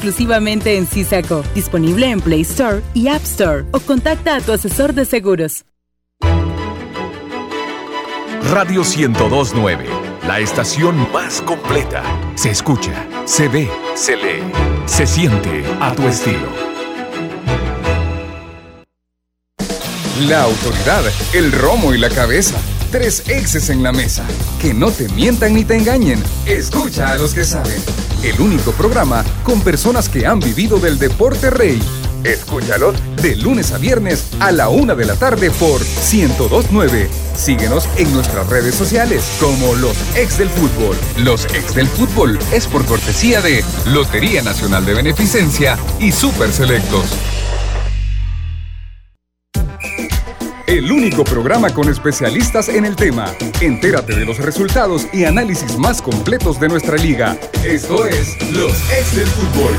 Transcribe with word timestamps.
exclusivamente 0.00 0.78
en 0.78 0.86
Cisaco. 0.86 1.44
Disponible 1.54 2.06
en 2.08 2.22
Play 2.22 2.40
Store 2.40 2.80
y 2.94 3.08
App 3.08 3.22
Store 3.22 3.66
o 3.72 3.80
contacta 3.80 4.36
a 4.36 4.40
tu 4.40 4.52
asesor 4.52 4.94
de 4.94 5.04
seguros. 5.04 5.66
Radio 8.50 8.82
1029, 8.82 9.84
la 10.26 10.40
estación 10.40 11.06
más 11.12 11.42
completa. 11.42 12.02
Se 12.34 12.50
escucha, 12.50 13.06
se 13.26 13.48
ve, 13.48 13.68
se 13.94 14.16
lee, 14.16 14.42
se 14.86 15.06
siente 15.06 15.62
a 15.80 15.94
tu 15.94 16.08
estilo. 16.08 16.48
La 20.26 20.44
autoridad, 20.44 21.04
el 21.34 21.52
romo 21.52 21.92
y 21.92 21.98
la 21.98 22.08
cabeza. 22.08 22.58
Tres 22.90 23.22
exes 23.28 23.70
en 23.70 23.84
la 23.84 23.92
mesa. 23.92 24.24
Que 24.60 24.74
no 24.74 24.90
te 24.90 25.08
mientan 25.10 25.54
ni 25.54 25.64
te 25.64 25.76
engañen. 25.76 26.20
Escucha 26.44 27.12
a 27.12 27.16
los 27.16 27.34
que 27.34 27.44
saben. 27.44 27.80
El 28.24 28.40
único 28.40 28.72
programa 28.72 29.24
con 29.44 29.60
personas 29.60 30.08
que 30.08 30.26
han 30.26 30.40
vivido 30.40 30.80
del 30.80 30.98
deporte 30.98 31.50
rey. 31.50 31.80
Escúchalos 32.24 32.96
de 33.22 33.36
lunes 33.36 33.70
a 33.72 33.78
viernes 33.78 34.26
a 34.40 34.50
la 34.50 34.68
una 34.68 34.96
de 34.96 35.04
la 35.04 35.14
tarde 35.14 35.52
por 35.52 35.80
1029. 35.80 37.08
Síguenos 37.36 37.88
en 37.96 38.12
nuestras 38.12 38.48
redes 38.48 38.74
sociales 38.74 39.24
como 39.38 39.74
Los 39.76 39.96
Ex 40.16 40.38
del 40.38 40.50
Fútbol. 40.50 40.96
Los 41.18 41.44
Ex 41.54 41.76
del 41.76 41.86
Fútbol 41.86 42.40
es 42.52 42.66
por 42.66 42.84
cortesía 42.86 43.40
de 43.40 43.64
Lotería 43.86 44.42
Nacional 44.42 44.84
de 44.84 44.94
Beneficencia 44.94 45.78
y 46.00 46.10
Super 46.10 46.52
Selectos. 46.52 47.06
El 50.70 50.92
único 50.92 51.24
programa 51.24 51.74
con 51.74 51.88
especialistas 51.88 52.68
en 52.68 52.84
el 52.84 52.94
tema. 52.94 53.34
Entérate 53.60 54.14
de 54.14 54.24
los 54.24 54.38
resultados 54.38 55.08
y 55.12 55.24
análisis 55.24 55.76
más 55.76 56.00
completos 56.00 56.60
de 56.60 56.68
nuestra 56.68 56.96
liga. 56.96 57.36
Esto 57.64 58.06
es 58.06 58.40
Los 58.52 58.70
Ex 58.92 59.16
del 59.16 59.26
Fútbol. 59.26 59.72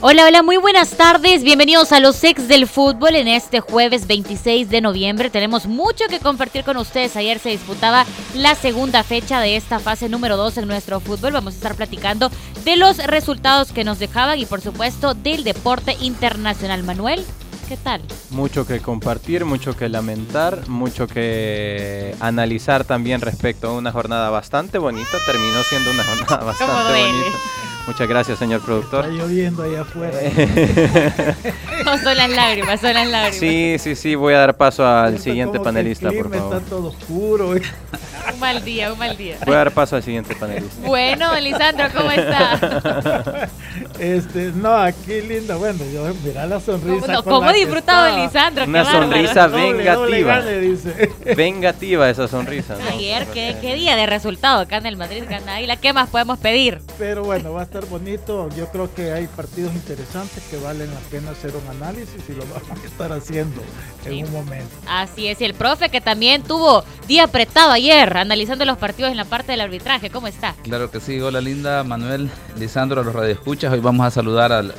Hola, 0.00 0.26
hola, 0.26 0.44
muy 0.44 0.58
buenas 0.58 0.90
tardes. 0.90 1.42
Bienvenidos 1.42 1.90
a 1.90 1.98
los 1.98 2.22
ex 2.22 2.46
del 2.46 2.68
fútbol 2.68 3.16
en 3.16 3.26
este 3.26 3.58
jueves 3.58 4.06
26 4.06 4.70
de 4.70 4.80
noviembre. 4.80 5.28
Tenemos 5.28 5.66
mucho 5.66 6.04
que 6.08 6.20
compartir 6.20 6.62
con 6.62 6.76
ustedes. 6.76 7.16
Ayer 7.16 7.40
se 7.40 7.48
disputaba 7.48 8.06
la 8.36 8.54
segunda 8.54 9.02
fecha 9.02 9.40
de 9.40 9.56
esta 9.56 9.80
fase 9.80 10.08
número 10.08 10.36
2 10.36 10.58
en 10.58 10.68
nuestro 10.68 11.00
fútbol. 11.00 11.32
Vamos 11.32 11.54
a 11.54 11.56
estar 11.56 11.74
platicando 11.74 12.30
de 12.64 12.76
los 12.76 12.98
resultados 12.98 13.72
que 13.72 13.82
nos 13.82 13.98
dejaban 13.98 14.38
y 14.38 14.46
por 14.46 14.60
supuesto 14.60 15.14
del 15.14 15.42
deporte 15.42 15.96
internacional. 16.00 16.84
Manuel, 16.84 17.24
¿Qué 17.68 17.76
tal? 17.76 18.00
Mucho 18.30 18.64
que 18.64 18.80
compartir, 18.80 19.44
mucho 19.44 19.76
que 19.76 19.88
lamentar, 19.88 20.68
mucho 20.68 21.08
que 21.08 22.14
analizar 22.20 22.84
también 22.84 23.20
respecto 23.20 23.68
a 23.68 23.72
una 23.72 23.90
jornada 23.90 24.30
bastante 24.30 24.78
bonita. 24.78 25.18
Terminó 25.26 25.62
siendo 25.64 25.90
una 25.90 26.04
jornada 26.04 26.44
bastante 26.44 26.74
bonita. 26.74 27.38
Muchas 27.86 28.08
gracias, 28.08 28.38
señor 28.40 28.60
productor. 28.62 29.04
Está 29.04 29.16
lloviendo 29.16 29.62
ahí 29.62 29.76
afuera. 29.76 30.18
no, 31.84 31.98
son 31.98 32.16
las 32.16 32.30
lágrimas, 32.30 32.80
son 32.80 32.94
las 32.94 33.08
lágrimas. 33.08 33.36
Sí, 33.36 33.76
sí, 33.78 33.94
sí, 33.94 34.14
voy 34.16 34.34
a 34.34 34.38
dar 34.38 34.56
paso 34.56 34.84
al 34.84 35.20
siguiente 35.20 35.60
panelista, 35.60 36.10
por 36.10 36.28
favor. 36.28 36.56
Está 36.56 36.68
todo 36.68 36.88
oscuro. 36.88 37.50
un 37.50 38.40
mal 38.40 38.64
día, 38.64 38.92
un 38.92 38.98
mal 38.98 39.16
día. 39.16 39.36
Voy 39.46 39.54
a 39.54 39.58
dar 39.58 39.70
paso 39.70 39.94
al 39.94 40.02
siguiente 40.02 40.34
panelista. 40.34 40.84
Bueno, 40.84 41.32
Lisandro, 41.38 41.86
¿cómo 41.96 42.10
está? 42.10 43.48
este, 44.00 44.50
no, 44.52 44.74
aquí 44.74 45.20
linda. 45.20 45.54
Bueno, 45.54 45.78
yo, 45.92 46.12
mira 46.24 46.44
la 46.46 46.58
sonrisa. 46.58 47.22
¿Cómo, 47.22 47.52
disfrutado 47.52 48.16
Lisandro? 48.20 48.64
Una 48.64 48.84
sonrisa 48.84 49.46
vengativa. 49.46 50.42
vengativa 51.36 52.10
esa 52.10 52.26
sonrisa. 52.26 52.76
Ayer, 52.90 53.26
¿qué, 53.28 53.56
¿qué, 53.60 53.76
día 53.76 53.94
de 53.94 54.06
resultado 54.06 54.62
acá 54.62 54.78
en 54.78 54.86
el 54.86 54.96
Madrid 54.96 55.22
gana 55.28 55.60
la 55.60 55.76
¿Qué 55.76 55.92
más 55.92 56.08
podemos 56.08 56.38
pedir? 56.38 56.80
Pero 56.98 57.22
bueno, 57.22 57.52
va 57.52 57.62
a 57.62 57.64
estar 57.76 57.90
bonito. 57.90 58.48
Yo 58.56 58.68
creo 58.68 58.92
que 58.94 59.12
hay 59.12 59.26
partidos 59.26 59.74
interesantes 59.74 60.42
que 60.50 60.56
valen 60.56 60.92
la 60.92 61.00
pena 61.10 61.32
hacer 61.32 61.52
un 61.54 61.68
análisis 61.68 62.22
y 62.28 62.32
lo 62.32 62.44
vamos 62.46 62.82
a 62.82 62.86
estar 62.86 63.12
haciendo 63.12 63.60
en 64.06 64.24
un 64.24 64.32
momento. 64.32 64.74
Así 64.88 65.28
es, 65.28 65.40
y 65.40 65.44
el 65.44 65.54
profe 65.54 65.90
que 65.90 66.00
también 66.00 66.42
tuvo 66.42 66.84
día 67.06 67.24
apretado 67.24 67.72
ayer, 67.72 68.16
analizando 68.16 68.64
los 68.64 68.78
partidos 68.78 69.10
en 69.10 69.18
la 69.18 69.26
parte 69.26 69.52
del 69.52 69.60
arbitraje. 69.60 70.08
¿Cómo 70.10 70.26
está? 70.26 70.54
Claro 70.62 70.90
que 70.90 71.00
sí. 71.00 71.20
Hola, 71.20 71.40
linda. 71.40 71.84
Manuel, 71.84 72.30
Lisandro, 72.58 73.02
a 73.02 73.04
los 73.04 73.14
radioescuchas. 73.14 73.72
Hoy 73.72 73.80
vamos 73.80 74.06
a 74.06 74.10
saludar 74.10 74.52
al, 74.52 74.72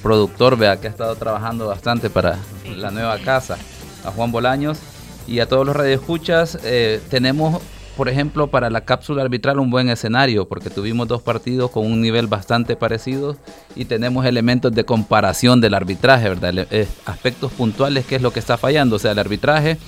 productor, 0.00 0.56
vea, 0.56 0.80
que 0.80 0.86
ha 0.86 0.90
estado 0.90 1.16
trabajando 1.16 1.66
bastante 1.66 2.08
para 2.08 2.38
la 2.76 2.90
nueva 2.90 3.18
casa, 3.18 3.58
a 4.04 4.12
Juan 4.12 4.30
Bolaños. 4.30 4.78
Y 5.26 5.40
a 5.40 5.48
todos 5.48 5.66
los 5.66 5.74
radioescuchas, 5.74 6.58
eh, 6.62 7.00
tenemos 7.08 7.62
por 7.96 8.08
ejemplo, 8.08 8.48
para 8.48 8.70
la 8.70 8.82
cápsula 8.82 9.22
arbitral 9.22 9.60
un 9.60 9.70
buen 9.70 9.88
escenario, 9.88 10.48
porque 10.48 10.70
tuvimos 10.70 11.06
dos 11.06 11.22
partidos 11.22 11.70
con 11.70 11.86
un 11.86 12.00
nivel 12.00 12.26
bastante 12.26 12.76
parecido 12.76 13.36
y 13.76 13.84
tenemos 13.84 14.26
elementos 14.26 14.72
de 14.72 14.84
comparación 14.84 15.60
del 15.60 15.74
arbitraje, 15.74 16.28
¿verdad? 16.28 16.66
Eh, 16.70 16.88
aspectos 17.06 17.52
puntuales, 17.52 18.04
qué 18.06 18.16
es 18.16 18.22
lo 18.22 18.32
que 18.32 18.40
está 18.40 18.56
fallando. 18.56 18.96
O 18.96 18.98
sea, 18.98 19.12
el 19.12 19.18
arbitraje 19.18 19.78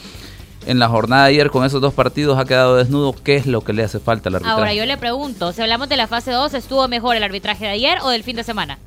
en 0.67 0.79
la 0.79 0.89
jornada 0.89 1.25
de 1.25 1.31
ayer 1.31 1.51
con 1.51 1.65
esos 1.65 1.81
dos 1.81 1.95
partidos 1.95 2.39
ha 2.39 2.45
quedado 2.45 2.77
desnudo. 2.77 3.13
¿Qué 3.13 3.37
es 3.37 3.47
lo 3.47 3.63
que 3.63 3.73
le 3.73 3.83
hace 3.83 3.99
falta 3.99 4.29
al 4.29 4.37
arbitraje? 4.37 4.59
Ahora, 4.59 4.75
yo 4.75 4.87
le 4.87 4.97
pregunto, 4.97 5.53
si 5.53 5.63
hablamos 5.63 5.89
de 5.89 5.97
la 5.97 6.07
fase 6.07 6.31
2, 6.31 6.55
¿estuvo 6.55 6.87
mejor 6.89 7.17
el 7.17 7.23
arbitraje 7.23 7.65
de 7.65 7.71
ayer 7.71 7.99
o 8.03 8.11
del 8.11 8.23
fin 8.23 8.37
de 8.37 8.45
semana? 8.45 8.79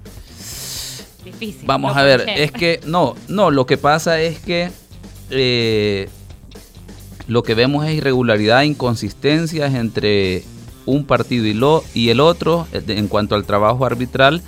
Difícil. 1.23 1.65
Vamos 1.65 1.95
a 1.95 2.03
ver, 2.03 2.25
es 2.29 2.51
que 2.51 2.79
no, 2.85 3.15
no, 3.27 3.51
lo 3.51 3.65
que 3.65 3.77
pasa 3.77 4.19
es 4.21 4.39
que 4.39 4.71
eh, 5.29 6.09
lo 7.29 7.43
que 7.43 7.55
vemos 7.55 7.85
es 7.85 7.93
irregularidad, 7.93 8.63
inconsistencias 8.63 9.73
entre 9.75 10.43
un 10.85 11.05
partido 11.05 11.45
y, 11.45 11.53
lo, 11.53 11.83
y 11.93 12.09
el 12.09 12.19
otro 12.19 12.67
eh, 12.73 12.83
en 12.87 13.07
cuanto 13.07 13.35
al 13.35 13.45
trabajo 13.45 13.85
arbitral 13.85 14.41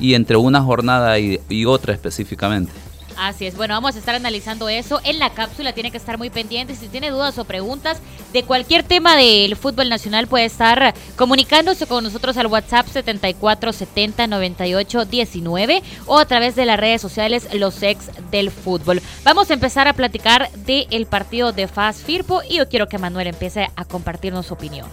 y 0.00 0.14
entre 0.14 0.36
una 0.36 0.60
jornada 0.60 1.18
y 1.18 1.64
otra 1.64 1.94
específicamente. 1.94 2.72
Así 3.16 3.46
es, 3.46 3.56
bueno, 3.56 3.72
vamos 3.74 3.96
a 3.96 3.98
estar 3.98 4.14
analizando 4.14 4.68
eso 4.68 5.00
en 5.04 5.18
la 5.18 5.30
cápsula, 5.30 5.72
tiene 5.72 5.90
que 5.90 5.96
estar 5.96 6.18
muy 6.18 6.28
pendiente. 6.30 6.74
Si 6.74 6.88
tiene 6.88 7.08
dudas 7.10 7.38
o 7.38 7.44
preguntas 7.44 8.00
de 8.32 8.42
cualquier 8.42 8.82
tema 8.82 9.14
del 9.16 9.54
fútbol 9.56 9.88
nacional, 9.88 10.26
puede 10.26 10.44
estar 10.46 10.94
comunicándose 11.16 11.86
con 11.86 12.02
nosotros 12.04 12.36
al 12.36 12.48
WhatsApp 12.48 12.88
74709819 12.88 15.82
o 16.06 16.18
a 16.18 16.26
través 16.26 16.56
de 16.56 16.66
las 16.66 16.78
redes 16.78 17.00
sociales 17.00 17.48
Los 17.54 17.82
Ex 17.82 18.10
del 18.30 18.50
Fútbol. 18.50 19.00
Vamos 19.24 19.50
a 19.50 19.54
empezar 19.54 19.88
a 19.88 19.92
platicar 19.92 20.50
del 20.52 21.06
partido 21.06 21.52
de 21.52 21.68
FAS 21.68 21.98
Firpo 21.98 22.40
y 22.48 22.56
yo 22.56 22.68
quiero 22.68 22.88
que 22.88 22.98
Manuel 22.98 23.28
empiece 23.28 23.70
a 23.74 23.84
compartirnos 23.84 24.46
su 24.46 24.54
opinión. 24.54 24.88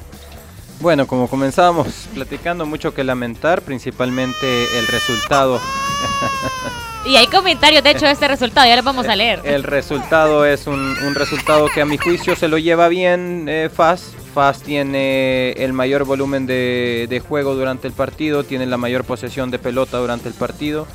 Bueno, 0.80 1.06
como 1.06 1.28
comenzábamos 1.28 1.88
platicando, 2.14 2.66
mucho 2.66 2.94
que 2.94 3.04
lamentar, 3.04 3.62
principalmente 3.62 4.80
el 4.80 4.88
resultado. 4.88 5.60
Y 7.06 7.16
hay 7.16 7.28
comentarios, 7.28 7.84
de 7.84 7.92
hecho, 7.92 8.06
de 8.06 8.12
este 8.12 8.28
resultado, 8.28 8.68
ya 8.68 8.76
lo 8.76 8.84
vamos 8.84 9.08
a 9.08 9.16
leer. 9.16 9.42
El 9.44 9.64
resultado 9.64 10.46
es 10.46 10.68
un, 10.68 10.96
resultado 11.16 11.68
que 11.74 11.82
a 11.82 11.86
mi 11.86 11.98
juicio 11.98 12.36
se 12.36 12.48
lo 12.48 12.58
lleva 12.58 12.88
bien 12.90 13.48
eh, 13.50 13.70
FAS. 13.74 14.14
FAS 14.34 14.62
tiene 14.62 15.52
el 15.54 15.74
mayor 15.74 16.06
volumen 16.06 16.46
de, 16.46 17.08
de, 17.10 17.20
juego 17.20 17.56
durante 17.56 17.88
el 17.88 17.94
partido, 17.94 18.44
tiene 18.44 18.66
la 18.68 18.78
mayor 18.78 19.04
posesión 19.04 19.50
de 19.50 19.58
pelota 19.58 19.98
durante 19.98 20.28
el 20.30 20.36
partido. 20.36 20.88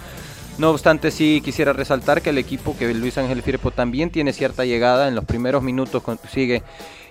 No 0.59 0.71
obstante, 0.71 1.11
sí 1.11 1.43
quisiera 1.45 1.75
resaltar 1.75 2.23
que 2.23 2.31
el 2.31 2.39
equipo, 2.39 2.75
que 2.79 2.93
Luis 2.95 3.19
Ángel 3.19 3.43
Firpo 3.43 3.71
también 3.71 4.11
tiene 4.11 4.33
cierta 4.33 4.65
llegada, 4.65 5.07
en 5.07 5.15
los 5.15 5.25
primeros 5.27 5.63
minutos 5.63 6.03
consigue 6.03 6.63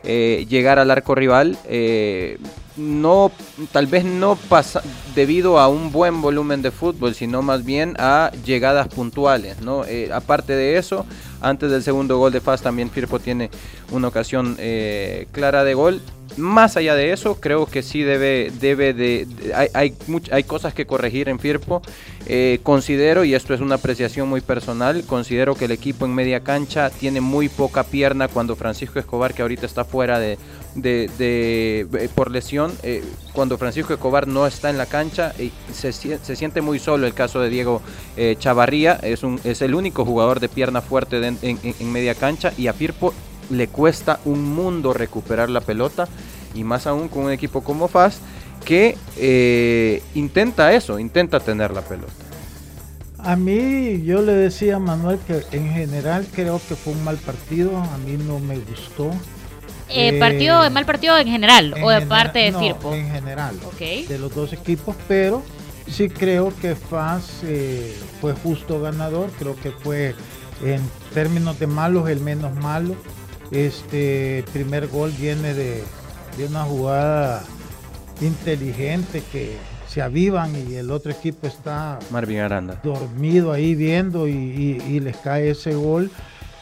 eh, 0.04 0.46
llegar 0.50 0.80
al 0.80 0.90
arco 0.90 1.14
rival. 1.14 1.56
Eh, 1.66 2.40
no, 2.76 3.32
tal 3.72 3.86
vez 3.86 4.04
no 4.04 4.36
pasa 4.36 4.82
debido 5.14 5.60
a 5.60 5.68
un 5.68 5.92
buen 5.92 6.22
volumen 6.22 6.64
de 6.64 6.72
fútbol, 6.72 7.14
sino 7.14 7.44
más 7.44 7.64
bien 7.64 7.96
a 8.00 8.32
llegadas 8.46 8.88
puntuales. 8.88 9.62
¿no? 9.62 9.86
Eh, 9.86 10.10
aparte 10.12 10.54
de 10.54 10.78
eso, 10.78 11.06
antes 11.40 11.70
del 11.70 11.84
segundo 11.84 12.18
gol 12.18 12.32
de 12.32 12.42
Faz 12.42 12.64
también 12.64 12.90
Firpo 12.90 13.20
tiene 13.20 13.52
una 13.92 14.08
ocasión 14.08 14.58
clara 15.32 15.64
de 15.64 15.74
gol 15.76 16.02
más 16.38 16.78
allá 16.78 16.96
de 16.96 17.12
eso, 17.12 17.40
creo 17.40 17.66
que 17.66 17.82
sí 17.82 18.02
debe, 18.02 18.52
debe 18.60 18.94
de, 18.94 19.28
hay, 19.54 19.70
hay, 19.74 19.96
hay, 20.32 20.44
cosas 20.44 20.74
que 20.74 20.86
corregir 20.86 21.30
en 21.30 21.40
Firpo. 21.40 21.82
Eh, 22.28 22.60
considero, 22.64 23.24
y 23.24 23.36
esto 23.36 23.54
es 23.54 23.62
una 23.62 23.76
apreciación 23.76 24.28
muy 24.28 24.42
personal, 24.42 25.04
considero 25.06 25.56
que 25.56 25.66
el 25.66 25.72
equipo 25.72 26.06
en 26.06 26.16
media 26.16 26.40
cancha 26.40 26.90
tiene 26.90 27.22
muy 27.22 27.50
poca 27.50 27.84
pierna 27.84 28.28
cuando 28.28 28.56
Francisco 28.56 28.98
Escobar, 29.00 29.34
que 29.34 29.44
ahorita 29.44 29.66
está 29.66 29.86
fuera 29.86 30.20
de, 30.20 30.38
de, 30.74 31.10
eh, 31.20 32.10
por 32.16 32.32
lesión, 32.32 32.74
eh, 32.82 33.04
cuando 33.34 33.58
Francisco 33.58 33.94
Escobar 33.94 34.28
no 34.28 34.48
está 34.48 34.72
en 34.72 34.78
la 34.78 34.88
cancha, 34.88 35.34
se, 35.72 35.94
se, 35.94 36.36
siente 36.36 36.62
muy 36.62 36.80
solo 36.80 37.06
el 37.06 37.14
caso 37.14 37.40
de 37.42 37.50
Diego 37.50 37.82
Chavarría, 38.40 39.00
es, 39.04 39.24
un, 39.24 39.40
es 39.44 39.62
el 39.62 39.76
único 39.76 40.04
jugador 40.04 40.40
de 40.40 40.50
pierna 40.50 40.82
fuerte 40.82 41.26
en, 41.26 41.38
en 41.42 41.92
media 41.92 42.16
cancha 42.16 42.54
y 42.58 42.68
a 42.68 42.74
Firpo 42.74 43.14
le 43.50 43.68
cuesta 43.68 44.20
un 44.26 44.44
mundo 44.44 44.94
recuperar 44.94 45.50
la 45.50 45.62
pelota 45.62 46.08
y 46.54 46.64
más 46.64 46.88
aún 46.88 47.08
con 47.08 47.26
un 47.26 47.32
equipo 47.32 47.64
como 47.64 47.88
FAS 47.88 48.20
que 48.64 48.98
eh, 49.18 50.02
intenta 50.16 50.74
eso, 50.74 51.00
intenta 51.00 51.40
tener 51.40 51.72
la 51.72 51.82
pelota. 51.82 52.14
A 53.20 53.36
mí 53.36 54.04
yo 54.04 54.22
le 54.22 54.34
decía 54.34 54.76
a 54.76 54.80
Manuel 54.80 55.20
que 55.26 55.44
en 55.52 55.72
general 55.72 56.28
creo 56.32 56.62
que 56.68 56.76
fue 56.76 56.94
un 56.94 57.04
mal 57.04 57.18
partido, 57.18 57.76
a 57.78 57.98
mí 57.98 58.18
no 58.18 58.40
me 58.40 58.58
gustó. 58.58 59.12
Eh, 59.90 60.20
partido, 60.20 60.70
mal 60.72 60.86
partido 60.86 61.18
en 61.18 61.28
general 61.28 61.76
o 61.82 61.90
de 61.90 62.02
parte 62.02 62.40
de 62.40 62.54
Firpo. 62.54 62.94
En 62.94 63.12
general, 63.12 63.56
de 63.80 64.18
los 64.20 64.34
dos 64.34 64.52
equipos, 64.54 64.96
pero 65.08 65.44
sí 65.88 66.10
creo 66.10 66.52
que 66.60 66.76
Faz 66.76 67.42
eh, 67.44 67.96
fue 68.20 68.34
justo 68.34 68.82
ganador, 68.82 69.30
creo 69.38 69.56
que 69.56 69.72
fue 69.72 70.16
en 70.64 70.82
términos 71.14 71.60
de 71.60 71.68
malos 71.68 72.10
el 72.10 72.20
menos 72.20 72.56
malo. 72.56 72.96
Este 73.52 74.44
primer 74.52 74.88
gol 74.88 75.12
viene 75.12 75.54
de, 75.54 75.84
una 76.50 76.64
jugada 76.64 77.44
inteligente 78.22 79.24
que 79.32 79.58
se 79.88 80.02
avivan 80.02 80.54
y 80.56 80.76
el 80.76 80.92
otro 80.92 81.12
equipo 81.12 81.48
está 81.48 82.00
Marvin 82.10 82.40
Aranda. 82.40 82.82
dormido 82.84 83.54
ahí 83.54 83.76
viendo 83.76 84.28
y, 84.28 85.00
les 85.00 85.18
cae 85.18 85.52
ese 85.52 85.76
gol. 85.76 86.12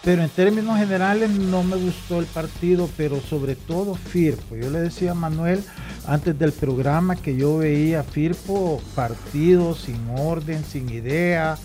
Pero 0.04 0.22
en 0.22 0.30
términos 0.30 0.78
generales 0.78 1.30
no 1.30 1.64
me 1.64 1.78
gustó 1.78 2.20
el 2.20 2.26
partido, 2.26 2.90
pero 2.98 3.22
sobre 3.22 3.56
todo 3.56 3.96
Firpo. 3.96 4.58
Yo 4.58 4.70
le 4.70 4.82
decía 4.82 5.12
a 5.12 5.14
Manuel 5.16 5.64
antes 6.06 6.38
del 6.38 6.52
programa 6.52 7.16
que 7.16 7.38
yo 7.38 7.60
veía 7.60 8.04
Firpo 8.04 8.82
partidos 8.96 9.84
sin 9.84 10.10
orden, 10.10 10.66
sin 10.66 10.90
idea, 10.90 11.56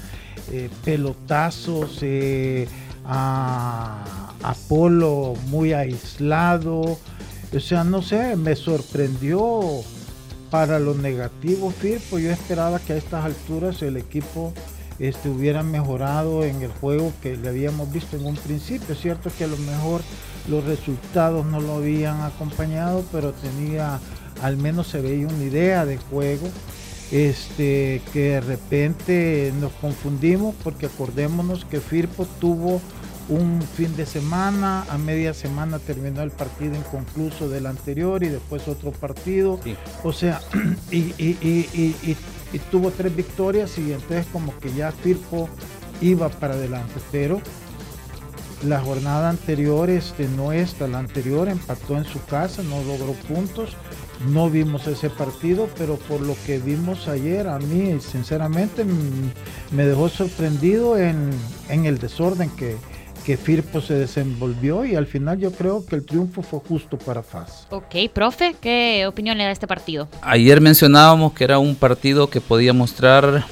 eh, 0.52 0.70
pelotazos, 0.84 1.98
eh, 2.02 2.68
a 3.04 4.27
Apolo 4.43 5.35
muy 5.46 5.73
aislado. 5.73 6.99
O 7.55 7.61
sea, 7.61 7.85
no 7.85 8.02
sé, 8.02 8.37
me 8.37 8.55
sorprendió 8.56 9.82
para 10.50 10.79
lo 10.79 10.94
negativo 10.94 11.70
Firpo. 11.70 12.19
Yo 12.19 12.31
esperaba 12.31 12.79
que 12.79 12.94
a 12.94 12.96
estas 12.96 13.25
alturas 13.25 13.82
el 13.82 13.96
equipo 13.96 14.52
este, 14.99 15.29
hubiera 15.29 15.62
mejorado 15.62 16.44
en 16.44 16.62
el 16.62 16.70
juego 16.73 17.12
que 17.23 17.37
le 17.37 17.49
habíamos 17.49 17.93
visto 17.93 18.17
en 18.17 18.26
un 18.26 18.37
principio. 18.37 18.94
Es 18.94 19.00
cierto 19.00 19.31
que 19.37 19.44
a 19.44 19.49
lo 19.49 19.56
mejor 19.58 20.02
los 20.49 20.64
resultados 20.64 21.46
no 21.46 21.61
lo 21.61 21.75
habían 21.75 22.20
acompañado, 22.23 23.05
pero 23.12 23.32
tenía, 23.32 24.00
al 24.43 24.56
menos 24.56 24.88
se 24.88 25.00
veía 25.00 25.26
una 25.26 25.44
idea 25.44 25.85
de 25.85 25.99
juego. 25.99 26.49
Este, 27.11 28.02
que 28.12 28.32
de 28.32 28.40
repente 28.43 29.50
nos 29.58 29.73
confundimos 29.73 30.55
porque 30.62 30.85
acordémonos 30.85 31.64
que 31.64 31.81
Firpo 31.81 32.26
tuvo 32.38 32.82
un 33.28 33.60
fin 33.62 33.94
de 33.96 34.06
semana, 34.06 34.84
a 34.88 34.96
media 34.96 35.34
semana 35.34 35.78
terminó 35.78 36.22
el 36.22 36.30
partido 36.30 36.75
inconcluso 36.75 37.48
del 37.48 37.66
anterior 37.66 38.22
y 38.22 38.28
después 38.28 38.69
otro 38.69 38.90
partido. 38.90 39.60
O 40.02 40.12
sea, 40.12 40.40
y, 40.90 42.16
tuvo 42.70 42.90
tres 42.90 43.14
victorias 43.14 43.76
y 43.78 43.92
entonces 43.92 44.26
como 44.32 44.56
que 44.58 44.72
ya 44.72 44.92
Firpo 44.92 45.48
iba 46.00 46.28
para 46.28 46.54
adelante. 46.54 47.00
Pero 47.12 47.40
la 48.66 48.80
jornada 48.80 49.28
anterior, 49.28 49.90
este, 49.90 50.26
no 50.28 50.52
esta, 50.52 50.88
la 50.88 50.98
anterior 50.98 51.48
empató 51.48 51.98
en 51.98 52.04
su 52.04 52.25
casa, 52.25 52.62
no 52.62 52.82
logró 52.82 53.12
puntos. 53.12 53.76
No 54.32 54.50
vimos 54.50 54.88
ese 54.88 55.10
partido, 55.10 55.69
pero 55.78 55.96
por 55.96 56.20
lo 56.20 56.34
que 56.44 56.58
vimos 56.58 57.06
ayer, 57.06 57.46
a 57.46 57.60
mí 57.60 58.00
sinceramente 58.00 58.84
me 59.70 59.84
dejó 59.84 60.08
sorprendido 60.08 60.98
en, 60.98 61.30
en 61.69 61.86
el 61.86 61.98
desorden 61.98 62.50
que, 62.50 62.76
que 63.28 63.36
Firpo 63.36 63.82
se 63.82 63.92
desenvolvió 63.92 64.86
y 64.86 64.94
al 64.94 65.04
final 65.04 65.38
yo 65.38 65.52
creo 65.52 65.84
que 65.84 65.96
el 65.96 66.06
triunfo 66.06 66.40
fue 66.40 66.60
justo 66.66 66.96
para 66.96 67.22
FAS. 67.22 67.66
Ok, 67.69 67.94
profe, 68.10 68.56
¿qué 68.58 69.04
opinión 69.06 69.36
le 69.36 69.44
da 69.44 69.50
este 69.50 69.66
partido? 69.66 70.08
Ayer 70.22 70.62
mencionábamos 70.62 71.34
que 71.34 71.44
era 71.44 71.58
un 71.58 71.75
partido 71.75 72.30
que 72.30 72.40
podía 72.40 72.72
mostrar 72.72 73.44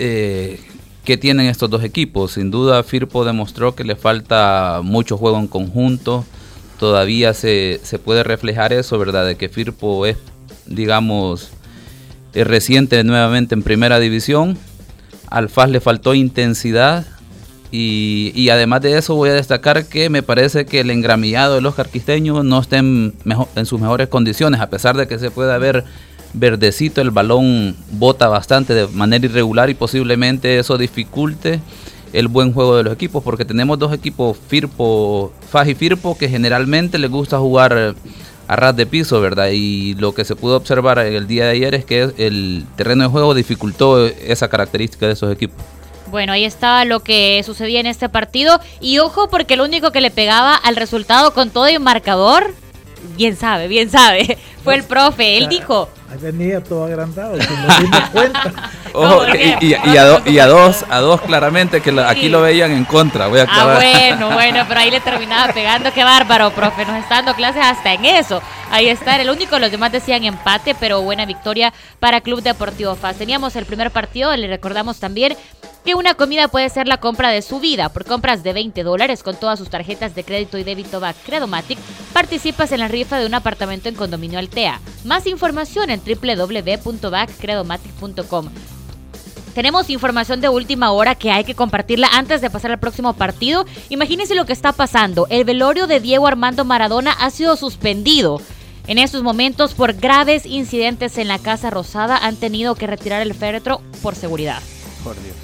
eh, 0.00 0.58
qué 1.04 1.16
tienen 1.16 1.46
estos 1.46 1.70
dos 1.70 1.84
equipos. 1.84 2.32
Sin 2.32 2.50
duda 2.50 2.82
Firpo 2.82 3.24
demostró 3.24 3.76
que 3.76 3.84
le 3.84 3.94
falta 3.94 4.80
mucho 4.82 5.16
juego 5.16 5.38
en 5.38 5.46
conjunto. 5.46 6.24
Todavía 6.80 7.32
se, 7.32 7.78
se 7.84 8.00
puede 8.00 8.24
reflejar 8.24 8.72
eso, 8.72 8.98
¿verdad? 8.98 9.24
De 9.24 9.36
que 9.36 9.48
Firpo 9.48 10.04
es, 10.04 10.16
digamos, 10.66 11.50
es 12.34 12.44
reciente 12.44 13.04
nuevamente 13.04 13.54
en 13.54 13.62
primera 13.62 14.00
división. 14.00 14.58
Al 15.30 15.48
FAS 15.48 15.70
le 15.70 15.78
faltó 15.78 16.12
intensidad 16.12 17.06
y, 17.74 18.50
además 18.50 18.82
de 18.82 18.98
eso 18.98 19.14
voy 19.14 19.30
a 19.30 19.32
destacar 19.32 19.86
que 19.86 20.10
me 20.10 20.22
parece 20.22 20.66
que 20.66 20.80
el 20.80 20.90
engramillado 20.90 21.54
de 21.54 21.62
los 21.62 21.74
carquisteños 21.74 22.44
no 22.44 22.60
está 22.60 22.76
en, 22.76 23.14
en 23.56 23.66
sus 23.66 23.80
mejores 23.80 24.08
condiciones, 24.08 24.60
a 24.60 24.68
pesar 24.68 24.96
de 24.96 25.08
que 25.08 25.18
se 25.18 25.30
puede 25.30 25.58
ver 25.58 25.84
verdecito, 26.34 27.00
el 27.00 27.10
balón 27.10 27.74
bota 27.90 28.28
bastante 28.28 28.74
de 28.74 28.86
manera 28.88 29.24
irregular 29.24 29.70
y 29.70 29.74
posiblemente 29.74 30.58
eso 30.58 30.76
dificulte 30.76 31.60
el 32.12 32.28
buen 32.28 32.52
juego 32.52 32.76
de 32.76 32.82
los 32.82 32.92
equipos, 32.92 33.22
porque 33.22 33.46
tenemos 33.46 33.78
dos 33.78 33.92
equipos, 33.92 34.36
Firpo, 34.48 35.32
Faj 35.50 35.70
y 35.70 35.74
Firpo, 35.74 36.16
que 36.16 36.28
generalmente 36.28 36.98
les 36.98 37.10
gusta 37.10 37.38
jugar 37.38 37.94
a 38.48 38.56
ras 38.56 38.76
de 38.76 38.84
piso, 38.84 39.18
¿verdad? 39.20 39.48
Y 39.50 39.94
lo 39.94 40.12
que 40.12 40.26
se 40.26 40.36
pudo 40.36 40.56
observar 40.56 40.98
el 40.98 41.26
día 41.26 41.46
de 41.46 41.52
ayer 41.52 41.74
es 41.74 41.86
que 41.86 42.12
el 42.18 42.66
terreno 42.76 43.04
de 43.04 43.08
juego 43.08 43.32
dificultó 43.34 44.06
esa 44.06 44.48
característica 44.48 45.06
de 45.06 45.12
esos 45.12 45.32
equipos. 45.32 45.64
Bueno, 46.12 46.34
ahí 46.34 46.44
estaba 46.44 46.84
lo 46.84 47.00
que 47.00 47.42
sucedía 47.42 47.80
en 47.80 47.86
este 47.86 48.10
partido. 48.10 48.60
Y 48.82 48.98
ojo, 48.98 49.30
porque 49.30 49.54
el 49.54 49.62
único 49.62 49.92
que 49.92 50.02
le 50.02 50.10
pegaba 50.10 50.54
al 50.54 50.76
resultado 50.76 51.32
con 51.32 51.48
todo 51.48 51.70
y 51.70 51.78
marcador, 51.78 52.54
bien 53.16 53.34
sabe, 53.34 53.66
bien 53.66 53.88
sabe, 53.90 54.36
fue 54.62 54.74
el 54.74 54.84
profe. 54.84 55.38
Él 55.38 55.48
dijo. 55.48 55.88
Ahí 56.10 56.18
venía 56.18 56.62
todo 56.62 56.84
agrandado, 56.84 57.40
sin 57.40 57.90
nos 57.90 58.10
cuenta. 58.12 58.52
Ojo, 58.92 59.22
y, 59.60 59.74
a 60.38 60.46
dos, 60.46 60.84
a 60.90 60.98
dos 60.98 61.20
claramente 61.22 61.80
que 61.80 61.98
aquí 62.00 62.28
lo 62.28 62.42
veían 62.42 62.70
en 62.72 62.84
contra. 62.84 63.28
Voy 63.28 63.40
a 63.40 63.46
Ah, 63.48 63.74
bueno, 63.76 64.30
bueno, 64.32 64.64
pero 64.68 64.80
ahí 64.80 64.90
le 64.90 65.00
terminaba 65.00 65.52
pegando. 65.52 65.92
Qué 65.92 66.04
bárbaro, 66.04 66.50
profe. 66.50 66.84
Nos 66.84 66.98
está 67.02 67.16
dando 67.16 67.34
clases 67.34 67.62
hasta 67.64 67.94
en 67.94 68.04
eso. 68.04 68.42
Ahí 68.70 68.88
está, 68.88 69.20
el 69.20 69.30
único. 69.30 69.58
Los 69.58 69.70
demás 69.70 69.92
decían 69.92 70.24
empate, 70.24 70.74
pero 70.78 71.02
buena 71.02 71.24
victoria 71.24 71.72
para 72.00 72.20
Club 72.20 72.42
Deportivo 72.42 72.94
FAS. 72.94 73.16
Teníamos 73.16 73.56
el 73.56 73.64
primer 73.64 73.90
partido, 73.90 74.34
le 74.36 74.46
recordamos 74.46 74.98
también 74.98 75.36
que 75.84 75.94
una 75.94 76.14
comida 76.14 76.48
puede 76.48 76.68
ser 76.68 76.86
la 76.86 76.98
compra 76.98 77.30
de 77.30 77.42
su 77.42 77.60
vida. 77.60 77.88
Por 77.88 78.04
compras 78.04 78.42
de 78.42 78.52
20 78.52 78.82
dólares 78.82 79.22
con 79.22 79.36
todas 79.36 79.58
sus 79.58 79.68
tarjetas 79.68 80.14
de 80.14 80.24
crédito 80.24 80.58
y 80.58 80.64
débito 80.64 81.00
BAC 81.00 81.16
Credomatic, 81.24 81.78
participas 82.12 82.72
en 82.72 82.80
la 82.80 82.88
rifa 82.88 83.18
de 83.18 83.26
un 83.26 83.34
apartamento 83.34 83.88
en 83.88 83.94
Condominio 83.94 84.38
Más 85.04 85.26
información 85.26 85.90
en 85.90 86.00
www.backcredomatic.com. 86.00 88.48
Tenemos 89.54 89.90
información 89.90 90.40
de 90.40 90.48
última 90.48 90.92
hora 90.92 91.14
que 91.14 91.30
hay 91.30 91.44
que 91.44 91.54
compartirla 91.54 92.08
antes 92.12 92.40
de 92.40 92.48
pasar 92.48 92.70
al 92.70 92.78
próximo 92.78 93.12
partido. 93.12 93.66
Imagínense 93.90 94.34
lo 94.34 94.46
que 94.46 94.54
está 94.54 94.72
pasando. 94.72 95.26
El 95.28 95.44
velorio 95.44 95.86
de 95.86 96.00
Diego 96.00 96.26
Armando 96.26 96.64
Maradona 96.64 97.12
ha 97.12 97.28
sido 97.30 97.56
suspendido. 97.56 98.40
En 98.86 98.96
estos 98.98 99.22
momentos, 99.22 99.74
por 99.74 99.92
graves 99.92 100.46
incidentes 100.46 101.18
en 101.18 101.28
la 101.28 101.38
Casa 101.38 101.68
Rosada, 101.70 102.16
han 102.16 102.36
tenido 102.36 102.74
que 102.74 102.86
retirar 102.86 103.20
el 103.22 103.34
féretro 103.34 103.82
por 104.02 104.14
seguridad. 104.14 104.62
Por 105.04 105.22
Dios. 105.22 105.36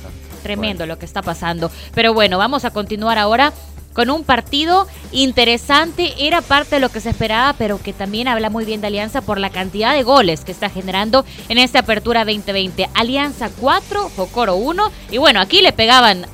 Tremendo 0.43 0.87
lo 0.87 0.99
que 0.99 1.05
está 1.05 1.21
pasando. 1.21 1.71
Pero 1.95 2.15
bueno, 2.15 2.39
vamos 2.39 2.65
a 2.65 2.71
continuar 2.71 3.19
ahora 3.19 3.53
con 3.99 4.11
un 4.11 4.23
partido 4.23 4.87
interesante. 5.11 6.15
Era 6.25 6.41
parte 6.41 6.77
de 6.77 6.81
lo 6.81 6.89
que 6.89 7.01
se 7.01 7.11
esperaba, 7.11 7.53
pero 7.59 7.83
que 7.83 7.93
también 7.93 8.29
habla 8.29 8.49
muy 8.49 8.65
bien 8.65 8.81
de 8.81 8.87
Alianza 8.87 9.23
por 9.23 9.41
la 9.41 9.51
cantidad 9.51 9.93
de 9.93 10.05
goles 10.05 10.45
que 10.45 10.53
está 10.53 10.71
generando 10.71 11.25
en 11.49 11.59
esta 11.59 11.81
apertura 11.81 12.25
2020. 12.25 12.89
Alianza 12.95 13.51
4, 13.59 14.09
Jocoro 14.15 14.55
1. 14.55 14.93
Y 15.11 15.19
bueno, 15.19 15.41
aquí 15.41 15.63
le 15.63 15.73
pegaban 15.73 16.27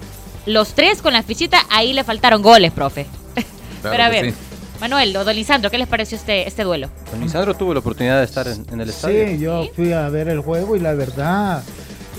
los 0.44 0.74
tres 0.74 1.00
con 1.00 1.14
la 1.14 1.22
fichita. 1.22 1.56
Ahí 1.70 1.94
le 1.94 2.04
faltaron 2.04 2.42
goles, 2.42 2.70
profe. 2.70 3.06
pero 3.82 4.02
a 4.02 4.10
ver. 4.10 4.34
Manuel 4.78 5.16
o 5.16 5.24
Don 5.24 5.34
Lisandro, 5.34 5.70
¿qué 5.70 5.78
les 5.78 5.88
pareció 5.88 6.18
este, 6.18 6.46
este 6.46 6.64
duelo? 6.64 6.90
Don 7.12 7.22
Lisandro 7.22 7.54
tuvo 7.54 7.72
la 7.72 7.80
oportunidad 7.80 8.18
de 8.18 8.26
estar 8.26 8.46
en, 8.46 8.78
el 8.78 8.90
estadio. 8.90 9.26
Sí, 9.26 9.38
yo 9.38 9.64
fui 9.74 9.94
a 9.94 10.10
ver 10.10 10.28
el 10.28 10.40
juego 10.40 10.76
y 10.76 10.80
la 10.80 10.92
verdad, 10.92 11.62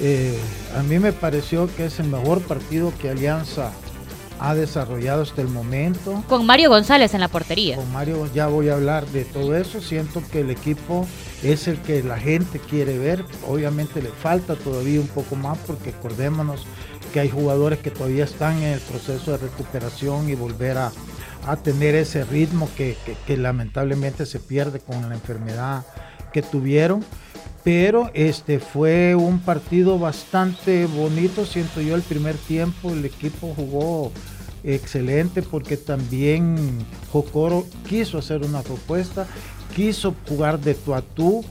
eh, 0.02 0.40
a 0.76 0.82
mí 0.82 0.98
me 0.98 1.14
pareció 1.14 1.70
que 1.76 1.86
es 1.86 2.00
el 2.00 2.08
mejor 2.08 2.42
partido 2.42 2.92
que 3.00 3.12
Alianza 3.12 3.70
ha 4.40 4.56
desarrollado 4.56 5.24
hasta 5.24 5.42
el 5.42 5.48
momento. 5.48 6.24
Con 6.28 6.46
Mario 6.46 6.70
González 6.70 7.14
en 7.14 7.22
la 7.22 7.28
portería. 7.28 7.76
Con 7.76 7.92
Mario 7.92 8.30
ya 8.34 8.48
voy 8.48 8.70
a 8.70 8.74
hablar 8.74 9.06
de 9.08 9.26
todo 9.26 9.56
eso. 9.56 9.82
Siento 9.82 10.22
que 10.32 10.42
el 10.42 10.50
equipo 10.50 11.08
es 11.44 11.68
el 11.68 11.80
que 11.82 12.04
la 12.04 12.18
gente 12.18 12.60
quiere 12.60 12.98
ver. 12.98 13.26
Obviamente 13.48 14.02
le 14.02 14.10
falta 14.10 14.56
todavía 14.56 15.00
un 15.00 15.08
poco 15.08 15.36
más 15.36 15.58
porque 15.60 15.90
acordémonos 15.90 16.66
que 17.14 17.20
hay 17.20 17.30
jugadores 17.30 17.80
que 17.80 17.92
todavía 17.92 18.26
están 18.26 18.58
en 18.58 18.74
el 18.74 18.80
proceso 18.82 19.32
de 19.32 19.38
recuperación 19.38 20.30
y 20.30 20.36
volver 20.36 20.78
a, 20.78 20.92
tener 21.64 21.94
ese 21.94 22.26
ritmo 22.26 22.68
que 22.76 22.98
lamentablemente 23.38 24.26
se 24.26 24.40
pierde 24.40 24.80
con 24.80 25.08
la 25.08 25.14
enfermedad 25.14 25.86
que 26.34 26.42
tuvieron 26.42 27.06
pero 27.66 28.12
este 28.14 28.60
fue 28.60 29.16
un 29.16 29.40
partido 29.40 29.98
bastante 29.98 30.86
bonito, 30.86 31.48
siento 31.48 31.82
yo 31.82 31.96
el 31.96 32.04
primer 32.04 32.36
tiempo, 32.36 32.92
el 32.92 33.04
equipo 33.04 33.54
jugó 33.56 34.12
excelente 34.64 35.42
porque 35.42 35.76
también 35.76 36.86
Jocoro 37.12 37.66
quiso 37.90 38.20
hacer 38.20 38.44
una 38.46 38.62
propuesta, 38.62 39.26
quiso 39.76 40.14
jugar 40.30 40.60
de 40.60 40.76
tú 40.76 40.94
a 40.94 41.02
tú 41.02 41.44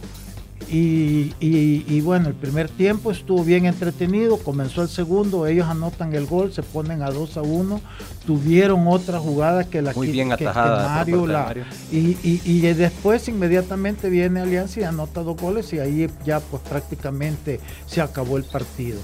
y, 0.71 2.01
bueno, 2.03 2.29
el 2.29 2.35
primer 2.35 2.69
tiempo 2.69 3.11
estuvo 3.11 3.45
bien 3.45 3.67
entretenido, 3.67 4.39
comenzó 4.39 4.83
el 4.83 4.89
segundo, 4.89 5.47
ellos 5.47 5.67
anotan 5.69 6.15
el 6.15 6.27
gol, 6.27 6.53
se 6.53 6.63
ponen 6.63 7.03
a 7.03 7.11
2 7.11 7.37
a 7.37 7.43
1, 7.43 7.81
tuvieron 8.27 8.87
otra 8.89 9.19
jugada 9.19 9.65
que 9.65 9.83
la 9.83 9.93
Muy 9.93 10.07
que, 10.09 10.13
bien 10.13 10.31
que- 10.31 10.37
que 10.37 10.47
atajada 10.49 10.89
Mario 10.89 11.27
la- 11.27 11.43
Mario. 11.45 11.65
y, 11.93 12.17
y- 12.23 12.41
y 12.45 12.61
después 12.75 13.29
inmediatamente 13.29 14.09
viene 14.11 14.41
Alianza 14.41 14.81
y 14.81 14.85
anota 14.85 15.23
dos 15.23 15.37
goles 15.37 15.73
y 15.73 15.79
ahí 15.79 16.09
ya 16.25 16.41
pues 16.41 16.63
prácticamente 16.63 17.61
se 17.87 18.01
acabó 18.01 18.37
el 18.37 18.45
partido. 18.45 18.99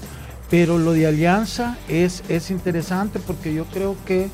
Pero 0.49 0.77
lo 0.77 0.91
de 0.93 1.07
Alianza 1.07 1.77
es, 1.87 2.23
es 2.27 2.51
interesante 2.51 3.19
porque 3.19 3.53
yo 3.53 3.65
creo 3.65 3.95
que 4.05 4.29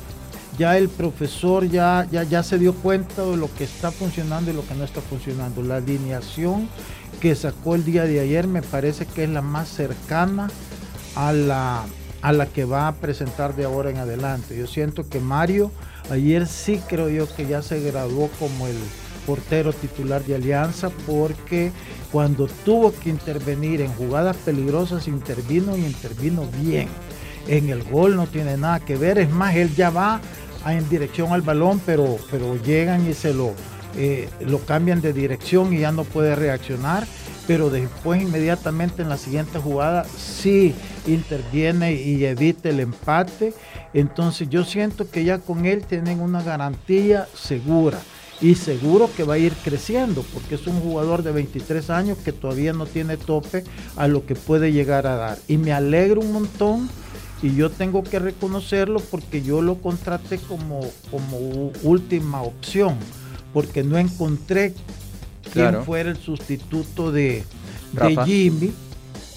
ya 0.58 0.76
el 0.76 0.88
profesor 0.88 1.68
ya, 1.68 2.08
ya, 2.10 2.24
ya 2.24 2.42
se 2.42 2.58
dio 2.58 2.74
cuenta 2.74 3.22
de 3.24 3.36
lo 3.36 3.48
que 3.54 3.62
está 3.62 3.92
funcionando 3.92 4.50
y 4.50 4.54
lo 4.54 4.66
que 4.66 4.74
no 4.74 4.82
está 4.82 5.00
funcionando. 5.00 5.62
La 5.62 5.76
alineación 5.76 6.68
que 7.20 7.34
sacó 7.34 7.74
el 7.74 7.84
día 7.84 8.04
de 8.04 8.20
ayer 8.20 8.46
me 8.46 8.62
parece 8.62 9.06
que 9.06 9.24
es 9.24 9.30
la 9.30 9.42
más 9.42 9.68
cercana 9.68 10.48
a 11.14 11.32
la, 11.32 11.84
a 12.22 12.32
la 12.32 12.46
que 12.46 12.64
va 12.64 12.88
a 12.88 12.94
presentar 12.94 13.56
de 13.56 13.64
ahora 13.64 13.90
en 13.90 13.98
adelante. 13.98 14.56
Yo 14.56 14.66
siento 14.66 15.08
que 15.08 15.20
Mario 15.20 15.70
ayer 16.10 16.46
sí 16.46 16.80
creo 16.88 17.08
yo 17.08 17.32
que 17.34 17.46
ya 17.46 17.62
se 17.62 17.80
graduó 17.80 18.28
como 18.38 18.66
el 18.66 18.76
portero 19.26 19.72
titular 19.72 20.24
de 20.24 20.36
Alianza 20.36 20.90
porque 21.06 21.70
cuando 22.10 22.46
tuvo 22.64 22.92
que 22.92 23.10
intervenir 23.10 23.82
en 23.82 23.92
jugadas 23.92 24.36
peligrosas 24.38 25.06
intervino 25.06 25.76
y 25.76 25.84
intervino 25.84 26.46
bien. 26.62 26.88
En 27.46 27.68
el 27.68 27.82
gol 27.82 28.16
no 28.16 28.26
tiene 28.26 28.56
nada 28.56 28.80
que 28.80 28.96
ver, 28.96 29.18
es 29.18 29.30
más, 29.30 29.56
él 29.56 29.74
ya 29.74 29.90
va 29.90 30.20
en 30.66 30.88
dirección 30.88 31.32
al 31.32 31.42
balón, 31.42 31.80
pero, 31.84 32.18
pero 32.30 32.56
llegan 32.62 33.08
y 33.08 33.14
se 33.14 33.32
lo, 33.32 33.54
eh, 33.96 34.28
lo 34.40 34.58
cambian 34.60 35.00
de 35.00 35.12
dirección 35.12 35.72
y 35.72 35.80
ya 35.80 35.92
no 35.92 36.04
puede 36.04 36.34
reaccionar. 36.34 37.06
Pero 37.46 37.70
después 37.70 38.20
inmediatamente 38.20 39.02
en 39.02 39.08
la 39.08 39.16
siguiente 39.16 39.58
jugada 39.58 40.04
sí 40.04 40.74
interviene 41.06 41.94
y 41.94 42.24
evita 42.24 42.68
el 42.68 42.80
empate. 42.80 43.54
Entonces 43.94 44.50
yo 44.50 44.64
siento 44.64 45.10
que 45.10 45.24
ya 45.24 45.38
con 45.38 45.64
él 45.64 45.84
tienen 45.84 46.20
una 46.20 46.42
garantía 46.42 47.26
segura 47.34 47.98
y 48.40 48.54
seguro 48.54 49.10
que 49.16 49.24
va 49.24 49.34
a 49.34 49.38
ir 49.38 49.52
creciendo 49.64 50.24
porque 50.32 50.54
es 50.54 50.66
un 50.66 50.80
jugador 50.80 51.22
de 51.22 51.32
23 51.32 51.90
años 51.90 52.18
que 52.18 52.32
todavía 52.32 52.72
no 52.72 52.86
tiene 52.86 53.16
tope 53.16 53.64
a 53.96 54.06
lo 54.06 54.26
que 54.26 54.34
puede 54.34 54.72
llegar 54.72 55.06
a 55.06 55.16
dar. 55.16 55.38
Y 55.48 55.56
me 55.56 55.72
alegro 55.72 56.20
un 56.20 56.32
montón 56.32 56.88
y 57.42 57.54
yo 57.54 57.70
tengo 57.70 58.02
que 58.02 58.18
reconocerlo 58.18 59.00
porque 59.00 59.42
yo 59.42 59.62
lo 59.62 59.76
contraté 59.76 60.38
como, 60.38 60.80
como 61.10 61.72
última 61.82 62.42
opción 62.42 62.96
porque 63.52 63.82
no 63.84 63.98
encontré 63.98 64.74
quién 65.52 65.84
fuera 65.84 66.10
el 66.10 66.16
sustituto 66.18 67.10
de. 67.12 67.44
Jimmy. 68.24 68.72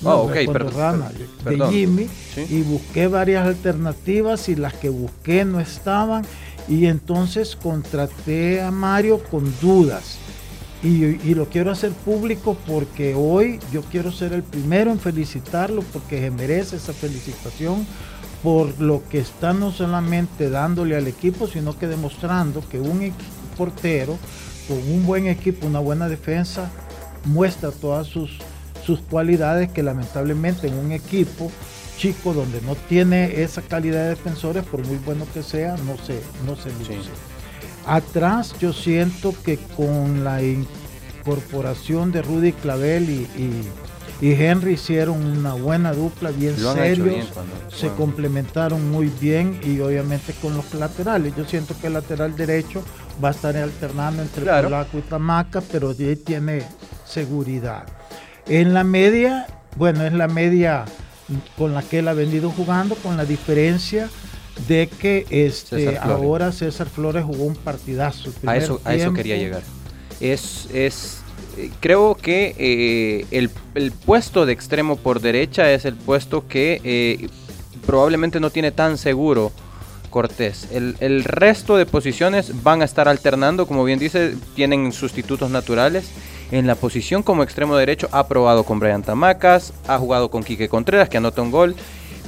Oh, 0.04 0.24
ok, 0.24 0.32
cuando 0.46 0.54
perdón, 0.54 0.74
Rana, 0.76 1.12
de. 1.46 1.68
Jimmy 1.72 2.08
Sí. 2.34 2.46
y 2.50 2.62
busqué 2.64 3.08
varias 3.08 3.46
alternativas 3.46 4.50
y 4.50 4.56
las 4.56 4.74
que 4.74 4.90
busqué 4.90 5.46
no 5.46 5.60
estaban 5.60 6.26
y 6.68 6.88
entonces 6.88 7.56
contraté 7.56 8.62
a 8.62 8.72
Mario 8.72 9.22
con 9.24 9.54
dudas 9.62 10.18
y, 10.84 11.04
y 11.06 11.36
lo 11.36 11.48
quiero 11.50 11.70
hacer 11.72 11.92
público 11.92 12.58
porque 12.68 13.14
hoy 13.16 13.60
yo 13.72 13.84
quiero 13.84 14.12
ser 14.12 14.34
el 14.34 14.42
primero 14.42 14.92
en 14.92 15.00
felicitarlo 15.00 15.84
porque 15.94 16.20
se 16.20 16.32
merece 16.32 16.78
esa 16.78 16.94
felicitación 16.94 17.86
por 18.42 18.80
lo 18.82 19.04
que 19.08 19.20
está 19.20 19.54
no 19.54 19.72
solamente 19.72 20.50
dándole 20.50 20.96
al 20.96 21.08
equipo 21.08 21.46
sino 21.48 21.78
que 21.78 21.88
demostrando 21.88 22.64
que 22.68 22.80
un 22.80 23.02
equi- 23.02 23.14
portero 23.52 24.18
con 24.68 24.78
un 24.78 25.06
buen 25.06 25.28
equipo, 25.28 25.68
una 25.68 25.80
buena 25.80 26.08
defensa 26.10 26.70
muestra 27.26 27.72
todas 27.72 28.08
sus, 28.08 28.40
sus 28.86 29.00
cualidades 29.02 29.70
que 29.72 29.84
lamentablemente 29.84 30.68
en 30.68 30.74
un 30.76 30.92
equipo 30.92 31.52
chico 31.98 32.34
donde 32.34 32.62
no 32.62 32.76
tiene 32.76 33.42
esa 33.44 33.62
calidad 33.62 34.04
de 34.04 34.10
defensores, 34.10 34.64
por 34.64 34.84
muy 34.86 34.98
bueno 35.06 35.26
que 35.34 35.44
sea, 35.44 35.76
no 35.78 35.98
se, 36.04 36.20
no 36.48 36.56
se 36.56 36.70
luce. 36.80 37.10
Atrás 37.86 38.56
yo 38.60 38.74
siento 38.74 39.36
que 39.44 39.58
con 39.76 40.24
la 40.24 40.42
incorporación 40.42 42.12
de 42.12 42.22
Rudy 42.22 42.54
Clavel 42.54 43.10
y, 43.10 43.14
y- 43.42 43.68
y 44.22 44.34
Henry 44.34 44.74
hicieron 44.74 45.26
una 45.26 45.54
buena 45.56 45.94
dupla, 45.94 46.30
bien 46.30 46.54
Lo 46.62 46.74
serios, 46.74 47.08
bien 47.08 47.26
cuando 47.34 47.54
se 47.76 47.88
complementaron 47.94 48.92
muy 48.92 49.12
bien 49.20 49.60
y 49.64 49.80
obviamente 49.80 50.34
con 50.40 50.56
los 50.56 50.72
laterales. 50.76 51.34
Yo 51.36 51.44
siento 51.46 51.74
que 51.82 51.88
el 51.88 51.94
lateral 51.94 52.36
derecho 52.36 52.84
va 53.24 53.30
a 53.30 53.32
estar 53.32 53.56
alternando 53.58 54.22
entre 54.22 54.44
Claro. 54.44 54.70
Polaco 54.70 54.98
y 54.98 55.02
Tamaca, 55.02 55.62
pero 55.72 55.94
tiene 55.96 56.64
seguridad. 57.06 57.86
En 58.48 58.74
la 58.74 58.84
media, 58.84 59.48
bueno, 59.76 60.06
es 60.06 60.14
la 60.14 60.28
media 60.28 60.86
con 61.58 61.74
la 61.74 61.82
que 61.82 62.00
él 62.00 62.08
ha 62.08 62.14
venido 62.14 62.52
jugando, 62.52 62.96
con 62.96 63.18
la 63.18 63.26
diferencia 63.26 64.10
de 64.68 64.88
que 64.88 65.26
este, 65.30 65.86
César 65.86 66.10
ahora 66.10 66.52
César 66.52 66.88
Flores 66.88 67.24
jugó 67.24 67.46
un 67.46 67.56
partidazo. 67.56 68.32
A 68.46 68.58
eso, 68.58 68.82
a 68.84 68.96
eso 68.96 69.14
quería 69.14 69.38
llegar. 69.38 69.64
Es, 70.20 70.68
es 70.74 71.22
eh, 71.58 71.72
creo 71.80 72.16
que 72.16 72.56
eh, 72.58 73.26
el, 73.32 73.50
el 73.76 73.92
puesto 73.92 74.46
de 74.46 74.54
extremo 74.54 74.96
por 74.96 75.20
derecha 75.22 75.72
es 75.72 75.86
el 75.86 75.96
puesto 75.96 76.48
que 76.48 76.80
eh, 76.84 77.30
probablemente 77.86 78.40
no 78.40 78.50
tiene 78.50 78.72
tan 78.72 78.98
seguro 78.98 79.52
Cortés. 80.12 80.68
El, 80.72 81.24
resto 81.24 81.78
de 81.78 81.88
posiciones 81.88 82.62
van 82.62 82.84
a 82.84 82.86
estar 82.86 83.08
alternando, 83.08 83.66
como 83.66 83.84
bien 83.84 83.98
dice, 83.98 84.36
tienen 84.56 84.92
sustitutos 84.92 85.50
naturales. 85.50 86.12
En 86.52 86.68
la 86.68 86.76
posición 86.76 87.24
como 87.24 87.42
extremo 87.42 87.76
derecho 87.76 88.08
ha 88.12 88.28
probado 88.28 88.64
con 88.64 88.80
Brian 88.80 89.02
Tamacas, 89.02 89.74
ha 89.88 89.98
jugado 89.98 90.30
con 90.30 90.44
Quique 90.44 90.70
Contreras, 90.70 91.10
que 91.10 91.18
anota 91.18 91.42
un 91.42 91.50
gol. 91.50 91.76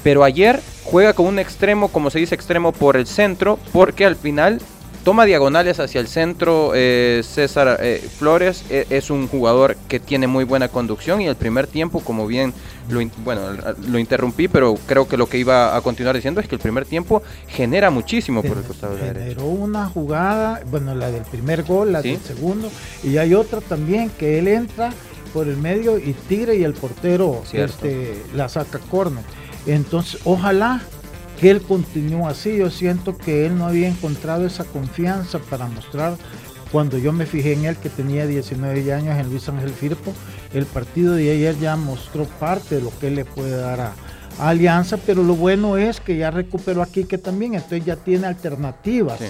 Pero 0.01 0.23
ayer 0.23 0.59
juega 0.83 1.13
con 1.13 1.27
un 1.27 1.39
extremo, 1.39 1.89
como 1.89 2.09
se 2.09 2.19
dice, 2.19 2.33
extremo 2.33 2.71
por 2.71 2.97
el 2.97 3.05
centro, 3.05 3.59
porque 3.71 4.05
al 4.05 4.15
final 4.15 4.59
toma 5.03 5.25
diagonales 5.25 5.79
hacia 5.79 5.99
el 6.01 6.07
centro. 6.07 6.71
eh, 6.75 7.21
César 7.23 7.77
eh, 7.81 8.07
Flores 8.17 8.63
eh, 8.69 8.85
es 8.89 9.09
un 9.09 9.27
jugador 9.27 9.75
que 9.87 9.99
tiene 9.99 10.27
muy 10.27 10.43
buena 10.45 10.67
conducción 10.69 11.21
y 11.21 11.27
el 11.27 11.35
primer 11.35 11.67
tiempo, 11.67 11.99
como 11.99 12.25
bien 12.27 12.53
lo, 12.89 13.01
bueno, 13.23 13.41
lo 13.87 13.99
interrumpí, 13.99 14.47
pero 14.47 14.75
creo 14.87 15.07
que 15.07 15.17
lo 15.17 15.27
que 15.27 15.37
iba 15.37 15.75
a 15.75 15.81
continuar 15.81 16.15
diciendo 16.15 16.41
es 16.41 16.47
que 16.47 16.55
el 16.55 16.61
primer 16.61 16.85
tiempo 16.85 17.21
genera 17.47 17.89
muchísimo 17.89 18.41
por 18.41 18.57
el 18.57 18.63
costado 18.63 18.95
de 18.95 19.01
la 19.01 19.07
derecha. 19.07 19.23
Generó 19.25 19.45
una 19.47 19.87
jugada, 19.87 20.61
bueno, 20.69 20.95
la 20.95 21.11
del 21.11 21.23
primer 21.23 21.63
gol, 21.63 21.91
la 21.91 22.01
Sí. 22.01 22.11
del 22.11 22.21
segundo, 22.21 22.71
y 23.03 23.17
hay 23.17 23.33
otra 23.33 23.61
también 23.61 24.09
que 24.09 24.39
él 24.39 24.47
entra 24.47 24.91
por 25.33 25.47
el 25.47 25.57
medio 25.57 25.97
y 25.97 26.13
tira 26.13 26.53
y 26.53 26.63
el 26.63 26.73
portero 26.73 27.41
este, 27.53 28.21
la 28.35 28.49
saca 28.49 28.79
córner. 28.79 29.23
Entonces, 29.65 30.19
ojalá 30.25 30.81
que 31.43 31.51
él 31.51 31.61
continúe 31.61 32.25
así. 32.25 32.55
Yo 32.55 32.69
siento 32.69 33.17
que 33.17 33.45
él 33.45 33.57
no 33.57 33.67
había 33.67 33.89
encontrado 33.89 34.45
esa 34.45 34.63
confianza 34.63 35.39
para 35.39 35.67
mostrar 35.67 36.15
cuando 36.71 36.97
yo 36.97 37.11
me 37.11 37.25
fijé 37.25 37.51
en 37.51 37.65
él 37.65 37.75
que 37.75 37.89
tenía 37.89 38.25
19 38.25 38.93
años 38.93 39.19
en 39.19 39.29
Luis 39.29 39.49
Ángel 39.49 39.71
Firpo, 39.71 40.13
el 40.53 40.65
partido 40.65 41.15
de 41.15 41.31
ayer 41.31 41.59
ya 41.59 41.75
mostró 41.75 42.23
parte 42.23 42.75
de 42.75 42.81
lo 42.81 42.97
que 42.97 43.07
él 43.07 43.15
le 43.15 43.25
puede 43.25 43.57
dar 43.57 43.81
a, 43.81 43.93
a 44.39 44.49
Alianza, 44.49 44.95
pero 44.95 45.21
lo 45.21 45.35
bueno 45.35 45.75
es 45.75 45.99
que 45.99 46.15
ya 46.15 46.31
recuperó 46.31 46.81
aquí 46.81 47.03
que 47.03 47.17
también, 47.17 47.55
entonces 47.55 47.83
ya 47.83 47.97
tiene 47.97 48.25
alternativas. 48.25 49.19
Sí. 49.19 49.25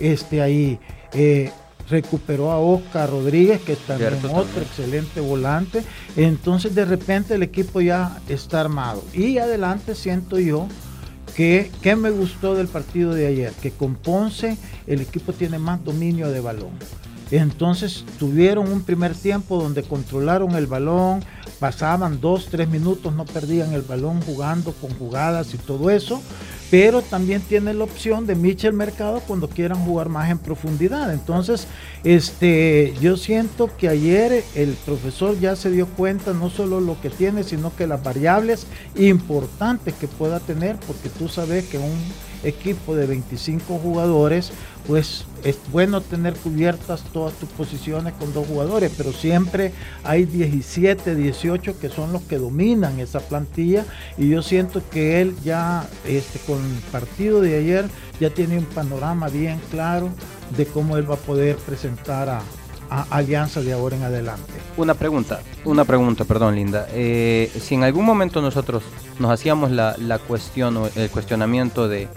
Este 0.00 0.42
ahí 0.42 0.80
eh, 1.12 1.52
recuperó 1.88 2.50
a 2.50 2.58
Oscar 2.58 3.08
Rodríguez, 3.08 3.60
que 3.60 3.74
es 3.74 3.78
también 3.86 4.18
Cierto, 4.18 4.32
otro 4.32 4.42
también. 4.46 4.64
excelente 4.66 5.20
volante. 5.20 5.84
Entonces 6.16 6.74
de 6.74 6.84
repente 6.84 7.34
el 7.34 7.44
equipo 7.44 7.80
ya 7.80 8.18
está 8.28 8.60
armado. 8.60 9.04
Y 9.14 9.38
adelante 9.38 9.94
siento 9.94 10.40
yo 10.40 10.66
que 11.34 11.96
me 11.96 12.10
gustó 12.10 12.54
del 12.54 12.68
partido 12.68 13.14
de 13.14 13.26
ayer, 13.26 13.52
que 13.62 13.70
con 13.70 13.94
Ponce 13.94 14.56
el 14.86 15.00
equipo 15.00 15.32
tiene 15.32 15.58
más 15.58 15.84
dominio 15.84 16.30
de 16.30 16.40
balón. 16.40 16.70
Entonces 17.32 18.04
tuvieron 18.18 18.70
un 18.70 18.82
primer 18.82 19.14
tiempo 19.14 19.60
donde 19.60 19.82
controlaron 19.82 20.54
el 20.54 20.66
balón, 20.66 21.24
pasaban 21.58 22.20
dos, 22.20 22.48
tres 22.50 22.68
minutos, 22.68 23.14
no 23.14 23.24
perdían 23.24 23.72
el 23.72 23.80
balón 23.80 24.20
jugando 24.20 24.72
con 24.72 24.90
jugadas 24.98 25.54
y 25.54 25.56
todo 25.56 25.88
eso, 25.88 26.20
pero 26.70 27.00
también 27.00 27.40
tiene 27.40 27.72
la 27.72 27.84
opción 27.84 28.26
de 28.26 28.34
Michel 28.34 28.74
Mercado 28.74 29.22
cuando 29.26 29.48
quieran 29.48 29.82
jugar 29.82 30.10
más 30.10 30.30
en 30.30 30.36
profundidad. 30.36 31.10
Entonces, 31.10 31.66
este, 32.04 32.92
yo 33.00 33.16
siento 33.16 33.70
que 33.78 33.88
ayer 33.88 34.44
el 34.54 34.70
profesor 34.84 35.38
ya 35.40 35.56
se 35.56 35.70
dio 35.70 35.86
cuenta 35.86 36.34
no 36.34 36.50
solo 36.50 36.82
lo 36.82 37.00
que 37.00 37.08
tiene, 37.08 37.44
sino 37.44 37.74
que 37.74 37.86
las 37.86 38.02
variables 38.02 38.66
importantes 38.94 39.94
que 39.94 40.06
pueda 40.06 40.38
tener, 40.38 40.76
porque 40.86 41.08
tú 41.08 41.28
sabes 41.28 41.66
que 41.66 41.78
un 41.78 41.98
equipo 42.42 42.94
de 42.94 43.06
25 43.06 43.78
jugadores, 43.78 44.52
pues 44.86 45.24
es 45.44 45.58
bueno 45.70 46.00
tener 46.00 46.34
cubiertas 46.34 47.02
todas 47.12 47.34
tus 47.34 47.48
posiciones 47.50 48.14
con 48.14 48.32
dos 48.32 48.46
jugadores, 48.46 48.92
pero 48.96 49.12
siempre 49.12 49.72
hay 50.04 50.24
17, 50.24 51.14
18 51.14 51.78
que 51.78 51.88
son 51.88 52.12
los 52.12 52.22
que 52.22 52.38
dominan 52.38 52.98
esa 53.00 53.20
plantilla 53.20 53.84
y 54.16 54.28
yo 54.28 54.42
siento 54.42 54.82
que 54.90 55.20
él 55.20 55.36
ya 55.44 55.86
este, 56.06 56.38
con 56.40 56.58
el 56.58 56.80
partido 56.90 57.40
de 57.40 57.58
ayer 57.58 57.88
ya 58.20 58.30
tiene 58.30 58.58
un 58.58 58.64
panorama 58.64 59.28
bien 59.28 59.60
claro 59.70 60.10
de 60.56 60.66
cómo 60.66 60.96
él 60.96 61.10
va 61.10 61.14
a 61.14 61.18
poder 61.18 61.56
presentar 61.56 62.28
a, 62.28 62.42
Alianza 63.10 63.60
de 63.60 63.72
ahora 63.72 63.96
en 63.96 64.02
adelante. 64.02 64.52
Una 64.76 64.94
pregunta, 64.94 65.40
una 65.64 65.84
pregunta, 65.84 66.24
perdón, 66.24 66.56
Linda. 66.56 66.86
Eh, 66.92 67.50
si 67.60 67.74
en 67.74 67.84
algún 67.84 68.04
momento 68.04 68.40
nosotros 68.42 68.82
nos 69.18 69.30
hacíamos 69.30 69.70
la, 69.70 69.96
la 69.98 70.18
cuestión 70.18 70.76
o 70.76 70.88
el 70.94 71.10
cuestionamiento 71.10 71.88
de 71.88 72.08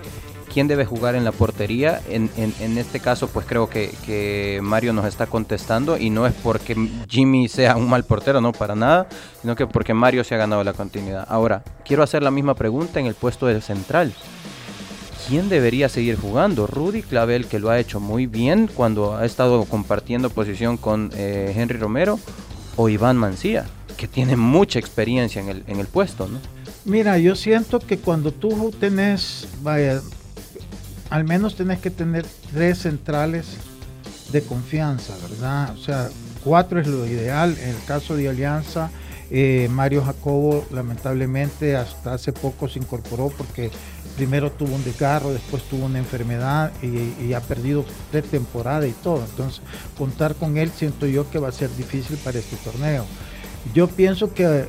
quién 0.55 0.69
debe 0.69 0.85
jugar 0.85 1.15
en 1.15 1.25
la 1.25 1.33
portería. 1.33 2.01
En, 2.07 2.29
este 2.77 3.01
caso, 3.01 3.27
pues 3.27 3.45
creo 3.45 3.69
que, 3.69 4.61
Mario 4.63 4.93
nos 4.93 5.03
está 5.03 5.27
contestando 5.27 5.97
y 5.97 6.09
no 6.09 6.25
es 6.25 6.33
porque 6.33 6.77
Jimmy 7.09 7.49
sea 7.49 7.75
un 7.75 7.89
mal 7.89 8.05
portero, 8.05 8.39
no 8.39 8.53
para 8.53 8.73
nada, 8.73 9.09
sino 9.41 9.53
que 9.57 9.67
porque 9.67 9.93
Mario 9.93 10.23
se 10.23 10.33
ha 10.33 10.37
ganado 10.37 10.63
la 10.63 10.71
continuidad. 10.71 11.25
Ahora, 11.27 11.61
quiero 11.83 12.03
hacer 12.03 12.23
la 12.23 12.31
misma 12.31 12.55
pregunta 12.55 13.01
en 13.01 13.05
el 13.05 13.15
puesto 13.15 13.47
del 13.47 13.61
central. 13.61 14.13
¿Quién 15.27 15.49
debería 15.49 15.89
seguir 15.89 16.17
jugando? 16.17 16.67
Rudy 16.67 17.01
Clavel, 17.01 17.47
que 17.47 17.57
lo 17.57 17.71
ha 17.71 17.79
hecho 17.79 17.99
muy 17.99 18.27
bien 18.27 18.69
cuando 18.71 19.17
ha 19.17 19.25
estado 19.25 19.65
compartiendo 19.65 20.29
posición 20.29 20.77
con 20.77 21.09
eh, 21.15 21.51
Henry 21.55 21.79
Romero, 21.79 22.19
o 22.75 22.89
Iván 22.89 23.17
Mancía, 23.17 23.65
que 23.97 24.07
tiene 24.07 24.35
mucha 24.35 24.77
experiencia 24.77 25.41
en 25.41 25.49
el, 25.49 25.63
en 25.67 25.79
el 25.79 25.87
puesto, 25.87 26.27
¿no? 26.27 26.39
Mira, 26.83 27.17
yo 27.17 27.35
siento 27.35 27.79
que 27.79 27.97
cuando 27.97 28.31
tú 28.31 28.71
tenés, 28.79 29.47
vaya, 29.63 30.01
al 31.09 31.23
menos 31.23 31.55
tenés 31.55 31.79
que 31.79 31.89
tener 31.89 32.25
tres 32.53 32.79
centrales 32.79 33.47
de 34.31 34.43
confianza, 34.43 35.15
¿verdad? 35.27 35.73
O 35.73 35.77
sea, 35.77 36.09
cuatro 36.43 36.79
es 36.79 36.85
lo 36.85 37.05
ideal. 37.07 37.57
En 37.59 37.69
el 37.69 37.83
caso 37.87 38.15
de 38.15 38.29
Alianza, 38.29 38.91
eh, 39.31 39.67
Mario 39.71 40.03
Jacobo 40.03 40.65
lamentablemente 40.71 41.75
hasta 41.75 42.13
hace 42.13 42.31
poco 42.31 42.69
se 42.69 42.77
incorporó 42.77 43.29
porque 43.35 43.71
primero 44.15 44.51
tuvo 44.51 44.75
un 44.75 44.83
desgarro, 44.83 45.33
después 45.33 45.63
tuvo 45.63 45.85
una 45.85 45.99
enfermedad 45.99 46.71
y, 46.81 47.33
ha 47.33 47.41
perdido 47.41 47.85
temporada 48.31 48.87
y 48.87 48.91
todo. 48.91 49.23
Entonces, 49.29 49.61
contar 49.97 50.35
con 50.35 50.57
él 50.57 50.71
siento 50.75 51.05
yo 51.05 51.29
que 51.29 51.39
va 51.39 51.49
a 51.49 51.51
ser 51.51 51.69
difícil 51.75 52.17
para 52.17 52.39
este 52.39 52.55
torneo. 52.57 53.05
Yo 53.73 53.87
pienso 53.87 54.33
que, 54.33 54.67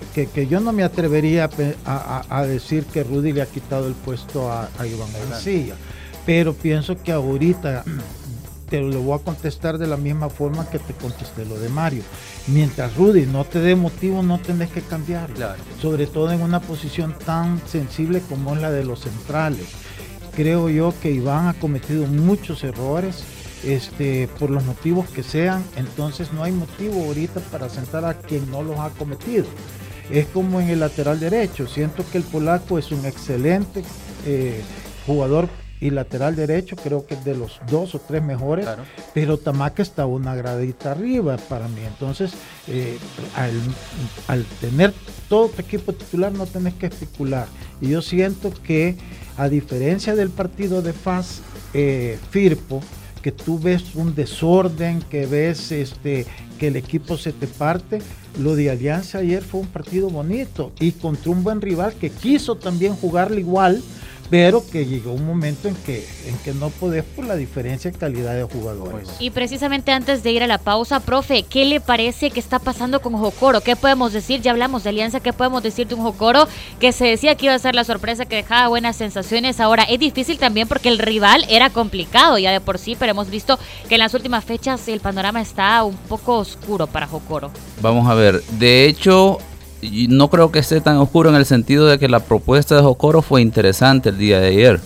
yo 0.49 0.61
no 0.61 0.73
me 0.73 0.83
atrevería 0.83 1.51
a, 1.85 2.43
decir 2.47 2.85
que 2.87 3.05
Rudy 3.05 3.33
le 3.33 3.43
ha 3.43 3.47
quitado 3.47 3.87
el 3.87 3.95
puesto 3.95 4.51
a, 4.51 4.69
Iván 4.87 5.09
García 5.31 5.75
pero 6.27 6.53
pienso 6.53 7.01
que 7.01 7.13
ahorita 7.13 7.85
te 8.69 8.81
lo 8.81 9.01
voy 9.01 9.19
a 9.19 9.23
contestar 9.23 9.79
de 9.79 9.87
la 9.87 9.97
misma 9.97 10.29
forma 10.29 10.69
que 10.69 10.79
te 10.79 10.93
contesté 10.95 11.45
lo 11.45 11.59
de 11.59 11.69
Mario. 11.69 12.03
Mientras 12.49 12.97
Rudy 12.97 13.27
no 13.27 13.45
te 13.45 13.61
dé 13.61 13.77
motivo, 13.77 14.23
no 14.23 14.39
tenés 14.39 14.71
que 14.71 14.83
cambiar. 14.83 15.31
Sobre 15.81 16.07
todo 16.07 16.33
en 16.33 16.43
una 16.43 16.61
posición 16.61 17.15
tan 17.25 17.61
sensible 17.67 18.21
como 18.29 18.55
es 18.55 18.61
la 18.61 18.71
de 18.71 18.85
los 18.85 19.01
centrales. 19.01 19.67
Creo 20.35 20.69
yo 20.69 20.93
que 21.01 21.13
Iván 21.13 21.49
ha 21.49 21.55
cometido 21.55 22.07
muchos 22.07 22.63
errores 22.65 23.25
este, 23.65 24.29
por 24.39 24.51
los 24.51 24.65
motivos 24.65 25.09
que 25.09 25.23
sean. 25.23 25.65
Entonces 25.77 26.33
no 26.33 26.43
hay 26.43 26.53
motivo 26.53 27.05
ahorita 27.05 27.41
para 27.41 27.69
sentar 27.69 28.05
a 28.05 28.15
quien 28.15 28.51
no 28.51 28.63
los 28.63 28.79
ha 28.79 28.91
cometido. 28.91 29.47
Es 30.11 30.27
como 30.27 30.61
en 30.61 30.69
el 30.69 30.81
lateral 30.81 31.21
derecho. 31.21 31.67
Siento 31.67 32.05
que 32.11 32.19
el 32.19 32.25
polaco 32.25 32.79
es 32.79 32.93
un 32.93 33.05
excelente 33.07 33.83
eh, 34.27 34.61
jugador 35.07 35.49
y 35.81 35.91
lateral 35.91 36.37
derecho 36.37 36.77
creo 36.77 37.07
que 37.07 37.15
es 37.15 37.25
de 37.25 37.37
los 37.37 37.61
dos 37.71 37.95
o 37.95 37.99
tres 37.99 38.23
mejores, 38.23 38.67
pero 39.13 39.39
Tamaca 39.39 39.83
está 39.83 40.07
una 40.07 40.35
gradita 40.35 40.93
arriba 40.93 41.37
para 41.37 41.69
mí. 41.69 41.81
Entonces, 41.87 42.33
eh, 42.69 42.99
al, 44.29 44.45
tener 44.61 44.93
todo 45.29 45.49
tu 45.49 45.61
equipo 45.61 45.93
titular 45.93 46.33
no 46.33 46.47
tenés 46.47 46.75
que 46.75 46.87
especular. 46.87 47.47
Y 47.81 47.89
yo 47.89 48.03
siento 48.03 48.53
que 48.63 48.97
a 49.37 49.49
diferencia 49.49 50.15
del 50.15 50.31
partido 50.31 50.81
de 50.81 50.93
FAS 50.93 51.43
eh, 51.75 52.19
Firpo, 52.31 52.81
que 53.23 53.33
tú 53.33 53.59
ves 53.59 53.95
un 53.95 54.15
desorden, 54.15 55.01
que 55.03 55.27
ves 55.27 55.73
este, 55.73 56.27
que 56.59 56.69
el 56.69 56.77
equipo 56.77 57.19
se 57.19 57.33
te 57.33 57.47
parte, 57.47 57.99
lo 58.39 58.55
de 58.55 58.71
Alianza 58.71 59.19
ayer 59.19 59.43
fue 59.43 59.61
un 59.61 59.67
partido 59.67 60.09
bonito 60.11 60.73
y 60.81 60.93
contra 60.93 61.33
un 61.33 61.43
buen 61.43 61.61
rival 61.61 61.95
que 61.95 62.11
quiso 62.11 62.57
también 62.57 62.95
jugarle 62.95 63.41
igual 63.41 63.83
pero 64.31 64.65
que 64.67 64.87
llegó 64.87 65.13
un 65.13 65.27
momento 65.27 65.69
en 65.69 65.75
que, 65.75 66.07
en 66.27 66.37
que 66.39 66.53
no 66.53 66.71
podés 66.71 67.05
por 67.05 67.25
la 67.25 67.37
diferencia 67.37 67.91
de 67.91 67.99
calidad 67.99 68.35
de 68.35 68.45
jugadores. 68.45 69.09
Y 69.19 69.31
precisamente 69.31 69.93
antes 69.93 70.23
de 70.23 70.33
ir 70.33 70.43
a 70.43 70.47
la 70.47 70.59
pausa, 70.59 71.01
profe, 71.01 71.43
¿qué 71.43 71.65
le 71.65 71.81
parece 71.81 72.31
que 72.31 72.41
está 72.41 72.59
pasando 72.59 73.01
con 73.01 73.15
Jocoro? 73.15 73.61
¿Qué 73.61 73.77
podemos 73.77 74.13
decir? 74.13 74.41
Ya 74.41 74.51
hablamos 74.51 74.85
de 74.85 74.91
Alianza, 74.91 75.21
¿qué 75.21 75.33
podemos 75.33 75.63
decir 75.63 75.87
de 75.87 75.95
un 75.95 76.03
Jocoro 76.03 76.49
que 76.81 76.93
se 76.93 77.07
decía 77.07 77.35
que 77.35 77.47
iba 77.47 77.55
a 77.55 77.59
ser 77.59 77.75
la 77.75 77.85
sorpresa, 77.85 78.27
que 78.27 78.37
dejaba 78.37 78.69
buenas 78.69 78.97
sensaciones? 78.97 79.61
Ahora 79.61 79.85
es 79.85 79.99
difícil 79.99 80.39
también 80.39 80.69
porque 80.69 80.89
el 80.89 80.99
rival 80.99 81.45
era 81.49 81.71
complicado 81.71 82.39
ya 82.39 82.51
de 82.51 82.61
por 82.61 82.79
sí, 82.79 82.97
pero 82.99 83.11
hemos 83.11 83.31
visto 83.31 83.59
que 83.89 83.95
en 83.95 84.01
las 84.01 84.15
últimas 84.15 84.45
fechas 84.45 84.87
el 84.89 85.01
panorama 85.01 85.41
está 85.41 85.83
un 85.85 85.97
poco 85.97 86.39
oscuro 86.39 86.87
para 86.87 87.07
Jocoro. 87.07 87.51
Vamos 87.81 88.09
a 88.09 88.15
ver, 88.15 88.43
de 88.45 88.87
hecho 88.87 89.39
no 89.83 90.29
creo 90.29 90.51
que 90.51 90.59
esté 90.59 90.81
tan 90.81 90.97
oscuro 90.97 91.31
en 91.31 91.37
el 91.37 91.47
sentido 91.47 91.87
de 91.87 91.99
que 91.99 92.09
la 92.09 92.21
propuesta 92.21 92.77
de 92.77 92.83
Jocoro 92.83 93.23
fue 93.23 93.43
interesante 93.43 94.09
el 94.09 94.19
día 94.19 94.41
de 94.41 94.49
ayer. 94.49 94.81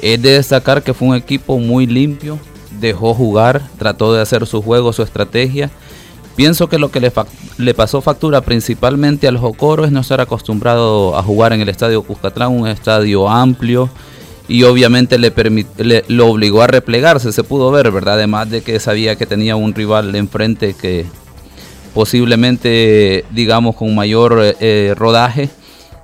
Es 0.00 0.20
de 0.20 0.32
destacar 0.32 0.82
que 0.82 0.94
fue 0.94 1.08
un 1.08 1.14
equipo 1.14 1.58
muy 1.58 1.86
limpio, 1.86 2.38
dejó 2.80 3.14
jugar, 3.14 3.62
trató 3.78 4.12
de 4.12 4.20
hacer 4.20 4.46
su 4.46 4.62
juego, 4.62 4.92
su 4.92 5.02
estrategia. 5.02 5.70
Pienso 6.34 6.68
que 6.68 6.78
lo 6.78 6.90
que 6.90 7.00
le, 7.00 7.74
pasó 7.74 8.02
factura 8.02 8.42
principalmente 8.42 9.26
al 9.26 9.38
Jocoro 9.38 9.86
es 9.86 9.92
no 9.92 10.00
estar 10.00 10.20
acostumbrado 10.20 11.16
a 11.16 11.22
jugar 11.22 11.54
en 11.54 11.62
el 11.62 11.70
estadio 11.70 12.02
Cuscatlán, 12.02 12.52
un 12.52 12.68
estadio 12.68 13.28
amplio, 13.28 13.88
y 14.46 14.62
obviamente 14.64 15.18
le, 15.18 15.32
le, 15.78 16.04
lo 16.08 16.28
obligó 16.28 16.62
a 16.62 16.66
replegarse, 16.66 17.32
se 17.32 17.42
pudo 17.42 17.70
ver, 17.70 17.90
¿verdad? 17.90 18.14
Además 18.14 18.50
de 18.50 18.60
que 18.60 18.78
sabía 18.80 19.16
que 19.16 19.24
tenía 19.24 19.56
un 19.56 19.74
rival 19.74 20.14
enfrente 20.14 20.74
que 20.74 21.06
posiblemente, 21.96 23.24
digamos, 23.30 23.74
con 23.74 23.94
mayor 23.94 24.54
eh, 24.60 24.92
rodaje. 24.94 25.48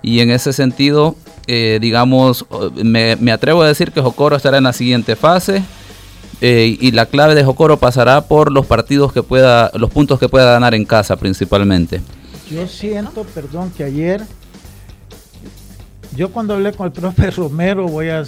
Y 0.01 0.21
en 0.21 0.31
ese 0.31 0.55
sentido, 0.55 1.17
eh, 1.47 1.79
digamos, 1.83 2.47
me, 2.83 3.31
atrevo 3.31 3.61
a 3.61 3.69
decir 3.69 3.93
que 3.93 4.01
Jocoro 4.01 4.37
estará 4.37 4.57
en 4.57 4.65
la 4.65 4.73
siguiente 4.73 5.17
fase. 5.17 5.63
Eh, 6.41 6.79
y 6.81 6.93
la 6.93 7.05
clave 7.05 7.35
de 7.35 7.45
Jocoro 7.45 7.77
pasará 7.77 8.23
por 8.23 8.51
los 8.51 8.65
partidos 8.65 9.13
que 9.13 9.23
pueda, 9.23 9.71
los 9.75 9.91
puntos 9.91 10.19
que 10.19 10.31
pueda 10.31 10.51
ganar 10.53 10.75
en 10.75 10.87
casa 10.87 11.17
principalmente. 11.17 12.01
Yo 12.51 12.67
siento, 12.67 13.25
perdón, 13.25 13.71
que 13.77 13.85
ayer, 13.85 14.23
yo 16.17 16.31
cuando 16.33 16.55
hablé 16.55 16.73
con 16.73 16.87
el 16.87 16.93
profe 17.01 17.31
Romero, 17.31 17.87
voy 17.87 18.09
a, 18.09 18.25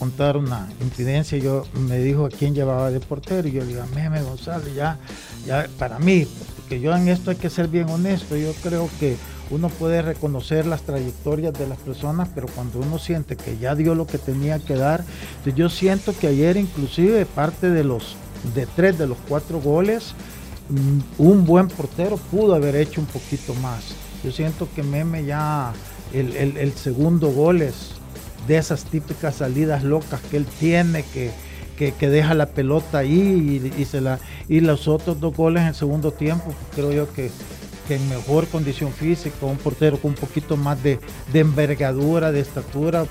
contar 0.00 0.36
una 0.36 0.68
incidencia, 0.80 1.38
yo 1.38 1.64
me 1.78 1.98
dijo 2.00 2.26
a 2.26 2.28
quién 2.28 2.56
llevaba 2.56 2.90
de 2.90 2.98
portero, 2.98 3.46
y 3.46 3.52
yo 3.52 3.60
le 3.60 3.68
digo, 3.68 3.84
Meme 3.94 4.20
González, 4.20 4.74
ya, 4.74 4.98
ya 5.46 5.68
para 5.78 6.00
mí, 6.00 6.26
que 6.68 6.80
yo 6.80 6.94
en 6.94 7.08
esto 7.08 7.30
hay 7.30 7.36
que 7.36 7.50
ser 7.50 7.68
bien 7.68 7.88
honesto. 7.88 8.36
Yo 8.36 8.52
creo 8.62 8.88
que 9.00 9.16
uno 9.50 9.68
puede 9.68 10.02
reconocer 10.02 10.66
las 10.66 10.82
trayectorias 10.82 11.54
de 11.54 11.66
las 11.66 11.78
personas, 11.78 12.28
pero 12.34 12.48
cuando 12.48 12.80
uno 12.80 12.98
siente 12.98 13.36
que 13.36 13.58
ya 13.58 13.74
dio 13.74 13.94
lo 13.94 14.06
que 14.06 14.18
tenía 14.18 14.58
que 14.58 14.74
dar, 14.74 15.04
yo 15.54 15.68
siento 15.68 16.14
que 16.18 16.28
ayer 16.28 16.56
inclusive 16.56 17.24
parte 17.26 17.70
de 17.70 17.84
los 17.84 18.16
de 18.54 18.66
tres 18.66 18.98
de 18.98 19.06
los 19.06 19.18
cuatro 19.28 19.60
goles, 19.60 20.14
mm, 20.68 21.22
un 21.22 21.44
buen 21.46 21.68
portero 21.68 22.16
pudo 22.16 22.54
haber 22.54 22.76
hecho 22.76 23.00
un 23.00 23.06
poquito 23.06 23.54
más. 23.54 23.94
Yo 24.24 24.32
siento 24.32 24.68
que 24.74 24.82
Meme 24.82 25.24
ya 25.24 25.72
el, 26.12 26.72
segundo 26.72 27.30
gol 27.30 27.62
es 27.62 27.92
de 28.46 28.56
esas 28.56 28.84
típicas 28.84 29.36
salidas 29.36 29.82
locas 29.82 30.20
que 30.30 30.36
él 30.36 30.46
tiene, 30.58 31.02
que, 31.02 31.30
que, 31.76 31.92
deja 32.08 32.34
la 32.34 32.46
pelota 32.46 32.98
ahí 32.98 33.72
y, 33.76 33.84
se 33.84 34.00
la, 34.00 34.18
y 34.48 34.60
los 34.60 34.88
otros 34.88 35.20
dos 35.20 35.36
goles 35.36 35.62
en 35.64 35.74
segundo 35.74 36.10
tiempo, 36.10 36.52
creo 36.74 36.92
yo 36.92 37.12
que, 37.12 37.30
en 37.88 38.08
mejor 38.08 38.48
condición 38.48 38.92
física, 38.92 39.46
un 39.46 39.58
portero 39.58 39.98
con 39.98 40.10
un 40.10 40.16
poquito 40.16 40.56
más 40.56 40.82
de, 40.82 40.98
envergadura, 41.32 42.32
de 42.32 42.40
estatura, 42.40 43.04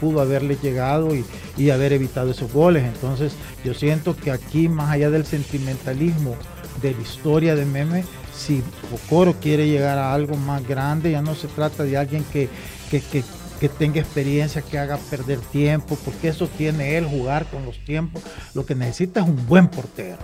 pudo, 0.00 0.20
haberle 0.20 0.56
llegado 0.60 1.10
y, 1.14 1.70
haber 1.70 1.92
evitado 1.92 2.32
esos 2.32 2.52
goles. 2.52 2.84
Entonces 2.84 3.34
yo 3.64 3.74
siento 3.74 4.16
que 4.16 4.32
aquí, 4.32 4.68
más 4.68 4.90
allá 4.90 5.10
del 5.10 5.24
sentimentalismo 5.24 6.34
de 6.82 6.94
la 6.94 7.00
historia 7.00 7.54
de 7.54 7.64
Meme, 7.64 8.04
si 8.36 8.62
Ocoro 8.92 9.34
quiere 9.34 9.68
llegar 9.68 9.98
a 9.98 10.14
algo 10.14 10.36
más 10.36 10.66
grande, 10.66 11.12
ya 11.12 11.22
no 11.22 11.36
se 11.36 11.46
trata 11.46 11.84
de 11.84 11.96
alguien 11.96 12.24
que 12.32 12.48
tenga 13.68 13.98
experiencia, 13.98 14.62
que 14.62 14.78
haga 14.78 14.98
perder 15.10 15.40
tiempo, 15.40 15.98
porque 16.04 16.28
eso 16.28 16.48
tiene 16.56 16.96
él, 16.96 17.06
jugar 17.06 17.46
con 17.46 17.64
los 17.64 17.82
tiempos. 17.84 18.22
Lo 18.54 18.64
que 18.64 18.74
necesita 18.74 19.20
es 19.20 19.26
un 19.26 19.46
buen 19.48 19.68
portero. 19.68 20.18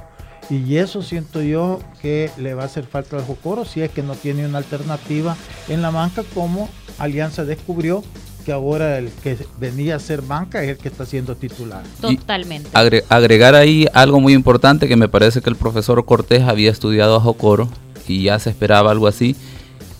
Y 0.51 0.77
eso 0.77 1.03
siento 1.03 1.43
yo 1.43 1.81
que 2.01 2.31
le 2.37 2.55
va 2.55 2.63
a 2.63 2.67
hacer 2.67 2.85
falta 2.85 3.17
al 3.17 3.25
Jocoro 3.25 3.65
si 3.65 3.81
es 3.81 3.91
que 3.91 4.03
no 4.03 4.15
tiene 4.15 4.47
una 4.47 4.59
alternativa 4.59 5.37
en 5.69 5.81
la 5.83 5.91
banca 5.91 6.23
como 6.35 6.69
Alianza 6.99 7.45
descubrió 7.45 8.05
que 8.45 8.53
ahora 8.53 8.99
el 8.99 9.11
que 9.23 9.39
venía 9.59 9.97
a 9.97 9.99
ser 9.99 10.21
banca 10.21 10.63
es 10.63 10.69
el 10.69 10.77
que 10.77 10.89
está 10.89 11.07
siendo 11.07 11.35
titular. 11.35 11.83
Totalmente. 12.01 12.69
agregar 13.09 13.55
ahí 13.55 13.87
algo 13.95 14.21
muy 14.21 14.35
importante 14.35 14.87
que 14.87 14.97
me 14.97 15.09
parece 15.09 15.41
que 15.41 15.49
el 15.49 15.57
profesor 15.57 16.05
Cortés 16.05 16.43
había 16.43 16.71
estudiado 16.71 17.17
a 17.17 17.21
Jocoro 17.21 17.69
y 18.07 18.25
ya 18.25 18.39
se 18.39 18.51
esperaba 18.51 18.91
algo 18.91 19.07
así 19.07 19.35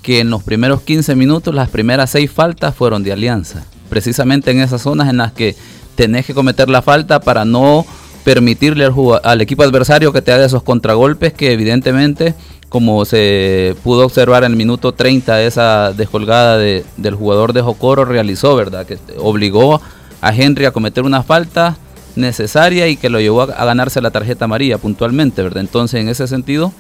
que 0.05 0.21
en 0.21 0.29
los 0.29 0.43
primeros 0.43 0.83
15 0.83 1.17
minutos 1.17 1.55
las 1.55 1.71
primeras 1.71 2.11
6 2.11 2.31
faltas 2.31 2.75
fueron 2.75 3.03
de 3.03 3.13
Alianza. 3.13 3.65
Precisamente 3.89 4.51
en 4.51 4.61
esas 4.61 4.83
zonas 4.83 5.09
en 5.09 5.17
las 5.17 5.33
que 5.33 5.57
tenés 5.97 6.27
que 6.27 6.35
cometer 6.35 6.69
la 6.69 6.83
falta 6.83 7.21
para 7.21 7.47
no 7.47 7.87
permitirle 8.23 8.89
al, 9.23 9.41
equipo 9.41 9.63
adversario 9.63 10.13
que 10.13 10.21
te 10.21 10.31
haga 10.31 10.45
esos 10.45 10.63
contragolpes 10.63 11.33
que 11.33 11.53
evidentemente, 11.53 12.35
como 12.69 13.07
se 13.07 13.77
pudo 13.83 14.05
observar 14.05 14.45
en 14.45 14.53
el 14.53 14.59
minuto 14.59 14.93
30, 14.93 15.43
esa 15.43 15.93
descolgada 15.95 16.59
del 16.59 17.15
jugador 17.15 17.55
de 17.55 17.63
Jocoro 17.63 18.05
realizó, 18.05 18.55
¿verdad? 18.57 18.87
Que 18.87 18.99
obligó 19.19 19.81
a 20.21 20.35
Henry 20.35 20.67
a 20.67 20.71
cometer 20.71 21.05
una 21.05 21.23
falta 21.23 21.79
necesaria 22.15 22.89
y 22.89 22.99
que 22.99 23.09
lo 23.09 23.21
llevó 23.21 23.43
a, 23.43 23.45
a 23.45 23.65
ganarse 23.65 24.03
la 24.03 24.11
tarjeta 24.11 24.45
amarilla 24.45 24.77
puntualmente, 24.77 25.43
¿verdad? 25.43 25.63
Entonces, 25.63 26.03
en 26.03 26.11
ese 26.11 26.29
sentido, 26.29 26.75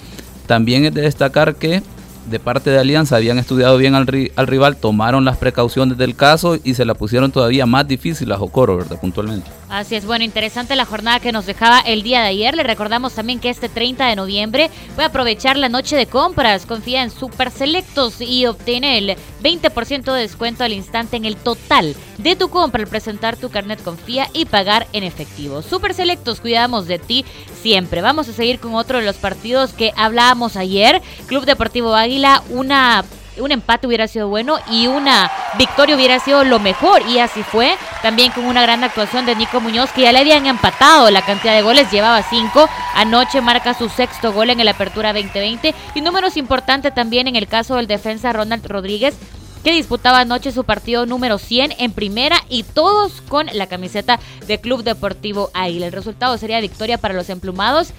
también 0.47 0.85
es 0.85 0.93
de 0.93 1.03
destacar 1.03 1.55
que 1.55 1.83
de 2.27 2.39
parte 2.39 2.71
de 2.71 2.79
Alianza 2.79 3.17
habían 3.17 3.39
estudiado 3.39 3.77
bien 3.77 3.95
al, 3.95 4.07
rival, 4.07 4.77
tomaron 4.77 5.25
las 5.25 5.37
precauciones 5.37 5.99
del 5.99 6.17
caso 6.17 6.59
y 6.63 6.75
se 6.75 6.85
la 6.85 6.95
pusieron 6.95 7.33
todavía 7.33 7.67
más 7.67 7.87
difícil 7.87 8.33
a 8.33 8.37
Jocoro, 8.37 8.77
¿verdad? 8.77 9.01
Puntualmente. 9.01 9.51
Así 9.75 9.97
es, 9.97 10.07
bueno, 10.07 10.25
interesante 10.25 10.77
la 10.77 10.85
jornada 10.85 11.19
que 11.19 11.33
nos 11.33 11.47
dejaba 11.47 11.81
el 11.81 12.05
día 12.05 12.21
de 12.21 12.29
ayer. 12.29 12.55
Le 12.55 12.63
recordamos 12.63 13.15
también 13.15 13.41
que 13.41 13.51
este 13.51 13.69
30 13.69 14.07
de 14.07 14.15
noviembre 14.15 14.71
puede 14.95 15.09
aprovechar 15.09 15.57
la 15.57 15.69
noche 15.69 15.97
de 15.97 16.07
compras. 16.07 16.65
Confía 16.65 17.03
en 17.03 17.11
Super 17.11 17.51
Selectos 17.51 18.21
y 18.21 18.47
obtiene 18.47 18.99
el 18.99 19.17
20% 19.43 20.13
de 20.13 20.21
descuento 20.21 20.63
al 20.63 20.73
instante 20.73 21.17
en 21.17 21.25
el 21.25 21.35
total 21.35 21.97
de 22.19 22.37
tu 22.37 22.51
compra 22.51 22.85
al 22.85 22.89
presentar 22.89 23.37
tu 23.37 23.51
carnet 23.51 23.83
Confía 23.83 24.29
y 24.33 24.45
pagar 24.45 24.87
en 24.93 25.03
efectivo. 25.03 25.61
Super 25.61 25.93
Selectos, 25.93 26.41
cuidamos 26.41 26.87
de 26.87 27.01
ti 27.01 27.25
siempre. 27.61 28.01
Vamos 28.01 28.29
a 28.29 28.33
seguir 28.33 28.61
con 28.61 28.77
otro 28.77 28.99
de 29.01 29.05
los 29.05 29.17
partidos 29.17 29.73
que 29.73 29.93
hablábamos 29.97 30.57
ayer. 30.57 31.03
Club 31.27 31.47
Deportivo 31.47 31.97
Águila, 31.97 32.45
una 32.49 33.05
un 33.38 33.53
empate 33.53 33.87
hubiera 33.87 34.09
sido 34.09 34.29
bueno 34.29 34.59
y 34.70 34.87
una 34.87 35.31
victoria 35.59 35.97
hubiera 35.97 36.18
sido 36.18 36.44
lo 36.44 36.59
mejor. 36.59 37.03
Y 37.09 37.18
así 37.18 37.42
fue. 37.42 37.77
También 38.03 38.33
con 38.33 38.44
una 38.44 38.62
gran 38.62 38.85
actuación 38.85 39.27
de 39.27 39.35
Nico 39.35 39.61
Muñoz, 39.61 39.90
que 39.92 40.03
ya 40.03 40.12
le 40.12 40.20
habían 40.20 40.47
empatado 40.47 41.11
la 41.11 41.23
cantidad 41.23 41.55
de 41.55 41.62
goles, 41.62 41.90
llevaba 41.90 42.23
cinco. 42.23 42.68
Anoche 42.94 43.40
marca 43.40 43.75
su 43.75 43.88
sexto 43.88 44.33
gol 44.33 44.51
en 44.51 44.61
el 44.61 44.68
Apertura 44.68 45.12
2020. 45.12 45.75
Y 45.94 46.01
números 46.01 46.37
importantes 46.37 46.94
también 46.94 47.29
en 47.29 47.37
el 47.37 47.49
caso 47.49 47.77
del 47.77 47.87
defensa 47.87 48.33
Ronald 48.33 48.66
Rodríguez, 48.66 49.14
que 49.62 49.73
disputaba 49.73 50.20
anoche 50.20 50.53
su 50.53 50.64
partido 50.64 51.07
número 51.07 51.38
100 51.38 51.75
en 51.79 51.92
primera 51.92 52.37
y 52.51 52.64
todos 52.64 53.23
con 53.23 53.47
la 53.53 53.66
camiseta 53.66 54.20
de 54.47 54.61
Club 54.61 54.83
Deportivo 54.83 55.51
Águila. 55.55 55.87
El 55.87 55.92
resultado 55.92 56.37
sería 56.37 56.61
victoria 56.61 56.99
para 56.99 57.14
los 57.14 57.31
emplumados 57.31 57.94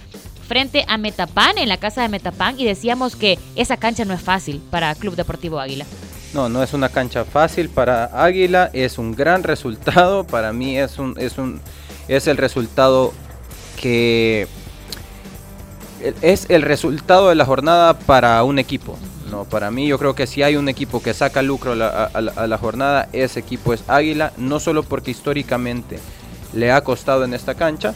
frente 0.47 0.85
a 0.87 0.97
Metapan, 0.97 1.57
en 1.57 1.69
la 1.69 1.77
casa 1.77 2.01
de 2.01 2.09
Metapan, 2.09 2.59
y 2.59 2.65
decíamos 2.65 3.15
que 3.15 3.39
esa 3.55 3.77
cancha 3.77 4.05
no 4.05 4.13
es 4.13 4.21
fácil 4.21 4.61
para 4.69 4.93
Club 4.95 5.15
Deportivo 5.15 5.59
Águila. 5.59 5.85
No, 6.33 6.49
no 6.49 6.61
es 6.61 6.73
una 6.73 6.89
cancha 6.89 7.23
fácil 7.23 7.69
para 7.69 8.05
Águila, 8.05 8.69
es 8.73 8.97
un 8.97 9.15
gran 9.15 9.43
resultado, 9.43 10.25
para 10.25 10.51
mí 10.53 10.77
es 10.77 10.99
un, 10.99 11.15
es 11.17 11.37
un, 11.37 11.61
es 12.07 12.27
el 12.27 12.37
resultado 12.37 13.13
que 13.81 14.47
es 16.21 16.45
el 16.49 16.61
resultado 16.61 17.29
de 17.29 17.35
la 17.35 17.45
jornada 17.45 17.97
para 17.97 18.43
un 18.43 18.59
equipo. 18.59 18.97
No, 19.31 19.45
para 19.45 19.71
mí 19.71 19.87
yo 19.87 19.97
creo 19.97 20.13
que 20.13 20.27
si 20.27 20.43
hay 20.43 20.55
un 20.55 20.69
equipo 20.69 21.01
que 21.01 21.13
saca 21.13 21.41
lucro 21.41 21.71
a 21.71 22.47
la 22.47 22.57
jornada, 22.57 23.09
ese 23.11 23.39
equipo 23.39 23.73
es 23.73 23.83
Águila, 23.87 24.31
no 24.37 24.59
solo 24.59 24.83
porque 24.83 25.11
históricamente 25.11 25.99
le 26.53 26.71
ha 26.71 26.83
costado 26.83 27.23
en 27.23 27.33
esta 27.33 27.55
cancha, 27.55 27.93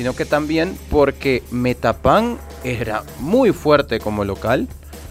sino 0.00 0.16
que 0.16 0.24
también 0.24 0.78
porque 0.88 1.42
Metapan 1.50 2.38
era 2.64 3.02
muy 3.18 3.52
fuerte 3.52 3.98
como 3.98 4.24
local, 4.24 4.66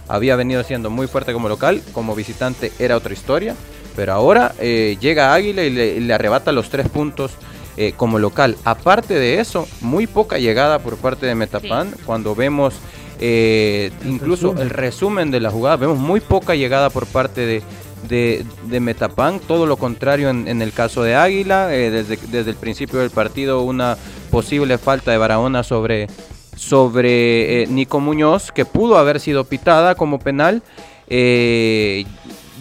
había 0.08 0.36
venido 0.36 0.63
siendo 0.63 0.89
muy 0.89 1.06
fuerte 1.06 1.32
como 1.32 1.47
local, 1.47 1.84
como 1.93 2.15
visitante 2.15 2.71
era 2.80 2.97
otra 2.97 3.13
historia, 3.13 3.56
pero 3.95 4.13
ahora 4.13 4.56
eh, 4.58 4.97
llega 4.99 5.32
Águila 5.36 5.63
y 5.63 5.69
le, 5.69 6.12
arrebata 6.12 6.52
los 6.52 6.71
tres 6.71 6.89
puntos 6.89 7.34
eh, 7.78 7.93
como 7.95 8.17
local. 8.17 8.58
Aparte 8.63 9.13
de 9.13 9.39
eso, 9.39 9.67
muy 9.82 10.08
poca 10.08 10.39
llegada 10.39 10.80
por 10.80 10.97
parte 10.97 11.28
de 11.28 11.36
Metapan, 11.36 11.93
cuando 12.08 12.34
vemos 12.34 12.73
eh, 13.19 13.91
incluso 14.06 14.60
el 14.60 14.71
resumen 14.71 15.30
de 15.30 15.39
la 15.39 15.52
jugada, 15.52 15.75
vemos 15.75 15.99
muy 15.99 16.19
poca 16.19 16.56
llegada 16.56 16.89
por 16.89 17.06
parte 17.06 17.45
de, 17.45 17.63
de, 18.08 18.80
Metapan, 18.80 19.39
todo 19.39 19.67
lo 19.67 19.78
contrario 19.78 20.32
en, 20.32 20.62
el 20.63 20.73
caso 20.73 21.04
de 21.04 21.13
Águila, 21.13 21.67
desde, 21.67 22.17
desde 22.32 22.49
el 22.49 22.56
principio 22.58 23.02
del 23.02 23.12
partido 23.12 23.62
una 23.62 23.99
posible 24.29 24.77
falta 24.77 25.11
de 25.11 25.17
Barahona 25.17 25.63
sobre, 25.63 26.07
sobre 26.55 27.63
eh, 27.63 27.67
Nico 27.67 27.99
Muñoz, 27.99 28.51
que 28.51 28.65
pudo 28.65 28.97
haber 28.97 29.19
sido 29.19 29.43
pitada 29.43 29.95
como 29.95 30.19
penal. 30.19 30.63
Eh, 31.07 32.05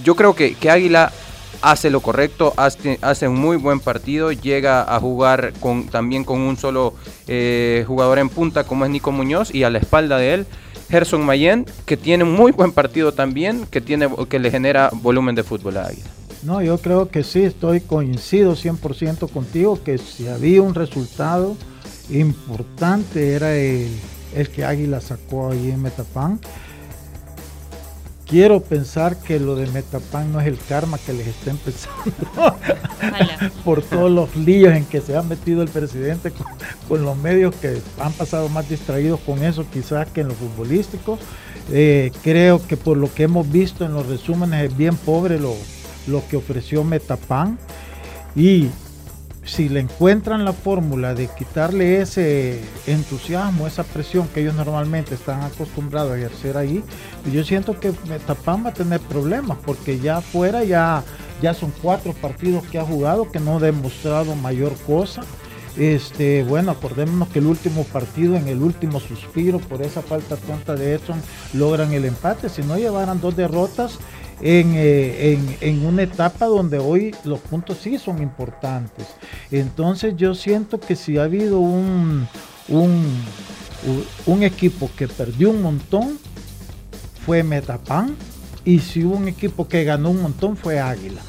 yo 0.05 0.15
creo 0.15 0.35
que, 0.35 0.55
que, 0.55 0.71
Águila 0.71 1.13
hace 1.61 1.91
lo 1.91 2.01
correcto, 2.01 2.55
hace, 2.57 2.99
hace, 3.03 3.29
un 3.29 3.39
muy 3.39 3.57
buen 3.57 3.81
partido, 3.81 4.33
llega 4.33 4.83
a 4.83 5.01
jugar 5.01 5.53
con, 5.61 5.89
también 5.89 6.25
con 6.25 6.41
un 6.41 6.57
solo 6.57 6.95
eh, 7.27 7.85
jugador 7.87 8.19
en 8.19 8.29
punta 8.29 8.65
como 8.65 8.85
es 8.85 8.91
Nico 8.91 9.13
Muñoz 9.13 9.55
y 9.55 9.65
a 9.65 9.71
la 9.71 9.79
espalda 9.79 10.19
de 10.19 10.35
él. 10.35 10.47
Gerson 10.89 11.25
Mayen, 11.25 11.67
que 11.85 11.99
tiene 11.99 12.25
un 12.25 12.33
muy 12.33 12.51
buen 12.51 12.73
partido 12.73 13.13
también, 13.13 13.67
que, 13.67 13.83
tiene, 13.83 14.09
que 14.31 14.39
le 14.39 14.51
genera 14.51 14.89
volumen 14.93 15.35
de 15.35 15.43
fútbol 15.43 15.77
a 15.77 15.87
Águila. 15.87 16.18
No, 16.43 16.63
yo 16.63 16.79
creo 16.79 17.09
que 17.09 17.25
sí, 17.25 17.43
estoy 17.43 17.81
coincido 17.81 18.55
100% 18.55 19.29
contigo 19.31 19.83
que 19.83 19.99
si 19.99 20.29
había 20.29 20.63
un 20.63 20.75
resultado 20.75 21.57
importante 22.11 23.35
era 23.35 23.57
el, 23.57 23.91
que 24.55 24.65
Águila 24.65 25.01
sacó 25.01 25.51
ahí 25.51 25.71
en 25.71 25.83
Metapan. 25.83 26.39
Quiero 28.25 28.61
pensar 28.61 29.17
que 29.17 29.41
lo 29.41 29.57
de 29.57 29.67
Metapan 29.69 30.33
no 30.33 30.41
es 30.41 30.47
el 30.47 30.59
karma 30.69 30.99
que 30.99 31.15
les 31.15 31.29
está 31.29 31.51
empezando 31.51 32.57
por 33.65 33.83
todos 33.83 34.11
los 34.11 34.37
líos 34.37 34.75
en 34.75 34.85
que 34.85 35.01
se 35.01 35.17
ha 35.17 35.23
metido 35.23 35.63
el 35.63 35.69
presidente 35.69 36.33
con, 36.87 37.05
los 37.05 37.17
medios 37.17 37.55
que 37.57 37.81
han 37.99 38.13
pasado 38.13 38.49
más 38.51 38.69
distraídos 38.69 39.19
con 39.21 39.43
eso 39.43 39.65
quizás 39.73 40.09
que 40.09 40.21
en 40.21 40.29
lo 40.29 40.35
futbolístico. 40.35 41.19
Eh, 41.71 42.13
creo 42.23 42.65
que 42.67 42.77
por 42.77 42.97
lo 42.97 43.13
que 43.13 43.25
hemos 43.25 43.51
visto 43.51 43.85
en 43.85 43.93
los 43.93 44.07
resúmenes 44.07 44.71
es 44.71 44.77
bien 44.77 44.97
pobre 44.97 45.39
lo, 45.39 45.55
lo 46.09 46.27
que 46.29 46.37
ofreció 46.37 46.85
Metapan 46.85 47.59
y 48.35 48.69
si 49.49 49.69
le 49.71 49.81
encuentran 49.81 50.45
la 50.45 50.53
fórmula 50.53 51.15
de 51.15 51.27
quitarle 51.27 52.03
ese 52.03 52.61
entusiasmo, 52.87 53.67
esa 53.67 53.83
presión 53.83 54.29
que 54.29 54.43
ellos 54.43 54.55
normalmente 54.55 55.15
están 55.15 55.43
acostumbrados 55.43 56.13
a 56.13 56.19
ejercer 56.19 56.59
ahí, 56.59 56.85
pues 57.23 57.35
yo 57.35 57.43
siento 57.45 57.81
que 57.81 57.93
Metapan 58.09 58.67
va 58.67 58.71
a 58.71 58.75
tener 58.75 59.01
problemas 59.01 59.57
porque 59.65 59.99
ya 59.99 60.19
afuera 60.19 60.65
ya, 60.65 61.03
ya 61.41 61.55
son 61.55 61.73
cuatro 61.83 62.13
partidos 62.13 62.65
que 62.65 62.79
ha 62.79 62.85
jugado 62.85 63.31
que 63.31 63.41
no 63.41 63.57
ha 63.57 63.61
demostrado 63.61 64.35
mayor 64.37 64.75
cosa. 64.87 65.23
Este, 65.79 66.43
bueno, 66.43 66.73
acordémonos 66.73 67.29
que 67.29 67.39
el 67.39 67.47
último 67.47 67.85
partido, 67.85 68.35
en 68.35 68.49
el 68.49 68.63
último 68.63 68.99
suspiro 68.99 69.61
por 69.61 69.81
esa 69.81 70.03
falta 70.03 70.37
tonta 70.37 70.75
de 70.75 70.95
Edson, 70.95 71.23
logran 71.55 71.93
el 71.93 72.05
empate. 72.05 72.49
Si 72.49 72.63
no 72.63 72.77
llevaran 72.77 73.21
dos 73.21 73.37
derrotas, 73.37 73.99
eh, 74.41 75.57
en, 75.61 75.87
una 75.87 76.03
etapa 76.03 76.47
donde 76.47 76.79
hoy 76.79 77.15
los 77.25 77.41
puntos 77.41 77.79
sí 77.83 77.99
son 77.99 78.23
importantes. 78.23 79.07
Entonces 79.51 80.15
yo 80.17 80.35
siento 80.35 80.79
que 80.79 80.97
si 80.97 81.19
ha 81.19 81.25
habido 81.25 81.59
un, 81.61 82.29
un, 82.69 83.05
un 84.27 84.43
equipo 84.43 84.91
que 84.97 85.09
perdió 85.09 85.51
un 85.51 85.63
montón, 85.63 86.19
fue 87.27 87.43
Metapan, 87.43 88.17
y 88.65 88.81
si 88.81 89.05
hubo 89.05 89.17
un 89.17 89.29
equipo 89.29 89.67
que 89.67 89.85
ganó 89.85 90.11
un 90.11 90.23
montón, 90.23 90.57
fue 90.57 90.79
Águila. 90.79 91.23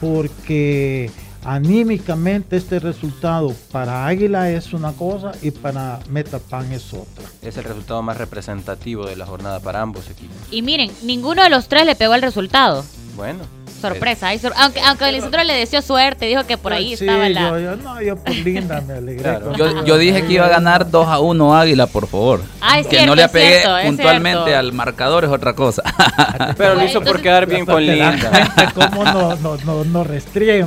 Porque 0.00 1.10
anímicamente 1.44 2.56
este 2.56 2.78
resultado 2.78 3.54
para 3.70 4.06
Águila 4.06 4.50
es 4.50 4.72
una 4.72 4.92
cosa 4.92 5.32
y 5.42 5.50
para 5.50 6.00
Metapan 6.08 6.72
es 6.72 6.92
otra. 6.92 7.24
Es 7.42 7.56
el 7.56 7.64
resultado 7.64 8.02
más 8.02 8.16
representativo 8.16 9.06
de 9.06 9.16
la 9.16 9.26
jornada 9.26 9.60
para 9.60 9.80
ambos 9.80 10.08
equipos. 10.10 10.36
Y 10.50 10.62
miren, 10.62 10.90
ninguno 11.02 11.42
de 11.42 11.50
los 11.50 11.68
tres 11.68 11.86
le 11.86 11.96
pegó 11.96 12.14
el 12.14 12.22
resultado. 12.22 12.84
Bueno, 13.16 13.40
sorpresa. 13.82 14.30
aunque 14.56 14.80
aunque 14.80 15.12
Lisandro 15.12 15.44
le 15.44 15.54
deseó 15.54 15.82
suerte, 15.82 16.26
dijo 16.26 16.44
que 16.46 16.56
por 16.56 16.72
ahí 16.72 16.94
estaba 16.94 17.28
la. 17.28 17.50
Yo, 17.50 17.58
yo, 17.58 17.76
no, 17.76 18.00
yo 18.00 18.16
por 18.16 18.34
linda 18.34 18.80
me 18.80 18.94
alegré. 18.94 19.38
yo, 19.84 19.98
dije 19.98 20.24
que 20.26 20.32
iba 20.34 20.46
a 20.46 20.48
ganar 20.48 20.90
2 20.90 21.06
a 21.06 21.20
1 21.20 21.56
Águila, 21.56 21.86
por 21.86 22.06
favor. 22.06 22.40
Ah, 22.60 22.80
que 22.88 23.04
no 23.04 23.14
le 23.14 23.24
apegué 23.24 23.62
puntualmente 23.84 24.54
al 24.54 24.72
marcador 24.72 25.24
es 25.24 25.30
otra 25.30 25.54
cosa. 25.54 25.82
Pero 26.56 26.74
lo 26.74 26.84
hizo 26.84 27.02
por 27.02 27.20
quedar 27.20 27.46
bien 27.46 27.66
con 27.66 27.84
Linda. 27.84 28.72
¿Cómo 28.74 29.04
no, 29.04 29.36
no, 29.36 29.84
no? 29.84 30.04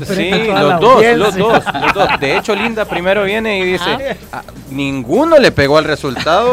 Sí, 0.06 0.32
los 0.48 0.80
dos, 0.80 1.04
los 1.16 1.36
dos, 1.36 1.64
los 1.82 1.94
dos. 1.94 2.10
De 2.20 2.38
hecho, 2.38 2.56
Linda 2.56 2.86
primero 2.86 3.24
viene 3.24 3.60
y 3.60 3.64
dice: 3.64 4.18
ah. 4.32 4.44
ninguno 4.70 5.38
le 5.38 5.52
pegó 5.52 5.78
al 5.78 5.86
resultado. 5.86 6.52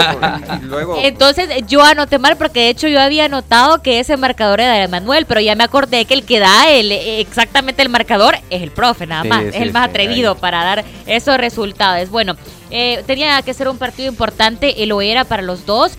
Y 0.60 0.64
luego... 0.64 0.96
Entonces, 1.02 1.48
yo 1.66 1.82
anoté 1.82 2.18
mal 2.18 2.36
porque 2.36 2.60
de 2.60 2.68
hecho 2.70 2.88
yo 2.88 3.00
había 3.00 3.28
notado 3.28 3.82
que 3.82 4.00
ese 4.00 4.16
marcador 4.16 4.60
era 4.60 4.74
de 4.74 4.88
Manuel, 4.88 5.26
pero 5.26 5.40
ya 5.40 5.54
me 5.54 5.64
acordé 5.64 6.04
que 6.04 6.14
el 6.14 6.24
que 6.24 6.40
da 6.52 6.70
el, 6.70 6.92
exactamente 6.92 7.82
el 7.82 7.88
marcador 7.88 8.36
es 8.50 8.62
el 8.62 8.70
profe, 8.70 9.06
nada 9.06 9.24
más. 9.24 9.44
es 9.44 9.56
el 9.56 9.72
más 9.72 9.88
atrevido 9.88 10.36
para 10.36 10.64
dar 10.64 10.84
esos 11.06 11.36
resultados. 11.36 12.10
Bueno, 12.10 12.36
eh, 12.70 13.02
tenía 13.06 13.40
que 13.42 13.54
ser 13.54 13.68
un 13.68 13.78
partido 13.78 14.08
importante, 14.08 14.74
y 14.76 14.86
lo 14.86 15.00
era 15.00 15.24
para 15.24 15.42
los 15.42 15.66
dos. 15.66 15.92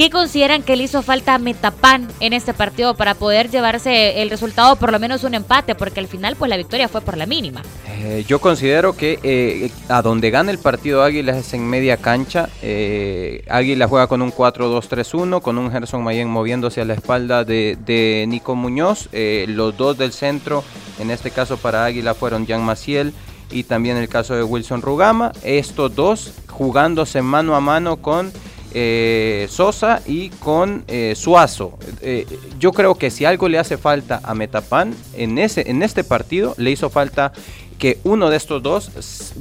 ¿Qué 0.00 0.08
consideran 0.08 0.62
que 0.62 0.76
le 0.76 0.84
hizo 0.84 1.02
falta 1.02 1.34
a 1.34 1.38
Metapan 1.38 2.08
en 2.20 2.32
este 2.32 2.54
partido 2.54 2.94
para 2.94 3.12
poder 3.12 3.50
llevarse 3.50 4.22
el 4.22 4.30
resultado, 4.30 4.76
por 4.76 4.92
lo 4.92 4.98
menos 4.98 5.24
un 5.24 5.34
empate? 5.34 5.74
Porque 5.74 6.00
al 6.00 6.08
final, 6.08 6.36
pues 6.36 6.48
la 6.48 6.56
victoria 6.56 6.88
fue 6.88 7.02
por 7.02 7.18
la 7.18 7.26
mínima. 7.26 7.60
Eh, 7.86 8.24
yo 8.26 8.40
considero 8.40 8.96
que 8.96 9.18
eh, 9.22 9.70
a 9.90 10.00
donde 10.00 10.30
gana 10.30 10.52
el 10.52 10.58
partido 10.58 11.02
Águila 11.02 11.36
es 11.36 11.52
en 11.52 11.68
media 11.68 11.98
cancha. 11.98 12.48
Eh, 12.62 13.44
Águila 13.50 13.88
juega 13.88 14.06
con 14.06 14.22
un 14.22 14.32
4-2-3-1, 14.32 15.42
con 15.42 15.58
un 15.58 15.70
Gerson 15.70 16.02
Mayen 16.02 16.30
moviéndose 16.30 16.80
a 16.80 16.86
la 16.86 16.94
espalda 16.94 17.44
de, 17.44 18.24
Nico 18.26 18.54
Muñoz. 18.54 19.10
los 19.12 19.76
dos 19.76 19.98
del 19.98 20.12
centro, 20.12 20.64
en 20.98 21.10
este 21.10 21.30
caso 21.30 21.58
para 21.58 21.84
Águila, 21.84 22.14
fueron 22.14 22.46
Jan 22.46 22.64
Maciel 22.64 23.12
y 23.50 23.64
también 23.64 23.98
el 23.98 24.08
caso 24.08 24.34
de 24.34 24.44
Wilson 24.44 24.80
Rugama. 24.80 25.32
Estos 25.42 25.94
dos 25.94 26.32
jugándose 26.48 27.20
mano 27.20 27.54
a 27.54 27.60
mano 27.60 27.98
con 27.98 28.32
eh, 28.72 29.46
Sosa 29.50 30.00
y 30.06 30.30
con 30.30 30.84
eh, 30.88 31.14
Suazo. 31.16 31.78
Eh, 32.02 32.26
yo 32.58 32.72
creo 32.72 32.94
que 32.94 33.10
si 33.10 33.24
algo 33.24 33.48
le 33.48 33.58
hace 33.58 33.76
falta 33.76 34.20
a 34.22 34.34
Metapan 34.34 34.94
en, 35.14 35.38
ese, 35.38 35.70
en 35.70 35.82
este 35.82 36.04
partido, 36.04 36.54
le 36.56 36.70
hizo 36.70 36.90
falta 36.90 37.32
que 37.80 37.98
uno 38.04 38.28
de 38.28 38.36
estos 38.36 38.62
dos 38.62 38.90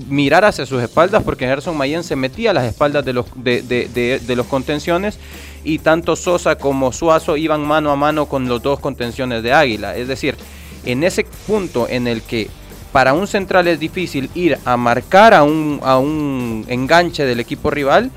mirara 0.08 0.48
hacia 0.48 0.66
sus 0.66 0.82
espaldas, 0.82 1.24
porque 1.24 1.46
Gerson 1.46 1.76
Mayen 1.76 2.04
se 2.04 2.16
metía 2.16 2.52
a 2.52 2.54
las 2.54 2.64
espaldas 2.64 3.04
de 3.04 3.14
los, 3.14 3.26
de, 3.36 4.34
los 4.36 4.48
contenciones 4.48 5.20
y 5.66 5.80
tanto 5.80 6.16
Sosa 6.16 6.56
como 6.56 6.94
Suazo 6.94 7.36
iban 7.36 7.68
mano 7.68 7.92
a 7.92 7.98
mano 7.98 8.28
con 8.28 8.48
los 8.48 8.64
dos 8.64 8.80
contenciones 8.80 9.44
de 9.44 9.52
Águila. 9.52 9.96
Es 9.98 10.08
decir, 10.08 10.38
en 10.86 11.04
ese 11.04 11.26
punto 11.46 11.88
en 11.90 12.08
el 12.08 12.22
que 12.22 12.50
para 12.94 13.14
un 13.14 13.28
central 13.28 13.68
es 13.68 13.80
difícil 13.80 14.30
ir 14.34 14.58
a 14.64 14.78
marcar 14.78 15.34
a 15.34 15.44
un, 15.44 15.82
a 15.84 15.98
un 15.98 16.66
enganche 16.70 17.26
del 17.26 17.42
equipo 17.42 17.70
rival, 17.70 18.10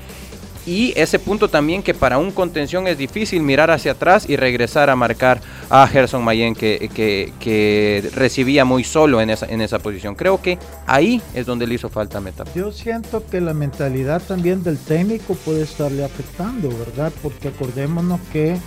y 0.65 0.93
ese 0.95 1.19
punto 1.19 1.49
también 1.49 1.83
que 1.83 1.93
para 1.93 2.17
un 2.17 2.31
contención 2.31 2.87
es 2.87 2.97
difícil 2.97 3.41
mirar 3.41 3.71
hacia 3.71 3.93
atrás 3.93 4.29
y 4.29 4.35
regresar 4.35 4.89
a 4.89 4.95
marcar 4.95 5.41
a 5.69 5.85
Gerson 5.87 6.23
Mayen 6.23 6.55
que, 6.55 6.89
que, 6.93 8.11
recibía 8.15 8.65
muy 8.65 8.83
solo 8.83 9.21
en 9.21 9.29
esa, 9.29 9.45
en 9.47 9.61
esa 9.61 9.79
posición. 9.79 10.15
Creo 10.15 10.41
que 10.41 10.57
ahí 10.85 11.21
es 11.33 11.45
donde 11.45 11.67
le 11.67 11.75
hizo 11.75 11.89
falta 11.89 12.21
Meta. 12.21 12.43
Yo 12.55 12.71
siento 12.71 13.23
que 13.29 13.41
la 13.41 13.53
mentalidad 13.53 14.21
también 14.21 14.63
del 14.63 14.77
técnico 14.77 15.35
puede 15.35 15.63
estarle 15.63 16.03
afectando, 16.03 16.69
¿verdad? 16.69 17.11
Porque 17.21 17.49
acordémonos 17.49 18.21
que 18.31 18.57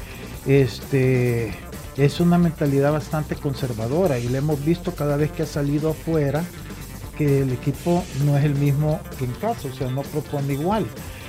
este 0.47 1.53
es 1.97 2.21
una 2.21 2.37
mentalidad 2.37 2.93
bastante 2.93 3.37
conservadora 3.37 4.19
y 4.19 4.29
le 4.29 4.39
hemos 4.39 4.63
visto 4.65 4.95
cada 4.95 5.17
vez 5.17 5.33
que 5.33 5.45
ha 5.45 5.47
salido 5.47 5.91
afuera 5.91 6.45
que 7.17 7.41
el 7.41 7.53
equipo 7.53 8.05
no 8.25 8.37
es 8.37 8.45
el 8.45 8.55
mismo 8.55 9.01
que 9.19 9.25
en 9.25 9.33
casa, 9.33 9.69
o 9.73 9.75
sea, 9.75 9.91
no 9.91 10.03
propone 10.03 10.53
igual. 10.53 10.87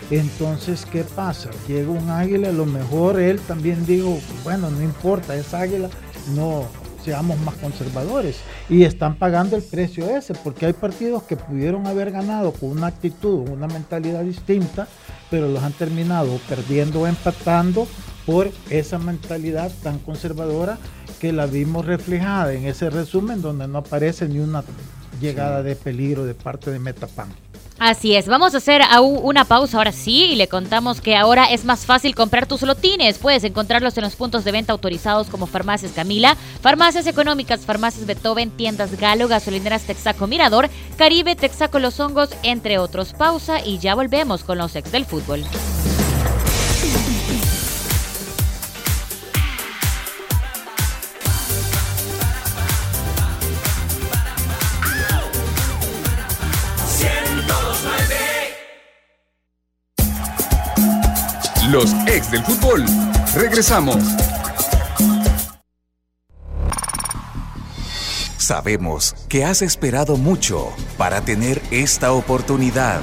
Entonces, 0.10 0.86
¿qué 0.86 1.04
pasa? 1.04 1.50
Llega 1.68 1.90
un 1.90 2.10
águila, 2.10 2.50
a 2.50 2.54
lo 2.54 2.66
mejor 2.66 3.20
él 3.20 3.40
también 3.42 3.86
dijo, 3.86 4.20
bueno, 4.44 4.70
no 4.70 4.82
importa, 4.82 5.36
es 5.36 5.54
águila, 5.54 5.90
no 6.34 6.66
seamos 7.04 7.40
más 7.40 7.56
conservadores. 7.56 8.38
Y 8.70 8.84
están 8.84 9.16
pagando 9.16 9.56
el 9.56 9.64
precio 9.64 10.10
ese, 10.10 10.34
porque 10.34 10.66
hay 10.66 10.74
partidos 10.74 11.24
que 11.24 11.36
pudieron 11.36 11.88
haber 11.88 12.12
ganado 12.12 12.52
con 12.52 12.72
una 12.72 12.88
actitud, 12.88 13.50
una 13.50 13.68
mentalidad 13.68 14.24
distinta, 14.24 14.88
pero 15.30 15.50
los 15.50 15.62
han 15.62 15.74
terminado 15.74 16.40
perdiendo 16.48 17.02
o 17.02 17.08
empatando 17.08 17.88
por 18.26 18.50
esa 18.70 19.00
mentalidad 19.00 19.72
tan 19.84 20.00
conservadora 20.00 20.78
que 21.20 21.32
la 21.32 21.46
vimos 21.46 21.86
reflejada 21.86 22.54
en 22.54 22.66
ese 22.66 22.90
resumen 22.90 23.42
donde 23.42 23.68
no 23.68 23.80
aparece 23.80 24.28
ni 24.28 24.40
una 24.40 24.64
llegada 25.22 25.64
de 25.64 25.76
peligro 25.76 26.26
de 26.26 26.34
parte 26.34 26.72
de 26.72 26.80
Metapan. 26.80 27.47
Así 27.80 28.16
es, 28.16 28.28
vamos 28.28 28.56
a 28.56 28.58
hacer 28.58 28.82
una 29.00 29.46
pausa 29.46 29.78
ahora 29.78 29.92
sí 29.92 30.26
y 30.26 30.36
le 30.36 30.48
contamos 30.48 31.00
que 31.00 31.16
ahora 31.16 31.46
es 31.46 31.64
más 31.64 31.86
fácil 31.86 32.16
comprar 32.16 32.48
tus 32.48 32.64
lotines. 32.64 33.20
Puedes 33.20 33.44
encontrarlos 33.44 33.96
en 33.98 34.04
los 34.04 34.16
puntos 34.16 34.44
de 34.44 34.52
venta 34.52 34.74
autorizados 34.74 35.28
como 35.28 35.46
Farmacias 35.46 35.92
Camila, 35.92 36.36
Farmacias 36.62 37.06
Económicas, 37.06 37.66
Farmacias 37.66 38.08
Beethoven, 38.08 38.50
Tiendas 38.50 39.00
Galo, 39.00 39.28
Gasolineras 39.28 39.84
Texaco 39.84 40.26
Mirador, 40.26 40.70
Caribe, 40.98 41.36
Texaco 41.36 41.78
Los 41.78 42.00
Hongos, 42.00 42.32
entre 42.42 42.80
otros. 42.80 43.14
Pausa 43.14 43.64
y 43.64 43.78
ya 43.78 43.94
volvemos 43.94 44.44
con 44.44 44.58
los 44.58 44.76
ex 44.76 44.92
del 44.92 45.06
fútbol. 45.06 45.44
Los 61.72 61.94
ex 62.08 62.32
del 62.32 62.44
fútbol. 62.46 62.86
Regresamos. 63.36 63.98
Sabemos 68.38 69.14
que 69.28 69.44
has 69.44 69.62
esperado 69.62 70.16
mucho 70.16 70.70
para 70.98 71.20
tener 71.20 71.62
esta 71.70 72.14
oportunidad. 72.14 73.02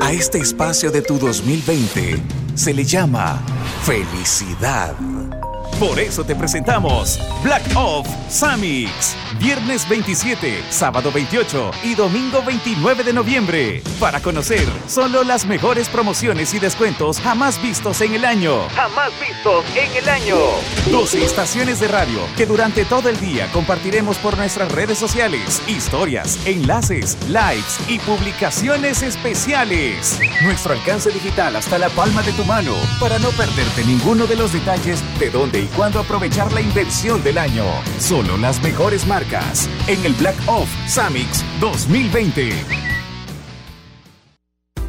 A 0.00 0.12
este 0.12 0.38
espacio 0.38 0.90
de 0.90 1.02
tu 1.02 1.18
2020 1.20 2.20
se 2.56 2.74
le 2.74 2.84
llama 2.84 3.40
felicidad. 3.84 4.96
Por 5.80 5.98
eso 5.98 6.24
te 6.24 6.36
presentamos 6.36 7.18
Black 7.42 7.64
Off 7.74 8.06
Samix. 8.28 9.16
Viernes 9.40 9.88
27, 9.88 10.62
sábado 10.70 11.10
28 11.12 11.72
y 11.82 11.96
domingo 11.96 12.42
29 12.46 13.02
de 13.02 13.12
noviembre. 13.12 13.82
Para 13.98 14.20
conocer 14.20 14.64
solo 14.86 15.24
las 15.24 15.44
mejores 15.44 15.88
promociones 15.88 16.54
y 16.54 16.60
descuentos 16.60 17.18
jamás 17.18 17.60
vistos 17.60 18.00
en 18.02 18.14
el 18.14 18.24
año. 18.24 18.68
Jamás 18.74 19.10
vistos 19.20 19.64
en 19.74 19.96
el 19.96 20.08
año. 20.08 20.36
12 20.92 21.24
estaciones 21.24 21.80
de 21.80 21.88
radio 21.88 22.20
que 22.36 22.46
durante 22.46 22.84
todo 22.84 23.08
el 23.08 23.18
día 23.18 23.50
compartiremos 23.52 24.16
por 24.18 24.38
nuestras 24.38 24.70
redes 24.70 24.98
sociales. 24.98 25.60
Historias, 25.66 26.38
enlaces, 26.46 27.18
lives 27.26 27.80
y 27.88 27.98
publicaciones 27.98 29.02
especiales. 29.02 30.20
Nuestro 30.44 30.74
alcance 30.74 31.10
digital 31.10 31.56
hasta 31.56 31.78
la 31.78 31.88
palma 31.90 32.22
de 32.22 32.32
tu 32.32 32.44
mano 32.44 32.74
para 33.00 33.18
no 33.18 33.30
perderte 33.30 33.84
ninguno 33.84 34.26
de 34.26 34.36
los 34.36 34.52
detalles 34.52 35.02
de 35.18 35.30
dónde 35.30 35.63
y 35.64 35.66
cuándo 35.68 36.00
aprovechar 36.00 36.52
la 36.52 36.60
inversión 36.60 37.22
del 37.24 37.38
año. 37.38 37.64
Solo 37.98 38.36
las 38.36 38.62
mejores 38.62 39.06
marcas 39.06 39.68
en 39.86 40.04
el 40.04 40.12
Black 40.14 40.36
Off 40.46 40.68
Samix 40.86 41.44
2020. 41.60 42.52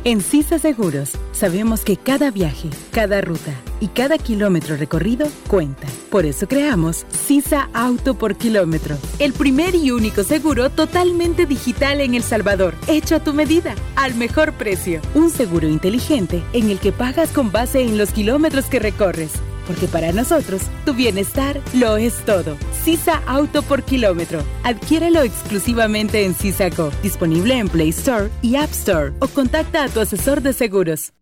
En 0.03 0.21
CISA 0.21 0.59
Seguros 0.59 1.13
sabemos 1.31 1.83
que 1.83 1.97
cada 1.97 2.29
viaje, 2.29 2.69
cada 2.91 3.21
ruta 3.21 3.55
y 3.79 3.87
cada 3.87 4.19
kilómetro 4.19 4.77
recorrido 4.77 5.27
cuenta. 5.47 5.87
Por 6.11 6.27
eso 6.27 6.47
creamos 6.47 7.07
CISA 7.09 7.69
Auto 7.73 8.13
por 8.13 8.35
Kilómetro, 8.35 8.97
el 9.17 9.33
primer 9.33 9.73
y 9.73 9.89
único 9.89 10.23
seguro 10.23 10.69
totalmente 10.69 11.47
digital 11.47 12.01
en 12.01 12.13
El 12.13 12.21
Salvador, 12.21 12.75
hecho 12.87 13.15
a 13.15 13.19
tu 13.19 13.33
medida, 13.33 13.73
al 13.95 14.13
mejor 14.13 14.53
precio. 14.53 15.01
Un 15.15 15.31
seguro 15.31 15.67
inteligente 15.67 16.43
en 16.53 16.69
el 16.69 16.77
que 16.77 16.91
pagas 16.91 17.31
con 17.31 17.51
base 17.51 17.81
en 17.81 17.97
los 17.97 18.11
kilómetros 18.11 18.65
que 18.65 18.77
recorres 18.77 19.31
porque 19.65 19.87
para 19.87 20.11
nosotros 20.11 20.63
tu 20.85 20.93
bienestar 20.93 21.61
lo 21.73 21.97
es 21.97 22.23
todo. 22.25 22.57
Sisa 22.83 23.21
Auto 23.25 23.61
por 23.63 23.83
kilómetro. 23.83 24.43
Adquiérelo 24.63 25.21
exclusivamente 25.21 26.25
en 26.25 26.35
Sisaco, 26.35 26.91
disponible 27.03 27.57
en 27.57 27.67
Play 27.67 27.89
Store 27.89 28.29
y 28.41 28.55
App 28.55 28.71
Store 28.71 29.13
o 29.19 29.27
contacta 29.27 29.83
a 29.83 29.89
tu 29.89 29.99
asesor 29.99 30.41
de 30.41 30.53
seguros. 30.53 31.13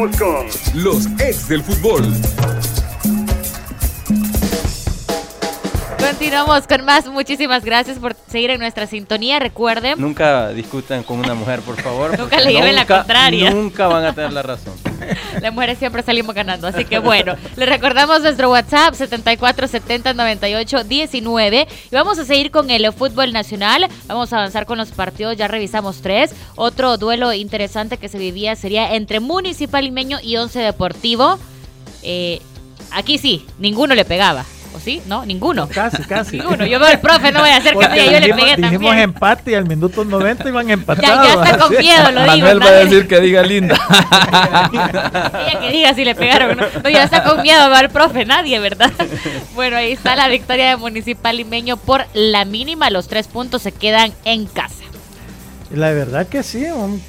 Vamos 0.00 0.16
con 0.16 0.46
los 0.82 1.04
ex 1.20 1.46
del 1.46 1.62
fútbol. 1.62 2.02
Continuamos 5.98 6.66
con 6.66 6.86
más. 6.86 7.06
Muchísimas 7.06 7.62
gracias 7.66 7.98
por 7.98 8.16
seguir 8.26 8.48
en 8.48 8.60
nuestra 8.60 8.86
sintonía. 8.86 9.38
Recuerden. 9.40 10.00
Nunca 10.00 10.48
discutan 10.52 11.02
con 11.02 11.18
una 11.18 11.34
mujer, 11.34 11.60
por 11.60 11.78
favor. 11.82 12.18
nunca 12.18 12.40
le 12.40 12.50
lleven 12.50 12.76
la 12.76 12.86
contraria. 12.86 13.50
Nunca 13.50 13.88
van 13.88 14.06
a 14.06 14.14
tener 14.14 14.32
la 14.32 14.40
razón. 14.40 14.72
Las 15.40 15.52
mujeres 15.52 15.78
siempre 15.78 16.02
salimos 16.02 16.34
ganando. 16.34 16.66
Así 16.66 16.84
que 16.84 16.98
bueno, 16.98 17.34
les 17.56 17.68
recordamos 17.68 18.22
nuestro 18.22 18.50
WhatsApp 18.50 18.94
7470 18.94 20.14
98 20.14 20.84
19. 20.84 21.68
Y 21.90 21.94
vamos 21.94 22.18
a 22.18 22.24
seguir 22.24 22.50
con 22.50 22.70
el 22.70 22.92
fútbol 22.92 23.32
nacional. 23.32 23.88
Vamos 24.06 24.32
a 24.32 24.38
avanzar 24.38 24.66
con 24.66 24.78
los 24.78 24.90
partidos. 24.90 25.36
Ya 25.36 25.48
revisamos 25.48 26.00
tres. 26.02 26.34
Otro 26.56 26.96
duelo 26.96 27.32
interesante 27.32 27.96
que 27.96 28.08
se 28.08 28.18
vivía 28.18 28.56
sería 28.56 28.94
entre 28.94 29.20
Municipal 29.20 29.84
Limeño 29.84 30.18
y 30.22 30.36
Once 30.36 30.58
Deportivo. 30.58 31.38
Eh, 32.02 32.40
aquí 32.90 33.18
sí, 33.18 33.46
ninguno 33.58 33.94
le 33.94 34.04
pegaba. 34.04 34.44
¿O 34.72 34.78
sí? 34.78 35.02
¿No? 35.06 35.26
Ninguno. 35.26 35.68
Casi, 35.68 36.02
casi. 36.04 36.38
Ninguno. 36.38 36.64
Yo 36.64 36.78
veo 36.78 36.88
al 36.88 37.00
profe, 37.00 37.32
no 37.32 37.40
voy 37.40 37.50
a 37.50 37.56
hacer 37.56 37.74
que 37.74 37.82
yo 37.82 37.88
le 38.12 38.20
dijimos, 38.20 38.40
pegué 38.40 38.56
dijimos 38.56 38.70
también. 38.72 38.98
empate 38.98 39.50
y 39.50 39.54
al 39.54 39.66
minuto 39.66 40.04
90 40.04 40.48
iban 40.48 40.66
Ya, 40.68 40.72
empatados. 40.74 41.26
ya 41.26 41.32
está 41.44 41.58
con 41.58 41.76
miedo, 41.76 42.10
lo 42.12 42.20
digo. 42.22 42.26
Manuel 42.36 42.62
va 42.62 42.66
a 42.66 42.70
decir 42.72 43.08
que 43.08 43.20
diga 43.20 43.42
linda. 43.52 43.74
Ella 44.72 45.60
que 45.60 45.70
diga 45.72 45.94
si 45.94 46.04
le 46.04 46.14
pegaron 46.14 46.52
o 46.52 46.54
no. 46.54 46.66
No, 46.84 46.88
ya 46.90 47.04
está 47.04 47.24
con 47.24 47.42
miedo, 47.42 47.68
va 47.70 47.80
el 47.80 47.90
profe, 47.90 48.24
nadie, 48.24 48.58
¿verdad? 48.60 48.92
Bueno, 49.54 49.76
ahí 49.76 49.92
está 49.92 50.14
la 50.16 50.28
victoria 50.28 50.68
de 50.70 50.76
Municipal 50.76 51.36
Limeño 51.36 51.76
por 51.76 52.04
la 52.14 52.44
mínima. 52.44 52.90
Los 52.90 53.08
tres 53.08 53.26
puntos 53.28 53.62
se 53.62 53.72
quedan 53.72 54.12
en 54.24 54.46
casa. 54.46 54.74
La 55.72 55.90
verdad 55.90 56.26
que 56.26 56.42
sí, 56.42 56.64
un 56.64 57.00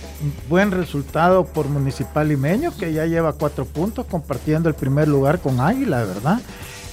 buen 0.47 0.71
resultado 0.71 1.45
por 1.45 1.67
Municipal 1.67 2.28
Limeño, 2.28 2.76
que 2.78 2.93
ya 2.93 3.06
lleva 3.06 3.34
cuatro 3.34 3.65
puntos 3.65 4.06
compartiendo 4.06 4.69
el 4.69 4.76
primer 4.76 5.08
lugar 5.08 5.39
con 5.39 5.60
Águila, 5.60 6.04
¿verdad? 6.04 6.39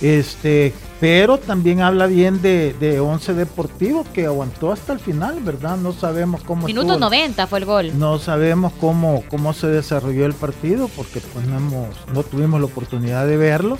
Este, 0.00 0.72
pero 1.00 1.38
también 1.38 1.80
habla 1.80 2.06
bien 2.06 2.40
de, 2.40 2.74
de 2.78 3.00
Once 3.00 3.34
Deportivo, 3.34 4.04
que 4.12 4.26
aguantó 4.26 4.70
hasta 4.72 4.92
el 4.92 5.00
final, 5.00 5.40
¿verdad? 5.40 5.76
No 5.76 5.92
sabemos 5.92 6.42
cómo 6.44 6.66
Minuto 6.66 6.86
estuvo- 6.92 7.00
90 7.00 7.46
fue 7.46 7.58
el 7.58 7.64
gol. 7.64 7.98
No 7.98 8.18
sabemos 8.18 8.72
cómo, 8.80 9.24
cómo 9.28 9.52
se 9.52 9.66
desarrolló 9.66 10.24
el 10.26 10.34
partido, 10.34 10.88
porque 10.96 11.20
pues 11.32 11.46
no, 11.46 11.56
hemos, 11.56 11.88
no 12.14 12.22
tuvimos 12.22 12.60
la 12.60 12.66
oportunidad 12.66 13.26
de 13.26 13.36
verlo. 13.36 13.78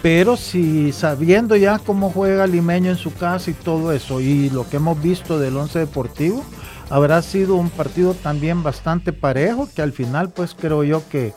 Pero 0.00 0.36
si 0.36 0.92
sabiendo 0.92 1.56
ya 1.56 1.78
cómo 1.80 2.10
juega 2.10 2.46
Limeño 2.46 2.90
en 2.90 2.96
su 2.96 3.12
casa 3.12 3.50
y 3.50 3.54
todo 3.54 3.92
eso, 3.92 4.20
y 4.20 4.48
lo 4.50 4.68
que 4.68 4.76
hemos 4.76 5.02
visto 5.02 5.38
del 5.40 5.56
Once 5.56 5.76
Deportivo, 5.78 6.44
habrá 6.88 7.20
sido 7.20 7.56
un 7.56 7.68
partido 7.68 8.14
también 8.14 8.62
bastante 8.62 9.12
parejo, 9.12 9.68
que 9.74 9.82
al 9.82 9.92
final 9.92 10.30
pues 10.30 10.54
creo 10.58 10.84
yo 10.84 11.02
que 11.10 11.34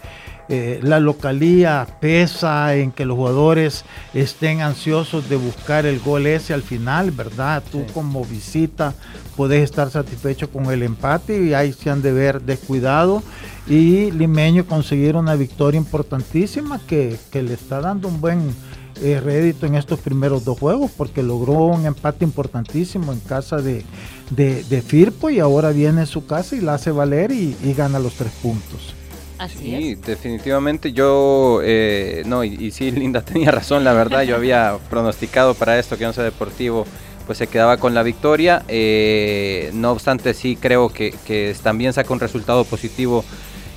eh, 0.50 0.80
la 0.84 1.00
localía 1.00 1.88
pesa 2.00 2.76
en 2.76 2.92
que 2.92 3.06
los 3.06 3.18
jugadores 3.18 3.86
estén 4.14 4.62
ansiosos 4.62 5.30
de 5.30 5.36
buscar 5.38 5.86
el 5.86 6.00
gol 6.00 6.28
ese 6.28 6.54
al 6.54 6.64
final, 6.64 7.12
¿verdad? 7.12 7.64
Tú 7.72 7.86
como 7.94 8.26
visita 8.26 8.94
podés 9.38 9.64
estar 9.64 9.90
satisfecho 9.90 10.50
con 10.50 10.66
el 10.66 10.84
empate 10.84 11.42
y 11.44 11.54
ahí 11.54 11.74
se 11.74 11.90
han 11.90 12.02
de 12.02 12.12
ver 12.12 12.42
descuidado 12.42 13.24
y 13.68 14.12
Limeño 14.12 14.66
conseguir 14.66 15.16
una 15.16 15.36
victoria 15.36 15.78
importantísima 15.78 16.80
que, 16.86 17.18
que 17.32 17.44
le 17.44 17.54
está 17.54 17.80
dando 17.80 18.08
un 18.08 18.20
buen 18.20 18.54
eh, 19.02 19.20
rédito 19.20 19.66
en 19.66 19.76
estos 19.76 20.00
primeros 20.00 20.44
dos 20.44 20.60
juegos 20.60 20.92
porque 20.96 21.24
logró 21.24 21.54
un 21.54 21.86
empate 21.86 22.26
importantísimo 22.26 23.14
en 23.14 23.20
casa 23.20 23.58
de, 23.58 23.86
de, 24.30 24.64
de 24.64 24.82
Firpo 24.82 25.30
y 25.30 25.40
ahora 25.40 25.72
viene 25.72 26.02
en 26.02 26.08
su 26.08 26.26
casa 26.26 26.56
y 26.56 26.62
la 26.62 26.74
hace 26.74 26.92
valer 26.92 27.32
y, 27.32 27.56
y 27.64 27.74
gana 27.74 28.00
los 28.00 28.14
tres 28.16 28.32
puntos. 28.42 28.96
Así 29.42 29.58
Sí, 29.58 29.92
es. 29.94 30.06
definitivamente 30.06 30.94
yo, 30.94 31.62
eh, 31.64 32.24
no, 32.26 32.44
y, 32.44 32.54
y 32.56 32.72
sí, 32.72 32.92
Linda 32.92 33.22
tenía 33.26 33.52
razón, 33.52 33.84
la 33.84 33.94
verdad, 33.94 34.22
yo 34.24 34.36
había 34.36 34.78
pronosticado 34.90 35.56
para 35.56 35.80
esto 35.80 35.98
que 35.98 36.06
Once 36.06 36.22
Deportivo 36.22 36.86
pues 37.26 37.38
se 37.38 37.48
quedaba 37.48 37.78
con 37.78 37.94
la 37.94 38.04
victoria, 38.04 38.64
eh, 38.68 39.70
no 39.74 39.92
obstante 39.92 40.34
sí 40.34 40.58
creo 40.60 40.90
que, 40.90 41.14
que 41.26 41.56
también 41.64 41.94
saca 41.94 42.12
un 42.14 42.20
resultado 42.20 42.66
positivo 42.66 43.24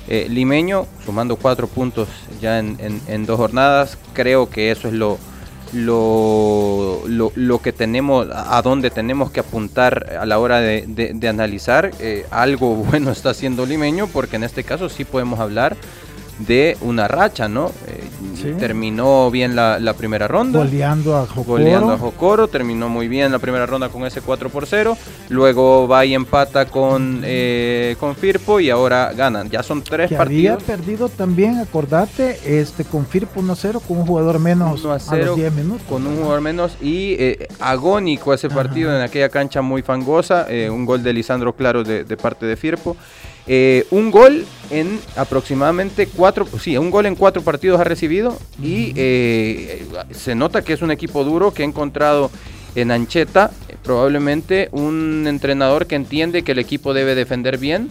eh, 0.07 0.27
limeño, 0.29 0.85
sumando 1.05 1.35
cuatro 1.35 1.67
puntos 1.67 2.09
ya 2.41 2.59
en, 2.59 2.75
en- 2.79 3.01
en 3.07 3.25
dos 3.25 3.37
jornadas, 3.37 3.97
creo 4.13 4.49
que 4.49 4.71
eso 4.71 4.87
es 4.87 4.93
lo, 4.93 5.17
lo, 5.75 7.01
lo, 7.07 7.31
lo 7.35 7.61
que 7.61 7.73
tenemos, 7.73 8.27
a 8.33 8.61
donde 8.61 8.89
tenemos 8.89 9.29
que 9.31 9.41
apuntar 9.41 10.15
a 10.19 10.25
la 10.25 10.39
hora 10.39 10.59
de, 10.59 10.85
de- 10.87 11.11
de 11.13 11.27
analizar. 11.27 11.91
Eh, 11.99 12.25
algo 12.31 12.75
bueno 12.89 13.11
está 13.11 13.31
haciendo 13.31 13.65
Limeño, 13.65 14.07
porque 14.07 14.37
en 14.37 14.43
este 14.43 14.63
caso 14.63 14.89
sí 14.89 15.03
podemos 15.05 15.39
hablar 15.39 15.75
de 16.39 16.77
una 16.81 17.07
racha, 17.07 17.47
¿no? 17.47 17.71
Eh, 17.87 18.03
Sí. 18.35 18.53
Terminó 18.59 19.31
bien 19.31 19.55
la, 19.55 19.79
la 19.79 19.93
primera 19.93 20.27
ronda. 20.27 20.59
Goleando 20.59 21.15
a 21.17 21.25
Jocoro. 21.25 21.43
Goleando 21.45 21.93
a 21.93 21.97
Jocoro, 21.97 22.47
terminó 22.47 22.89
muy 22.89 23.07
bien 23.07 23.31
la 23.31 23.39
primera 23.39 23.65
ronda 23.65 23.89
con 23.89 24.05
ese 24.05 24.21
4 24.21 24.49
por 24.49 24.65
0. 24.65 24.97
Luego 25.29 25.87
va 25.87 26.05
y 26.05 26.13
empata 26.13 26.65
con, 26.65 27.21
eh, 27.23 27.95
con 27.99 28.15
Firpo 28.15 28.59
y 28.59 28.69
ahora 28.69 29.13
ganan. 29.13 29.49
Ya 29.49 29.63
son 29.63 29.81
tres 29.83 30.09
que 30.09 30.15
había 30.15 30.55
partidos. 30.55 30.63
perdido 30.63 31.09
también, 31.09 31.57
acordate, 31.59 32.39
este 32.59 32.83
con 32.83 33.05
Firpo 33.05 33.41
1-0 33.41 33.81
con 33.81 33.97
un 33.97 34.05
jugador 34.05 34.39
menos 34.39 34.83
1 34.83 34.93
a 34.93 34.95
a, 34.95 34.99
0 34.99 35.25
los 35.25 35.35
10 35.35 35.53
minutos. 35.53 35.81
con 35.87 36.05
un 36.05 36.17
jugador 36.17 36.41
menos 36.41 36.77
y 36.81 37.13
eh, 37.19 37.47
agónico 37.59 38.33
ese 38.33 38.49
partido 38.49 38.95
en 38.95 39.01
aquella 39.01 39.29
cancha 39.29 39.61
muy 39.61 39.81
fangosa, 39.81 40.45
eh, 40.49 40.69
un 40.69 40.85
gol 40.85 41.03
de 41.03 41.13
Lisandro 41.13 41.53
Claro 41.53 41.83
de, 41.83 42.03
de 42.03 42.17
parte 42.17 42.45
de 42.45 42.55
Firpo. 42.55 42.95
Eh, 43.47 43.85
un 43.91 44.09
gol 44.09 44.45
en 44.71 44.99
aproximadamente 45.15 46.07
cuatro, 46.07 46.47
sí, 46.59 46.77
un 46.77 46.89
gol 46.89 47.05
en 47.05 47.15
cuatro 47.15 47.43
partidos 47.43 47.79
ha 47.79 47.83
recibido 47.83 48.37
y 48.61 48.91
eh, 48.95 49.85
se 50.11 50.33
nota 50.33 50.63
que 50.63 50.73
es 50.73 50.81
un 50.81 50.89
equipo 50.89 51.23
duro 51.23 51.53
que 51.53 51.61
ha 51.61 51.65
encontrado 51.65 52.31
en 52.73 52.89
Ancheta 52.89 53.51
eh, 53.69 53.75
probablemente 53.83 54.69
un 54.71 55.25
entrenador 55.27 55.85
que 55.85 55.95
entiende 55.95 56.43
que 56.43 56.53
el 56.53 56.59
equipo 56.59 56.93
debe 56.95 57.13
defender 57.13 57.59
bien 57.59 57.89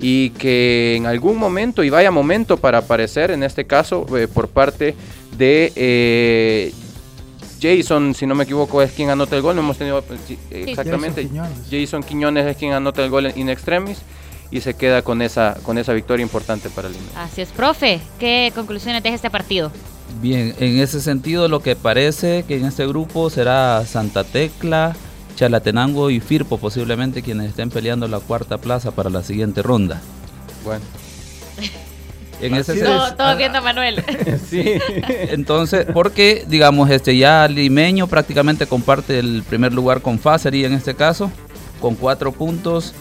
y 0.00 0.30
que 0.30 0.96
en 0.96 1.06
algún 1.06 1.36
momento, 1.36 1.84
y 1.84 1.90
vaya 1.90 2.10
momento 2.10 2.56
para 2.56 2.78
aparecer, 2.78 3.30
en 3.30 3.42
este 3.42 3.66
caso 3.66 4.06
eh, 4.16 4.28
por 4.28 4.48
parte 4.48 4.94
de 5.36 5.72
eh, 5.76 6.72
Jason, 7.60 8.14
si 8.14 8.26
no 8.26 8.34
me 8.34 8.44
equivoco, 8.44 8.80
es 8.80 8.92
quien 8.92 9.10
anota 9.10 9.36
el 9.36 9.42
gol. 9.42 9.54
No 9.54 9.60
hemos 9.60 9.76
tenido 9.76 10.02
eh, 10.50 10.64
exactamente. 10.68 11.22
Jason 11.24 11.30
Quiñones. 11.30 11.58
Jason 11.70 12.02
Quiñones 12.02 12.46
es 12.46 12.56
quien 12.56 12.72
anota 12.72 13.04
el 13.04 13.10
gol 13.10 13.26
en 13.26 13.38
in 13.38 13.48
extremis 13.50 13.98
y 14.50 14.60
se 14.60 14.74
queda 14.74 15.02
con 15.02 15.22
esa 15.22 15.56
con 15.62 15.78
esa 15.78 15.92
victoria 15.92 16.22
importante 16.22 16.70
para 16.70 16.88
el 16.88 16.94
Lima. 16.94 17.06
Así 17.16 17.40
es, 17.40 17.50
profe. 17.50 18.00
¿Qué 18.18 18.52
conclusiones 18.54 19.02
deja 19.02 19.14
este 19.14 19.30
partido? 19.30 19.70
Bien, 20.20 20.54
en 20.58 20.78
ese 20.78 21.00
sentido 21.00 21.48
lo 21.48 21.60
que 21.60 21.76
parece 21.76 22.44
que 22.46 22.56
en 22.56 22.64
este 22.64 22.86
grupo 22.86 23.30
será 23.30 23.84
Santa 23.86 24.24
Tecla, 24.24 24.96
Chalatenango 25.36 26.10
y 26.10 26.20
Firpo 26.20 26.58
posiblemente 26.58 27.22
quienes 27.22 27.50
estén 27.50 27.70
peleando 27.70 28.08
la 28.08 28.18
cuarta 28.18 28.58
plaza 28.58 28.90
para 28.90 29.08
la 29.08 29.22
siguiente 29.22 29.62
ronda. 29.62 30.00
Bueno, 30.64 30.84
En 32.40 32.54
ese 32.54 32.72
es. 32.74 32.84
Todo, 32.84 33.14
todo 33.14 33.36
viendo 33.36 33.58
a 33.58 33.60
Manuel. 33.60 34.02
sí. 34.48 34.64
Entonces, 35.08 35.86
porque 35.92 36.44
digamos 36.48 36.90
este 36.90 37.16
ya 37.16 37.46
Limeño 37.48 38.06
prácticamente 38.06 38.66
comparte 38.66 39.18
el 39.18 39.42
primer 39.48 39.72
lugar 39.72 40.00
con 40.00 40.18
Facerí 40.18 40.64
en 40.64 40.72
este 40.72 40.94
caso, 40.94 41.30
con 41.80 41.94
cuatro 41.94 42.32
puntos. 42.32 42.94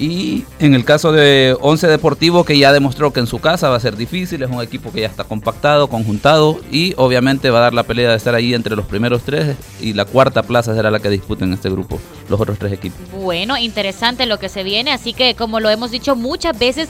Y 0.00 0.46
en 0.60 0.72
el 0.72 0.86
caso 0.86 1.12
de 1.12 1.54
Once 1.60 1.86
Deportivo, 1.86 2.42
que 2.42 2.56
ya 2.56 2.72
demostró 2.72 3.12
que 3.12 3.20
en 3.20 3.26
su 3.26 3.38
casa 3.38 3.68
va 3.68 3.76
a 3.76 3.80
ser 3.80 3.98
difícil, 3.98 4.42
es 4.42 4.48
un 4.48 4.62
equipo 4.62 4.90
que 4.90 5.02
ya 5.02 5.06
está 5.06 5.24
compactado, 5.24 5.88
conjuntado 5.88 6.58
y 6.72 6.94
obviamente 6.96 7.50
va 7.50 7.58
a 7.58 7.62
dar 7.64 7.74
la 7.74 7.82
pelea 7.82 8.08
de 8.08 8.16
estar 8.16 8.34
ahí 8.34 8.54
entre 8.54 8.74
los 8.76 8.86
primeros 8.86 9.24
tres 9.24 9.56
y 9.78 9.92
la 9.92 10.06
cuarta 10.06 10.42
plaza 10.42 10.74
será 10.74 10.90
la 10.90 11.00
que 11.00 11.10
disputen 11.10 11.52
este 11.52 11.68
grupo, 11.68 12.00
los 12.30 12.40
otros 12.40 12.58
tres 12.58 12.72
equipos. 12.72 12.98
Bueno, 13.12 13.58
interesante 13.58 14.24
lo 14.24 14.38
que 14.38 14.48
se 14.48 14.62
viene, 14.62 14.90
así 14.90 15.12
que 15.12 15.34
como 15.34 15.60
lo 15.60 15.68
hemos 15.68 15.90
dicho 15.90 16.16
muchas 16.16 16.58
veces, 16.58 16.88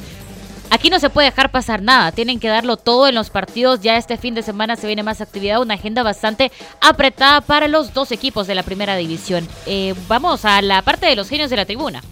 aquí 0.70 0.88
no 0.88 1.00
se 1.00 1.10
puede 1.10 1.30
dejar 1.30 1.50
pasar 1.50 1.82
nada, 1.82 2.12
tienen 2.12 2.38
que 2.38 2.46
darlo 2.46 2.76
todo 2.76 3.08
en 3.08 3.16
los 3.16 3.28
partidos, 3.28 3.80
ya 3.80 3.96
este 3.96 4.18
fin 4.18 4.36
de 4.36 4.42
semana 4.42 4.76
se 4.76 4.86
viene 4.86 5.02
más 5.02 5.20
actividad, 5.20 5.60
una 5.60 5.74
agenda 5.74 6.04
bastante 6.04 6.52
apretada 6.80 7.40
para 7.40 7.66
los 7.66 7.92
dos 7.92 8.12
equipos 8.12 8.46
de 8.46 8.54
la 8.54 8.62
primera 8.62 8.94
división. 8.94 9.48
Eh, 9.66 9.96
vamos 10.06 10.44
a 10.44 10.62
la 10.62 10.82
parte 10.82 11.06
de 11.06 11.16
los 11.16 11.28
genios 11.28 11.50
de 11.50 11.56
la 11.56 11.64
tribuna. 11.64 12.02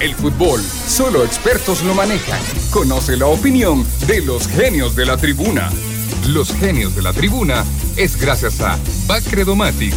El 0.00 0.14
fútbol, 0.14 0.62
solo 0.62 1.24
expertos 1.26 1.82
lo 1.82 1.92
manejan. 1.92 2.40
Conoce 2.70 3.18
la 3.18 3.26
opinión 3.26 3.84
de 4.06 4.22
los 4.22 4.48
genios 4.48 4.96
de 4.96 5.04
la 5.04 5.18
tribuna. 5.18 5.68
Los 6.26 6.54
genios 6.54 6.96
de 6.96 7.02
la 7.02 7.12
tribuna 7.12 7.66
es 7.98 8.18
gracias 8.18 8.62
a 8.62 8.78
Bacredomatic. 9.06 9.92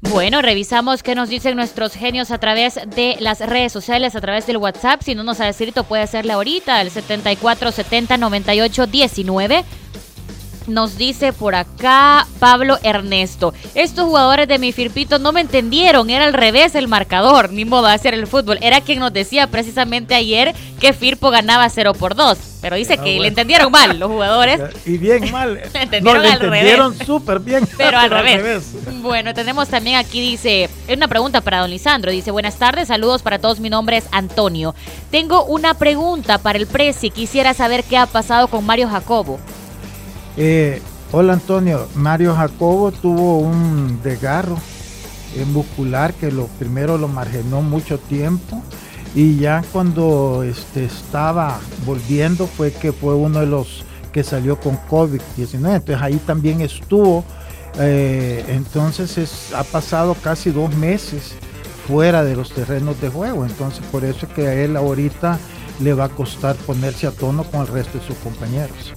Bueno, 0.00 0.42
revisamos 0.42 1.02
qué 1.02 1.16
nos 1.16 1.28
dicen 1.28 1.56
nuestros 1.56 1.94
genios 1.94 2.30
a 2.30 2.38
través 2.38 2.78
de 2.94 3.16
las 3.18 3.40
redes 3.40 3.72
sociales, 3.72 4.14
a 4.14 4.20
través 4.20 4.46
del 4.46 4.58
WhatsApp. 4.58 5.02
Si 5.02 5.16
no 5.16 5.24
nos 5.24 5.40
ha 5.40 5.48
escrito, 5.48 5.82
puede 5.82 6.04
hacerle 6.04 6.32
ahorita 6.32 6.78
al 6.78 6.92
7470 6.92 8.16
98 8.16 8.86
19. 8.86 9.64
Nos 10.66 10.96
dice 10.96 11.32
por 11.32 11.54
acá 11.54 12.26
Pablo 12.38 12.78
Ernesto. 12.82 13.52
Estos 13.74 14.06
jugadores 14.06 14.48
de 14.48 14.58
mi 14.58 14.72
Firpito 14.72 15.18
no 15.18 15.32
me 15.32 15.40
entendieron. 15.40 16.08
Era 16.10 16.24
al 16.24 16.32
revés 16.32 16.74
el 16.74 16.88
marcador. 16.88 17.52
Ni 17.52 17.64
modo 17.64 17.86
de 17.88 17.94
hacer 17.94 18.14
el 18.14 18.26
fútbol. 18.26 18.58
Era 18.60 18.80
quien 18.80 19.00
nos 19.00 19.12
decía 19.12 19.46
precisamente 19.48 20.14
ayer 20.14 20.54
que 20.80 20.92
Firpo 20.92 21.30
ganaba 21.30 21.68
0 21.68 21.94
por 21.94 22.14
2. 22.14 22.38
Pero 22.60 22.76
dice 22.76 22.92
Ah, 22.94 22.96
que 22.96 23.02
bueno. 23.02 23.22
le 23.22 23.28
entendieron 23.28 23.72
mal 23.72 23.98
los 23.98 24.08
jugadores. 24.10 24.60
Y 24.86 24.98
bien 24.98 25.30
mal. 25.32 25.54
Le 25.74 25.82
entendieron 25.82 26.22
no, 26.22 26.22
le 26.22 26.32
al 26.32 26.40
revés. 26.40 26.60
entendieron 26.60 26.98
súper 27.06 27.40
bien. 27.40 27.66
Pero 27.76 27.98
al 27.98 28.10
revés. 28.10 28.64
Bueno, 29.00 29.34
tenemos 29.34 29.68
también 29.68 29.96
aquí, 29.96 30.20
dice, 30.20 30.68
es 30.86 30.96
una 30.96 31.08
pregunta 31.08 31.40
para 31.40 31.60
don 31.60 31.70
Lisandro. 31.70 32.10
Dice, 32.12 32.30
buenas 32.30 32.56
tardes, 32.56 32.88
saludos 32.88 33.22
para 33.22 33.38
todos, 33.40 33.58
mi 33.58 33.68
nombre 33.70 33.96
es 33.96 34.04
Antonio. 34.12 34.74
Tengo 35.10 35.44
una 35.44 35.74
pregunta 35.74 36.38
para 36.38 36.58
el 36.58 36.66
Prezi. 36.68 37.10
Quisiera 37.10 37.52
saber 37.54 37.82
qué 37.84 37.96
ha 37.96 38.06
pasado 38.06 38.46
con 38.48 38.64
Mario 38.64 38.88
Jacobo. 38.88 39.40
Eh, 40.36 40.80
hola 41.12 41.34
Antonio, 41.34 41.88
Mario 41.94 42.34
Jacobo 42.34 42.90
tuvo 42.90 43.38
un 43.38 44.00
desgarro 44.02 44.56
eh, 45.36 45.44
muscular 45.44 46.14
que 46.14 46.32
lo 46.32 46.46
primero 46.46 46.96
lo 46.96 47.06
marginó 47.06 47.60
mucho 47.60 47.98
tiempo 47.98 48.62
y 49.14 49.36
ya 49.36 49.62
cuando 49.72 50.42
este, 50.42 50.86
estaba 50.86 51.60
volviendo 51.84 52.46
fue 52.46 52.72
que 52.72 52.92
fue 52.92 53.14
uno 53.14 53.40
de 53.40 53.46
los 53.46 53.84
que 54.10 54.24
salió 54.24 54.58
con 54.58 54.78
COVID-19. 54.88 55.74
Entonces 55.74 55.98
ahí 56.00 56.16
también 56.26 56.62
estuvo. 56.62 57.24
Eh, 57.78 58.44
entonces 58.48 59.52
ha 59.54 59.64
pasado 59.64 60.14
casi 60.14 60.50
dos 60.50 60.74
meses 60.76 61.32
fuera 61.86 62.24
de 62.24 62.36
los 62.36 62.52
terrenos 62.52 62.98
de 63.02 63.10
juego. 63.10 63.44
Entonces 63.44 63.84
por 63.92 64.04
eso 64.04 64.24
es 64.24 64.32
que 64.32 64.46
a 64.46 64.54
él 64.54 64.76
ahorita 64.76 65.38
le 65.80 65.92
va 65.92 66.04
a 66.04 66.08
costar 66.08 66.56
ponerse 66.56 67.06
a 67.06 67.10
tono 67.10 67.44
con 67.44 67.62
el 67.62 67.66
resto 67.66 67.98
de 67.98 68.06
sus 68.06 68.16
compañeros. 68.16 68.94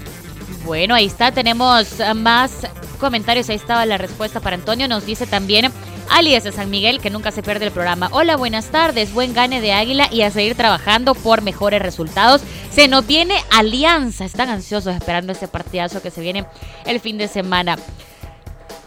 Bueno, 0.66 0.96
ahí 0.96 1.06
está, 1.06 1.32
tenemos 1.32 1.88
más 2.16 2.52
comentarios, 3.00 3.50
ahí 3.50 3.56
estaba 3.56 3.86
la 3.86 4.00
respuesta 4.00 4.40
para 4.40 4.56
Antonio, 4.56 4.88
nos 4.88 5.06
dice 5.06 5.28
también 5.28 5.72
Alias 6.10 6.44
de 6.44 6.52
San 6.52 6.72
Miguel, 6.72 7.00
que 7.00 7.12
nunca 7.12 7.32
se 7.32 7.44
pierde 7.44 7.66
el 7.66 7.72
programa. 7.72 8.10
Hola, 8.12 8.36
buenas 8.36 8.66
tardes, 8.68 9.14
buen 9.14 9.36
gane 9.36 9.62
de 9.62 9.74
Águila 9.74 10.10
y 10.12 10.24
a 10.24 10.32
seguir 10.32 10.56
trabajando 10.56 11.14
por 11.14 11.44
mejores 11.44 11.84
resultados. 11.84 12.42
Se 12.72 12.88
nos 12.88 13.06
viene 13.06 13.36
Alianza, 13.52 14.26
están 14.26 14.50
ansiosos 14.50 14.96
esperando 14.96 15.34
ese 15.34 15.48
partidazo 15.48 16.02
que 16.02 16.10
se 16.10 16.22
viene 16.22 16.46
el 16.88 17.00
fin 17.00 17.20
de 17.20 17.28
semana. 17.28 17.78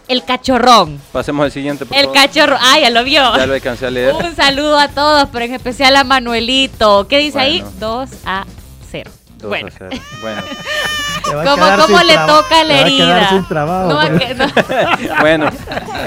El 0.09 0.25
cachorrón. 0.25 1.01
Pasemos 1.13 1.45
al 1.45 1.53
siguiente. 1.53 1.87
Por 1.87 1.97
el 1.97 2.11
cachorrón. 2.11 2.59
Ah, 2.61 2.81
ya 2.81 2.91
lo 2.91 3.05
vio. 3.05 3.37
Ya 3.37 3.47
lo 3.47 3.55
alcancé 3.55 3.87
a 3.87 3.91
leer. 3.91 4.15
Un 4.15 4.35
saludo 4.35 4.79
a 4.79 4.89
todos, 4.89 5.29
pero 5.31 5.45
en 5.45 5.55
especial 5.55 5.95
a 5.97 6.03
Manuelito. 6.03 7.07
¿Qué 7.07 7.19
dice 7.19 7.39
ahí? 7.39 7.63
2 7.79 8.09
a 8.25 8.47
0 9.39 9.49
bueno. 9.49 9.71
bueno. 10.21 10.43
¿Cómo, 11.23 12.03
le 12.03 12.15
toca 12.15 12.65
la 12.65 12.81
herida? 12.81 13.29
Sin 13.29 13.47
trabajo, 13.47 13.95
bueno, 15.21 15.51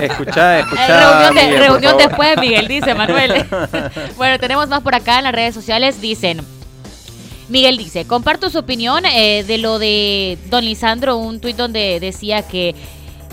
escucha, 0.01 0.59
escucha. 0.59 1.29
Reunión, 1.31 1.59
reunión 1.59 1.97
después, 1.97 2.37
Miguel, 2.39 2.67
dice 2.67 2.93
Manuel. 2.95 3.45
bueno, 4.17 4.39
tenemos 4.39 4.67
más 4.67 4.81
por 4.81 4.95
acá 4.95 5.19
en 5.19 5.25
las 5.25 5.33
redes 5.33 5.53
sociales. 5.53 6.01
Dicen. 6.01 6.41
Miguel 7.49 7.77
dice, 7.77 8.07
comparto 8.07 8.49
su 8.49 8.59
opinión 8.59 9.05
eh, 9.05 9.43
de 9.43 9.57
lo 9.57 9.77
de 9.77 10.37
Don 10.49 10.63
Lisandro, 10.63 11.17
un 11.17 11.41
tuit 11.41 11.57
donde 11.57 11.99
decía 11.99 12.43
que 12.43 12.75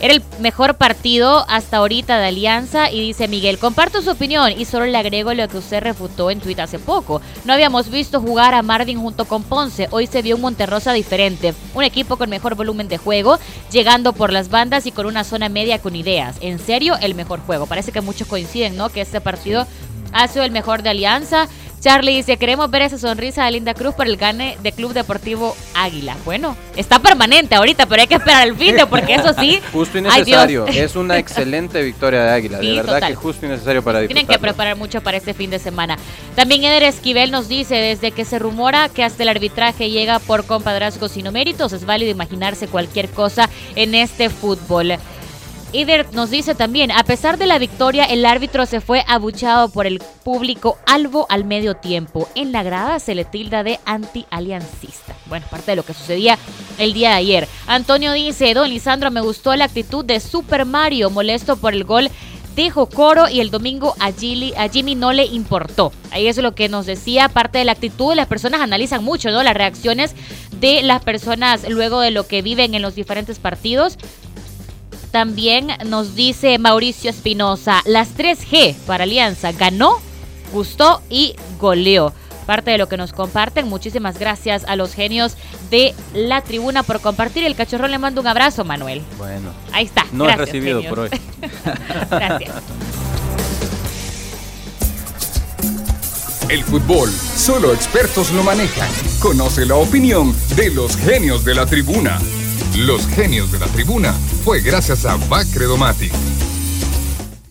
era 0.01 0.15
el 0.15 0.23
mejor 0.39 0.75
partido 0.75 1.45
hasta 1.49 1.79
ahorita 1.79 2.19
de 2.19 2.29
Alianza 2.29 2.91
y 2.91 3.01
dice 3.01 3.27
Miguel, 3.27 3.59
comparto 3.59 4.01
su 4.01 4.11
opinión 4.11 4.53
y 4.57 4.65
solo 4.65 4.87
le 4.87 4.97
agrego 4.97 5.35
lo 5.35 5.49
que 5.49 5.59
usted 5.59 5.83
refutó 5.83 6.31
en 6.31 6.41
Twitter 6.41 6.65
hace 6.65 6.79
poco. 6.79 7.21
No 7.45 7.53
habíamos 7.53 7.91
visto 7.91 8.21
jugar 8.21 8.55
a 8.55 8.63
Marvin 8.63 9.01
junto 9.01 9.25
con 9.25 9.43
Ponce, 9.43 9.89
hoy 9.91 10.07
se 10.07 10.23
vio 10.23 10.37
un 10.37 10.43
Monterrosa 10.43 10.93
diferente, 10.93 11.53
un 11.75 11.85
equipo 11.85 12.17
con 12.17 12.31
mejor 12.31 12.55
volumen 12.55 12.89
de 12.89 12.99
juego, 12.99 13.39
llegando 13.71 14.13
por 14.13 14.33
las 14.33 14.51
bandas 14.51 14.87
y 14.87 14.93
con 14.93 15.07
una 15.07 15.25
zona 15.25 15.49
media 15.49 15.81
con 15.81 15.97
ideas. 15.97 16.37
En 16.41 16.59
serio, 16.59 16.97
el 17.01 17.15
mejor 17.15 17.41
juego. 17.41 17.67
Parece 17.67 17.93
que 17.93 18.01
muchos 18.01 18.29
coinciden, 18.29 18.77
¿no? 18.77 18.89
Que 18.89 19.01
este 19.01 19.21
partido 19.21 19.67
ha 20.13 20.29
sido 20.29 20.45
el 20.45 20.51
mejor 20.51 20.83
de 20.83 20.91
Alianza. 20.91 21.49
Charlie 21.81 22.17
dice, 22.17 22.37
queremos 22.37 22.71
ver 22.71 22.83
esa 22.83 22.99
sonrisa 22.99 23.45
de 23.45 23.53
Linda 23.53 23.73
Cruz 23.73 23.95
por 23.95 24.07
el 24.07 24.17
gane 24.17 24.59
de 24.63 24.73
Club 24.73 24.93
Deportivo 24.93 25.57
Águila. 25.75 26.17
Bueno, 26.25 26.57
está 26.77 26.99
permanente 26.99 27.55
ahorita, 27.55 27.87
pero 27.87 28.03
hay 28.03 28.09
que 28.09 28.17
esperar 28.17 28.49
el 28.49 28.57
fin 28.57 28.77
de 28.77 28.87
porque 28.87 29.15
eso 29.15 29.33
sí. 29.39 29.61
Justo 29.73 29.99
y 29.99 30.03
necesario. 30.03 30.67
es 30.67 30.97
una 30.97 31.19
excelente 31.19 31.81
victoria 31.83 32.25
de 32.25 32.31
Águila. 32.31 32.59
de 32.59 32.75
verdad 32.75 33.09
que 33.09 33.15
justo 33.15 33.47
y 33.47 33.49
necesario 33.49 33.83
para 33.83 34.05
Tienen 34.07 34.27
que 34.27 34.39
preparar 34.39 34.77
mucho 34.77 35.01
para 35.03 35.17
este 35.17 35.35
fin 35.35 35.51
de 35.51 35.59
semana. 35.59 35.97
También 36.35 36.65
Eder 36.65 36.83
Esquivel 36.83 37.31
nos 37.31 37.49
dice, 37.49 37.77
desde 37.77 38.11
que 38.11 38.25
se 38.25 38.39
rumora 38.39 38.89
que 38.89 39.05
hasta 39.05 39.23
el 39.23 39.29
arbitraje 39.29 39.91
llega 39.91 40.19
por 40.19 40.47
compadrazgos 40.47 41.17
y 41.17 41.23
no 41.23 41.31
méritos, 41.31 41.73
es 41.73 41.85
válido 41.85 42.11
imaginarse 42.11 42.67
cualquier 42.67 43.09
cosa 43.09 43.49
en 43.77 43.95
este 43.95 44.31
fútbol. 44.31 44.99
Ider 45.73 46.07
nos 46.15 46.31
dice 46.31 46.55
también, 46.55 46.91
a 46.91 47.05
pesar 47.05 47.37
de 47.37 47.47
la 47.47 47.59
victoria, 47.59 48.05
el 48.05 48.25
árbitro 48.25 48.65
se 48.65 48.81
fue 48.81 49.05
abuchado 49.07 49.69
por 49.69 49.87
el 49.87 50.01
público 50.25 50.79
albo 50.87 51.27
al 51.29 51.45
medio 51.45 51.75
tiempo. 51.75 52.27
En 52.35 52.53
la 52.53 52.63
grada 52.63 52.99
se 53.01 53.15
le 53.15 53.27
tilda 53.27 53.63
de 53.63 53.79
anti-aliancista. 53.85 55.15
Bueno, 55.27 55.45
parte 55.51 55.73
de 55.73 55.77
lo 55.77 55.85
que 55.85 55.93
sucedía 55.93 56.39
el 56.79 56.95
día 56.95 57.11
de 57.11 57.17
ayer. 57.17 57.49
Antonio 57.67 58.13
dice, 58.13 58.55
don 58.55 58.71
Lisandro, 58.71 59.11
me 59.11 59.21
gustó 59.21 59.55
la 59.57 59.67
actitud 59.67 60.07
de 60.07 60.21
Super 60.21 60.65
Mario, 60.65 61.11
molesto 61.11 61.57
por 61.59 61.75
el 61.75 61.85
gol 61.85 62.11
de 62.59 62.73
Coro 62.73 63.29
y 63.29 63.39
el 63.39 63.51
domingo 63.51 63.95
a, 64.01 64.07
a 64.09 64.69
Jimmy 64.69 64.97
no 64.97 65.13
le 65.13 65.27
importó. 65.27 65.93
Ahí 66.11 66.27
es 66.27 66.39
lo 66.39 66.57
que 66.57 66.69
nos 66.69 66.87
decía, 66.87 67.29
parte 67.29 67.59
de 67.59 67.65
la 67.65 67.73
actitud, 67.73 68.17
las 68.17 68.27
personas 68.27 68.61
analizan 68.61 69.05
mucho, 69.05 69.31
¿no? 69.31 69.45
Las 69.45 69.55
reacciones 69.55 70.17
de 70.59 70.83
las 70.83 71.01
personas 71.05 71.69
luego 71.69 72.01
de 72.01 72.11
lo 72.11 72.27
que 72.27 72.43
viven 72.43 72.75
en 72.75 72.83
los 72.83 72.97
diferentes 72.97 73.39
partidos. 73.39 73.97
También 75.11 75.69
nos 75.87 76.15
dice 76.15 76.59
Mauricio 76.59 77.11
Espinosa, 77.11 77.83
las 77.87 78.17
3G 78.17 78.75
para 78.87 79.05
Alianza 79.05 79.53
ganó, 79.53 80.01
gustó 80.53 81.03
y 81.09 81.35
goleó. 81.59 82.13
Parte 82.47 82.71
de 82.71 82.79
lo 82.79 82.89
que 82.89 82.97
nos 82.97 83.13
comparten. 83.13 83.69
Muchísimas 83.69 84.19
gracias 84.19 84.65
a 84.67 84.75
los 84.75 84.95
genios 84.95 85.37
de 85.71 85.95
la 86.15 86.41
tribuna 86.41 86.83
por 86.83 87.01
compartir. 87.01 87.45
El 87.45 87.55
cachorro 87.55 87.89
le 87.89 87.99
mando 87.99 88.23
un 88.23 88.27
abrazo, 88.27 88.65
Manuel. 88.65 89.03
Bueno. 89.19 89.51
Ahí 89.73 89.85
está. 89.85 90.07
No 90.13 90.29
he 90.29 90.35
recibido 90.35 90.83
por 90.85 91.01
hoy. 91.01 91.11
gracias. 92.11 92.55
El 96.49 96.65
fútbol, 96.65 97.11
solo 97.11 97.75
expertos 97.75 98.33
lo 98.33 98.43
manejan. 98.43 98.89
Conoce 99.21 99.67
la 99.67 99.75
opinión 99.75 100.35
de 100.57 100.71
los 100.71 100.97
genios 100.97 101.45
de 101.45 101.55
la 101.55 101.67
tribuna. 101.67 102.19
Los 102.77 103.07
genios 103.09 103.51
de 103.51 103.59
la 103.59 103.67
tribuna 103.67 104.13
fue 104.45 104.61
gracias 104.61 105.05
a 105.05 105.17
Bacredomatic. 105.29 106.13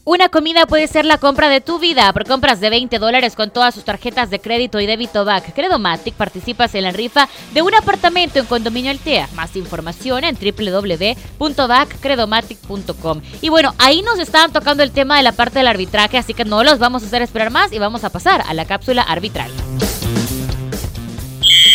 Una 0.06 0.30
comida 0.30 0.66
puede 0.68 0.88
ser 0.88 1.04
la 1.04 1.18
compra 1.18 1.50
de 1.50 1.60
tu 1.60 1.80
vida. 1.80 2.14
Por 2.14 2.26
compras 2.26 2.62
de 2.62 2.70
20 2.70 2.98
dólares 2.98 3.36
con 3.36 3.50
todas 3.50 3.76
sus 3.76 3.84
tarjetas 3.84 4.30
de 4.30 4.40
crédito 4.40 4.80
y 4.80 4.86
débito 4.86 5.26
BAC 5.26 5.54
Credomatic 5.54 6.14
participas 6.14 6.74
en 6.76 6.84
la 6.84 6.92
rifa 6.92 7.28
de 7.54 7.62
un 7.62 7.76
apartamento 7.76 8.40
en 8.40 8.46
Condominio 8.46 8.92
Altea. 8.92 9.28
Más 9.36 9.58
información 9.58 10.24
en 10.24 10.38
www.baccredomatic.com. 10.38 13.22
Y 13.42 13.50
bueno, 13.50 13.76
ahí 13.80 14.02
nos 14.02 14.20
estaban 14.20 14.54
tocando 14.54 14.82
el 14.82 14.92
tema 14.92 15.18
de 15.18 15.24
la 15.24 15.34
parte 15.34 15.60
del 15.60 15.68
arbitraje, 15.68 16.18
así 16.18 16.34
que 16.34 16.46
no 16.46 16.64
los 16.64 16.80
vamos 16.80 17.04
a 17.04 17.08
hacer 17.08 17.22
esperar 17.22 17.52
más 17.52 17.74
y 17.74 17.80
vamos 17.80 18.06
a 18.06 18.10
pasar 18.10 18.46
a 18.48 18.54
la 18.54 18.64
cápsula 18.64 19.02
arbitral. 19.02 19.52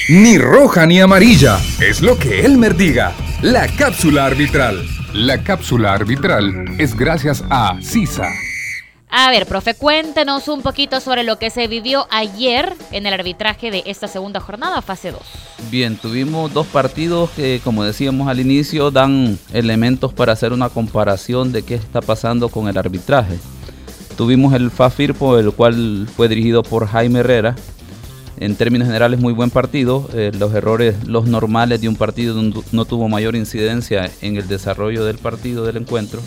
Ni 0.09 0.37
roja 0.37 0.85
ni 0.87 1.01
amarilla, 1.01 1.59
es 1.81 2.03
lo 2.03 2.19
que 2.19 2.45
Elmer 2.45 2.77
diga. 2.77 3.13
La 3.41 3.69
cápsula 3.69 4.27
arbitral. 4.27 4.85
La 5.15 5.43
cápsula 5.43 5.93
arbitral 5.95 6.77
es 6.79 6.97
gracias 6.97 7.45
a 7.49 7.79
CISA. 7.81 8.29
A 9.09 9.31
ver, 9.31 9.47
profe, 9.47 9.75
cuéntenos 9.75 10.49
un 10.49 10.63
poquito 10.63 10.99
sobre 10.99 11.23
lo 11.23 11.39
que 11.39 11.51
se 11.51 11.69
vivió 11.69 12.07
ayer 12.11 12.75
en 12.93 13.07
el 13.07 13.13
arbitraje 13.13 13.71
de 13.71 13.83
esta 13.87 14.09
segunda 14.09 14.41
jornada, 14.41 14.81
fase 14.81 15.13
2. 15.13 15.21
Bien, 15.71 15.97
tuvimos 15.97 16.53
dos 16.53 16.67
partidos 16.67 17.31
que, 17.31 17.61
como 17.63 17.85
decíamos 17.85 18.29
al 18.29 18.41
inicio, 18.41 18.91
dan 18.91 19.39
elementos 19.53 20.15
para 20.15 20.33
hacer 20.33 20.53
una 20.53 20.71
comparación 20.71 21.53
de 21.53 21.63
qué 21.63 21.75
está 21.75 22.01
pasando 22.01 22.49
con 22.49 22.69
el 22.69 22.79
arbitraje. 22.79 23.39
Tuvimos 24.17 24.55
el 24.55 24.71
FAFIRPO, 24.71 25.39
el 25.39 25.53
cual 25.53 26.09
fue 26.17 26.29
dirigido 26.29 26.63
por 26.63 26.87
Jaime 26.87 27.21
Herrera, 27.21 27.55
en 28.39 28.57
términos 28.57 28.87
generales 28.87 29.21
muy 29.21 29.33
buen 29.33 29.51
partido. 29.51 30.09
Eh, 30.15 30.33
los 30.39 30.55
errores, 30.55 31.07
los 31.07 31.27
normales 31.27 31.81
de 31.81 31.89
un 31.89 31.97
partido 31.97 32.41
no 32.73 32.85
tuvo 32.85 33.09
mayor 33.09 33.37
incidencia 33.37 34.11
en 34.21 34.37
el 34.37 34.49
desarrollo 34.49 35.05
del 35.05 35.19
partido, 35.19 35.65
del 35.65 35.77
encuentro. 35.77 36.21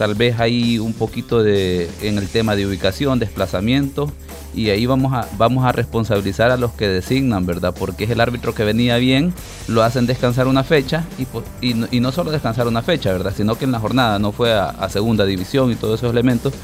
Tal 0.00 0.14
vez 0.14 0.40
hay 0.40 0.78
un 0.78 0.94
poquito 0.94 1.42
de 1.42 1.90
en 2.00 2.16
el 2.16 2.26
tema 2.28 2.56
de 2.56 2.66
ubicación, 2.66 3.18
desplazamiento, 3.18 4.10
y 4.54 4.70
ahí 4.70 4.86
vamos 4.86 5.12
a, 5.12 5.28
vamos 5.36 5.66
a 5.66 5.72
responsabilizar 5.72 6.50
a 6.50 6.56
los 6.56 6.72
que 6.72 6.88
designan, 6.88 7.44
¿verdad? 7.44 7.74
Porque 7.78 8.04
es 8.04 8.10
el 8.10 8.22
árbitro 8.22 8.54
que 8.54 8.64
venía 8.64 8.96
bien, 8.96 9.34
lo 9.68 9.82
hacen 9.82 10.06
descansar 10.06 10.48
una 10.48 10.64
fecha, 10.64 11.04
y, 11.18 11.26
y, 11.70 12.00
no, 12.00 12.12
solo 12.12 12.30
descansar 12.30 12.66
una 12.66 12.80
fecha, 12.80 13.12
¿verdad? 13.12 13.34
Sino 13.36 13.56
que 13.56 13.66
en 13.66 13.72
la 13.72 13.78
jornada 13.78 14.18
no 14.18 14.32
fue 14.32 14.54
a, 14.54 14.70
a 14.70 14.88
segunda 14.88 15.26
división 15.26 15.70
y 15.70 15.74
todos 15.74 16.00
esos 16.00 16.12
elementos 16.12 16.54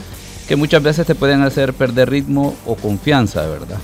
que 0.48 0.56
muchas 0.56 0.82
veces 0.82 1.06
te 1.06 1.14
pueden 1.14 1.42
hacer 1.42 1.74
perder 1.74 2.08
ritmo 2.08 2.56
o 2.64 2.74
confianza, 2.76 3.46
¿verdad? 3.46 3.78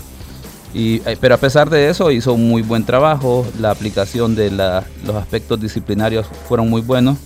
Eh, 0.75 1.17
pero 1.21 1.35
a 1.35 1.39
pesar 1.39 1.69
de 1.69 1.91
eso 1.91 2.11
hizo 2.11 2.33
un 2.33 2.49
muy 2.49 2.63
buen 2.63 2.85
trabajo, 2.85 3.47
la 3.61 3.71
aplicación 3.71 4.35
de 4.35 4.51
los 4.51 5.17
aspectos 5.17 5.61
disciplinarios 5.61 6.27
fueron 6.49 6.71
muy 6.71 6.81
buenos. 6.81 7.19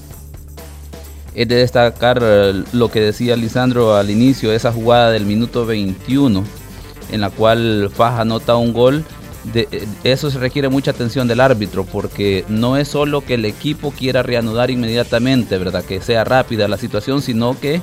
Es 1.35 1.47
de 1.49 1.57
destacar 1.57 2.19
eh, 2.23 2.65
lo 2.73 2.91
que 2.91 3.01
decía 3.01 3.37
Lisandro 3.37 3.95
al 3.95 4.11
inicio, 4.11 4.53
esa 4.53 4.73
jugada 4.73 5.11
del 5.11 5.27
minuto 5.27 5.67
21 5.67 6.43
en 7.13 7.21
la 7.21 7.31
cual 7.31 7.91
Faja 7.95 8.23
anota 8.23 8.57
un 8.57 8.73
gol. 8.73 9.05
De, 9.53 9.69
eh, 9.71 9.87
eso 10.03 10.31
se 10.31 10.39
requiere 10.39 10.69
mucha 10.69 10.91
atención 10.91 11.29
del 11.29 11.41
árbitro 11.41 11.85
porque 11.85 12.45
no 12.49 12.77
es 12.77 12.89
solo 12.89 13.21
que 13.21 13.35
el 13.35 13.45
equipo 13.45 13.93
quiera 13.93 14.25
reanudar 14.25 14.71
inmediatamente, 14.71 15.57
¿verdad? 15.59 15.85
Que 15.85 16.01
sea 16.01 16.25
rápida 16.25 16.67
la 16.67 16.79
situación, 16.79 17.23
sino 17.23 17.59
que 17.61 17.81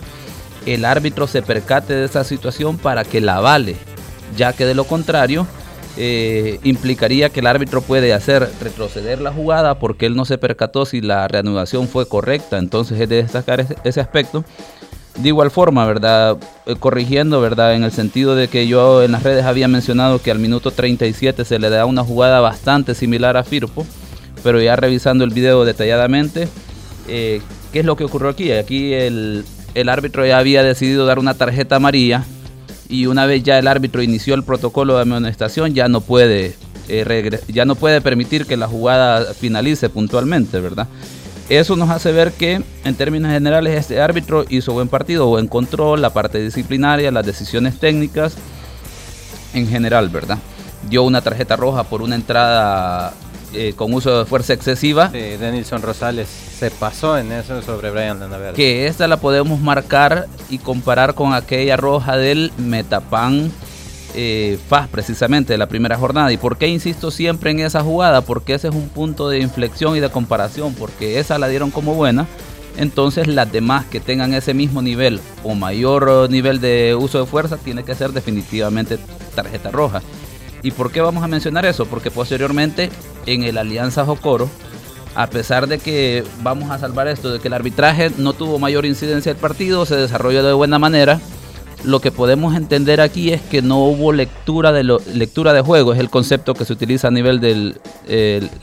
el 0.66 0.84
árbitro 0.84 1.28
se 1.28 1.42
percate 1.42 1.94
de 1.94 2.06
esa 2.06 2.26
situación 2.26 2.78
para 2.78 3.06
que 3.06 3.22
la 3.22 3.40
vale 3.40 3.78
ya 4.36 4.54
que 4.54 4.66
de 4.66 4.76
lo 4.76 4.86
contrario 4.86 5.48
eh, 5.96 6.60
implicaría 6.64 7.30
que 7.30 7.42
el 7.42 7.46
árbitro 7.48 7.82
puede 7.82 8.14
hacer 8.14 8.50
retroceder 8.60 9.22
la 9.22 9.32
jugada 9.32 9.78
porque 9.78 10.08
él 10.08 10.16
no 10.16 10.26
se 10.26 10.40
percató 10.40 10.88
si 10.88 11.02
la 11.02 11.28
reanudación 11.28 11.88
fue 11.88 12.08
correcta, 12.08 12.58
entonces 12.58 13.00
es 13.00 13.10
de 13.10 13.18
destacar 13.18 13.66
ese, 13.84 14.02
aspecto. 14.02 14.44
De 15.18 15.28
igual 15.28 15.52
forma, 15.52 15.86
¿verdad? 15.86 16.38
Eh, 16.66 16.76
corrigiendo, 16.80 17.40
¿verdad? 17.42 17.76
En 17.76 17.84
el 17.84 17.92
sentido 17.92 18.36
de 18.36 18.48
que 18.48 18.68
yo 18.68 19.04
en 19.04 19.12
las 19.12 19.22
redes 19.22 19.46
había 19.46 19.68
mencionado 19.68 20.20
que 20.20 20.32
al 20.32 20.40
minuto 20.40 20.72
37 20.72 21.46
se 21.46 21.60
le 21.60 21.70
da 21.70 21.86
una 21.86 22.04
jugada 22.04 22.40
bastante 22.40 22.96
similar 22.96 23.38
a 23.38 23.44
Firpo, 23.44 23.86
pero 24.44 24.60
ya 24.60 24.76
revisando 24.76 25.24
el 25.24 25.30
video 25.30 25.64
detalladamente, 25.64 26.48
eh, 27.08 27.40
¿qué 27.72 27.82
es 27.82 27.86
lo 27.86 27.96
que 27.96 28.06
ocurrió 28.06 28.30
aquí? 28.30 28.52
Aquí 28.52 28.94
el, 28.94 29.46
el 29.76 29.90
árbitro 29.90 30.26
ya 30.26 30.40
había 30.40 30.64
decidido 30.64 31.06
dar 31.06 31.20
una 31.20 31.36
tarjeta 31.36 31.76
amarilla 31.76 32.26
y 32.90 33.06
una 33.06 33.26
vez 33.26 33.44
ya 33.44 33.60
el 33.60 33.68
árbitro 33.68 34.02
inició 34.02 34.36
el 34.36 34.44
protocolo 34.44 34.96
de 34.96 35.04
amonestación 35.04 35.74
ya 35.74 35.88
no 35.88 36.02
puede 36.02 36.56
eh, 36.90 37.40
ya 37.48 37.66
no 37.66 37.76
puede 37.76 38.02
permitir 38.02 38.46
que 38.46 38.58
la 38.58 38.68
jugada 38.68 39.34
finalice 39.34 39.90
puntualmente, 39.90 40.60
¿verdad? 40.60 40.88
Eso 41.50 41.76
nos 41.76 41.90
hace 41.90 42.12
ver 42.12 42.32
que 42.34 42.62
en 42.84 42.96
términos 42.96 43.32
generales 43.32 43.78
este 43.78 44.02
árbitro 44.02 44.46
hizo 44.50 44.74
buen 44.74 44.88
partido, 44.88 45.28
buen 45.28 45.48
control, 45.48 46.02
la 46.02 46.12
parte 46.12 46.40
disciplinaria, 46.42 47.12
las 47.12 47.26
decisiones 47.26 47.80
técnicas 47.80 48.36
en 49.54 49.68
general, 49.68 50.10
¿verdad? 50.10 50.40
Dio 50.90 51.04
una 51.04 51.22
tarjeta 51.22 51.56
roja 51.56 51.84
por 51.84 52.02
una 52.02 52.16
entrada 52.16 53.14
eh, 53.54 53.74
con 53.76 53.94
uso 53.94 54.20
de 54.20 54.26
fuerza 54.26 54.54
excesiva. 54.54 55.10
Sí, 55.12 55.20
Denilson 55.20 55.82
Rosales 55.82 56.28
se 56.28 56.72
pasó 56.72 57.18
en 57.18 57.32
eso 57.32 57.62
sobre 57.62 57.92
Brian 57.92 58.20
Landaverde. 58.20 58.56
Que 58.56 58.88
esta 58.88 59.08
la 59.08 59.18
podemos 59.18 59.60
marcar 59.60 60.28
y 60.50 60.58
comparar 60.58 61.14
con 61.14 61.34
aquella 61.34 61.78
roja 61.78 62.18
del 62.18 62.52
Metapan 62.58 63.52
eh, 64.16 64.60
FAS 64.68 64.88
precisamente 64.88 65.54
de 65.54 65.58
la 65.58 65.68
primera 65.68 65.98
jornada. 65.98 66.32
¿Y 66.32 66.38
por 66.38 66.58
qué 66.58 66.68
insisto 66.68 67.12
siempre 67.12 67.52
en 67.52 67.60
esa 67.60 67.82
jugada? 67.82 68.22
Porque 68.22 68.54
ese 68.54 68.68
es 68.68 68.76
un 68.76 68.90
punto 68.90 69.30
de 69.30 69.40
inflexión 69.40 69.96
y 69.96 70.00
de 70.00 70.10
comparación, 70.10 70.74
porque 70.74 71.20
esa 71.20 71.38
la 71.38 71.48
dieron 71.48 71.72
como 71.72 71.96
buena. 71.96 72.28
Entonces 72.78 73.28
las 73.28 73.52
demás 73.52 73.86
que 73.86 74.00
tengan 74.00 74.34
ese 74.34 74.54
mismo 74.54 74.82
nivel 74.82 75.20
o 75.44 75.54
mayor 75.54 76.30
nivel 76.30 76.60
de 76.60 76.96
uso 77.00 77.20
de 77.20 77.26
fuerza 77.26 77.58
tiene 77.58 77.84
que 77.84 77.94
ser 77.94 78.14
definitivamente 78.14 78.98
tarjeta 79.36 79.70
roja. 79.70 80.02
¿Y 80.64 80.72
por 80.72 80.92
qué 80.92 81.02
vamos 81.02 81.24
a 81.24 81.28
mencionar 81.28 81.66
eso? 81.66 81.86
Porque 81.86 82.10
posteriormente 82.10 82.90
en 83.26 83.44
el 83.44 83.58
Alianza 83.58 84.06
Jocoro, 84.06 84.50
a 85.16 85.28
pesar 85.28 85.68
de 85.68 85.80
que 85.80 86.24
vamos 86.42 86.72
a 86.72 86.80
salvar 86.80 87.08
esto, 87.08 87.32
de 87.32 87.40
que 87.40 87.48
el 87.48 87.54
arbitraje 87.54 88.12
no 88.18 88.34
tuvo 88.34 88.60
mayor 88.60 88.86
incidencia 88.86 89.34
del 89.34 89.42
partido, 89.42 89.86
se 89.86 89.96
desarrolló 89.96 90.44
de 90.44 90.54
buena 90.54 90.80
manera, 90.80 91.20
lo 91.84 92.00
que 92.00 92.12
podemos 92.12 92.56
entender 92.56 93.02
aquí 93.02 93.32
es 93.32 93.42
que 93.42 93.62
no 93.62 93.84
hubo 93.84 94.14
lectura 94.14 94.72
de, 94.72 94.84
lectura 94.84 95.54
de 95.54 95.62
juego, 95.62 95.94
es 95.94 96.00
el 96.00 96.10
concepto 96.10 96.54
que 96.54 96.66
se 96.66 96.74
utiliza 96.74 97.10
a 97.10 97.12
nivel 97.12 97.40
del 97.40 97.80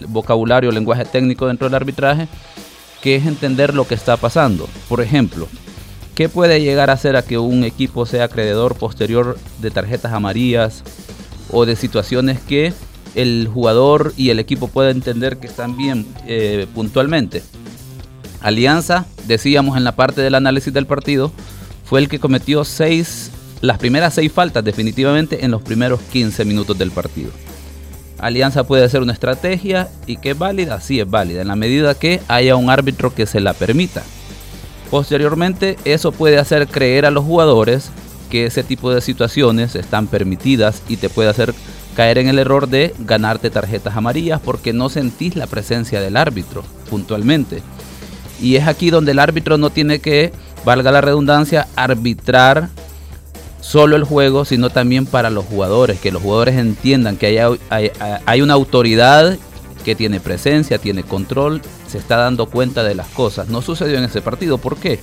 vocabulario, 0.09 0.73
lenguaje 0.73 1.05
técnico 1.05 1.47
dentro 1.47 1.69
del 1.69 1.75
arbitraje, 1.75 2.29
que 3.03 3.17
es 3.17 3.27
entender 3.27 3.75
lo 3.75 3.87
que 3.87 3.95
está 3.95 4.17
pasando. 4.17 4.69
Por 4.89 5.01
ejemplo, 5.01 5.49
¿qué 6.15 6.29
puede 6.29 6.61
llegar 6.61 6.91
a 6.91 6.95
hacer 6.95 7.17
a 7.17 7.23
que 7.23 7.39
un 7.39 7.65
equipo 7.65 8.07
sea 8.07 8.25
acreedor 8.25 8.75
posterior 8.77 9.39
de 9.59 9.71
tarjetas 9.71 10.13
amarillas 10.13 10.83
o 11.51 11.67
de 11.67 11.77
situaciones 11.77 12.41
que 12.41 12.73
el 13.15 13.49
jugador 13.53 14.13
y 14.17 14.31
el 14.31 14.39
equipo 14.39 14.69
pueden 14.69 14.99
entender 14.99 15.39
que 15.39 15.47
están 15.47 15.77
bien 15.77 16.07
eh, 16.27 16.67
puntualmente? 16.75 17.43
Alianza, 18.41 19.07
decíamos 19.27 19.77
en 19.77 19.85
la 19.85 19.97
parte 19.97 20.23
del 20.23 20.35
análisis 20.35 20.73
del 20.73 20.87
partido, 20.87 21.33
fue 21.85 22.01
el 22.01 22.09
que 22.09 22.21
cometió 22.21 22.65
seis, 22.65 23.31
las 23.61 23.79
primeras 23.79 24.15
seis 24.15 24.33
faltas 24.33 24.65
definitivamente 24.65 25.45
en 25.45 25.51
los 25.51 25.63
primeros 25.63 26.01
15 26.13 26.45
minutos 26.45 26.79
del 26.79 26.91
partido. 26.91 27.31
Alianza 28.19 28.65
puede 28.65 28.89
ser 28.89 29.03
una 29.03 29.13
estrategia 29.13 29.89
y 30.07 30.17
que 30.17 30.31
es 30.31 30.39
válida, 30.39 30.81
sí 30.81 31.01
es 31.01 31.09
válida, 31.09 31.43
en 31.43 31.49
la 31.49 31.57
medida 31.57 31.95
que 31.95 32.21
haya 32.29 32.57
un 32.57 32.71
árbitro 32.71 33.15
que 33.15 33.27
se 33.27 33.41
la 33.41 33.55
permita. 33.55 34.03
Posteriormente, 34.91 35.77
eso 35.85 36.13
puede 36.13 36.39
hacer 36.39 36.67
creer 36.69 37.07
a 37.07 37.11
los 37.11 37.25
jugadores 37.25 37.91
que 38.31 38.47
ese 38.47 38.63
tipo 38.63 38.93
de 38.93 39.01
situaciones 39.01 39.75
están 39.75 40.07
permitidas 40.07 40.83
y 40.89 40.97
te 40.97 41.09
puede 41.09 41.29
hacer 41.29 41.55
caer 42.01 42.17
en 42.17 42.29
el 42.29 42.39
error 42.39 42.67
de 42.67 42.95
ganarte 43.01 43.51
tarjetas 43.51 43.95
amarillas 43.95 44.41
porque 44.43 44.73
no 44.73 44.89
sentís 44.89 45.37
la 45.37 45.47
presencia 45.47 46.01
del 46.01 46.17
árbitro 46.17 46.65
puntualmente. 46.89 47.63
Y 48.41 48.57
es 48.57 48.67
aquí 48.67 48.89
donde 48.89 49.13
el 49.13 49.19
árbitro 49.19 49.59
no 49.59 49.69
tiene 49.69 49.99
que 49.99 50.33
valga 50.65 50.93
la 50.93 51.03
redundancia, 51.03 51.69
arbitrar 51.77 52.71
solo 53.61 53.97
el 53.97 54.05
juego, 54.05 54.47
sino 54.47 54.71
también 54.71 55.05
para 55.05 55.29
los 55.29 55.45
jugadores, 55.45 56.01
que 56.01 56.11
los 56.11 56.23
jugadores 56.23 56.57
entiendan 56.57 57.19
que 57.19 57.39
hay, 57.39 57.91
hay, 58.25 58.41
una 58.41 58.55
autoridad 58.55 59.37
que 59.85 59.95
tiene 59.95 60.21
presencia, 60.21 60.79
tiene 60.79 61.03
control, 61.03 61.61
se 61.87 61.99
está 61.99 62.17
dando 62.17 62.47
cuenta 62.47 62.83
de 62.83 62.95
las 62.95 63.09
cosas. 63.09 63.49
No 63.49 63.61
sucedió 63.61 63.99
en 63.99 64.05
ese 64.05 64.23
partido, 64.23 64.57
¿por 64.57 64.79
qué? 64.79 65.01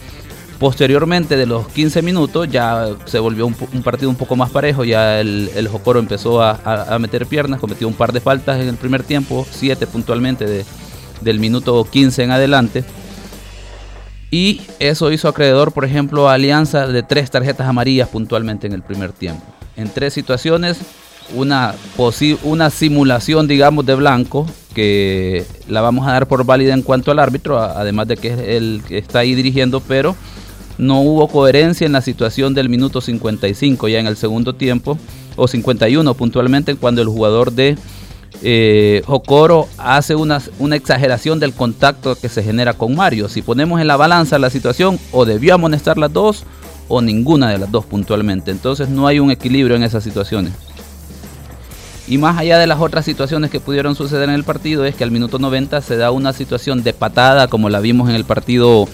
Posteriormente 0.60 1.38
de 1.38 1.46
los 1.46 1.68
15 1.68 2.02
minutos 2.02 2.50
ya 2.50 2.88
se 3.06 3.20
volvió 3.20 3.46
un, 3.46 3.54
partido 3.84 4.10
un 4.10 4.16
poco 4.16 4.36
más 4.36 4.50
parejo, 4.50 4.84
ya 4.84 5.20
el, 5.20 5.52
el 5.56 5.68
Jocoro 5.68 6.00
empezó 6.00 6.42
a, 6.42 6.60
a, 6.64 6.98
meter 6.98 7.28
piernas, 7.28 7.60
cometió 7.60 7.88
un 7.88 7.94
par 7.94 8.12
de 8.12 8.22
faltas 8.22 8.60
en 8.60 8.68
el 8.68 8.76
primer 8.76 9.04
tiempo, 9.04 9.46
7 9.52 9.86
puntualmente 9.86 10.46
de, 10.46 10.66
del 11.22 11.40
minuto 11.40 11.86
15 11.86 12.24
en 12.24 12.32
adelante 12.32 12.84
y 14.30 14.62
eso 14.80 15.12
hizo 15.12 15.30
acreedor, 15.30 15.72
por 15.72 15.86
ejemplo, 15.86 16.30
a 16.30 16.34
Alianza 16.34 16.88
de 16.88 17.04
tres 17.04 17.32
tarjetas 17.32 17.68
amarillas 17.68 18.10
puntualmente 18.10 18.68
en 18.68 18.74
el 18.74 18.82
primer 18.82 19.14
tiempo. 19.14 19.44
En 19.78 19.90
tres 19.90 20.14
situaciones, 20.14 20.80
una, 21.34 21.76
una 22.44 22.70
simulación, 22.70 23.48
digamos, 23.48 23.86
de 23.86 23.96
blanco, 23.96 24.46
que 24.74 25.46
la 25.68 25.82
vamos 25.82 26.08
a 26.08 26.12
dar 26.12 26.28
por 26.28 26.46
válida 26.46 26.74
en 26.74 26.82
cuanto 26.82 27.12
al 27.12 27.20
árbitro, 27.20 27.58
además 27.58 28.08
de 28.08 28.18
que 28.18 28.28
es 28.34 28.40
el 28.40 28.82
que 28.86 28.98
está 28.98 29.20
ahí 29.20 29.34
dirigiendo, 29.34 29.80
pero 29.80 30.16
no 30.78 31.02
hubo 31.02 31.28
coherencia 31.28 31.86
en 31.86 31.94
la 31.94 32.02
situación 32.02 32.54
del 32.54 32.70
minuto 32.70 33.02
55 33.02 33.88
ya 33.88 34.00
en 34.00 34.08
el 34.08 34.18
segundo 34.18 34.54
tiempo, 34.54 34.98
o 35.36 35.48
51 35.48 36.14
puntualmente, 36.14 36.76
cuando 36.76 37.02
el 37.02 37.08
jugador 37.08 37.52
de 37.52 37.78
eh, 38.44 39.02
hace 39.78 40.16
una, 40.16 40.42
una, 40.60 40.76
exageración 40.76 41.40
del 41.40 41.54
contacto 41.54 42.16
que 42.16 42.30
se 42.30 42.44
genera 42.44 42.74
con 42.74 42.96
Mario. 42.96 43.30
Si 43.30 43.42
ponemos 43.42 43.82
en 43.82 43.88
la 43.88 43.98
balanza 43.98 44.38
la 44.38 44.50
situación, 44.50 45.00
o 45.12 45.26
debió 45.26 45.56
amonestar 45.56 45.98
las 45.98 46.14
dos, 46.14 46.44
o 46.88 47.02
ninguna 47.02 47.50
de 47.50 47.58
las 47.58 47.72
dos 47.72 47.86
puntualmente. 47.86 48.52
Entonces 48.52 48.90
no 48.90 49.08
hay 49.08 49.20
un 49.20 49.32
equilibrio 49.32 49.76
en 49.76 49.84
esas 49.84 50.04
situaciones. 50.04 50.54
Y 52.08 52.18
más 52.18 52.38
allá 52.38 52.58
de 52.58 52.68
las 52.68 52.80
otras 52.80 53.04
situaciones 53.04 53.52
que 53.52 53.60
pudieron 53.60 53.96
suceder 53.96 54.30
en 54.30 54.36
el 54.36 54.46
partido, 54.46 54.86
es 54.86 54.96
que 54.96 55.04
al 55.04 55.12
minuto 55.12 55.40
90 55.40 55.82
se 55.82 55.98
da 55.98 56.12
una 56.12 56.32
situación 56.32 56.84
de 56.84 56.94
patada, 56.94 57.48
como 57.48 57.70
la 57.70 57.82
vimos 57.82 58.10
en 58.10 58.16
el 58.16 58.24
partido 58.24 58.88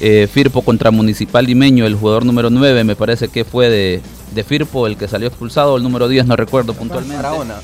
eh, 0.00 0.28
Firpo 0.32 0.62
contra 0.62 0.90
Municipal 0.90 1.44
Limeño, 1.44 1.86
el 1.86 1.94
jugador 1.94 2.24
número 2.24 2.50
9, 2.50 2.84
me 2.84 2.96
parece 2.96 3.28
que 3.28 3.44
fue 3.44 3.68
de, 3.68 4.00
de 4.34 4.44
Firpo 4.44 4.86
el 4.86 4.96
que 4.96 5.08
salió 5.08 5.28
expulsado, 5.28 5.76
el 5.76 5.82
número 5.82 6.08
10 6.08 6.26
no 6.26 6.36
recuerdo 6.36 6.74
puntualmente. 6.74 7.16
Barahona, 7.22 7.54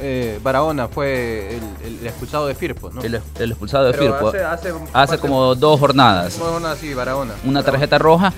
eh, 0.00 0.38
Barahona 0.42 0.88
fue 0.88 1.58
el, 1.84 2.06
expulsado 2.06 2.46
de 2.46 2.54
Firpo, 2.54 2.90
¿no? 2.90 3.02
El, 3.02 3.14
expulsado 3.14 3.86
de 3.86 3.94
Firpo. 3.94 4.32
Hace, 4.92 5.18
como 5.18 5.54
dos 5.54 5.78
jornadas. 5.78 6.38
Una 7.44 7.62
tarjeta 7.62 7.98
roja 7.98 8.32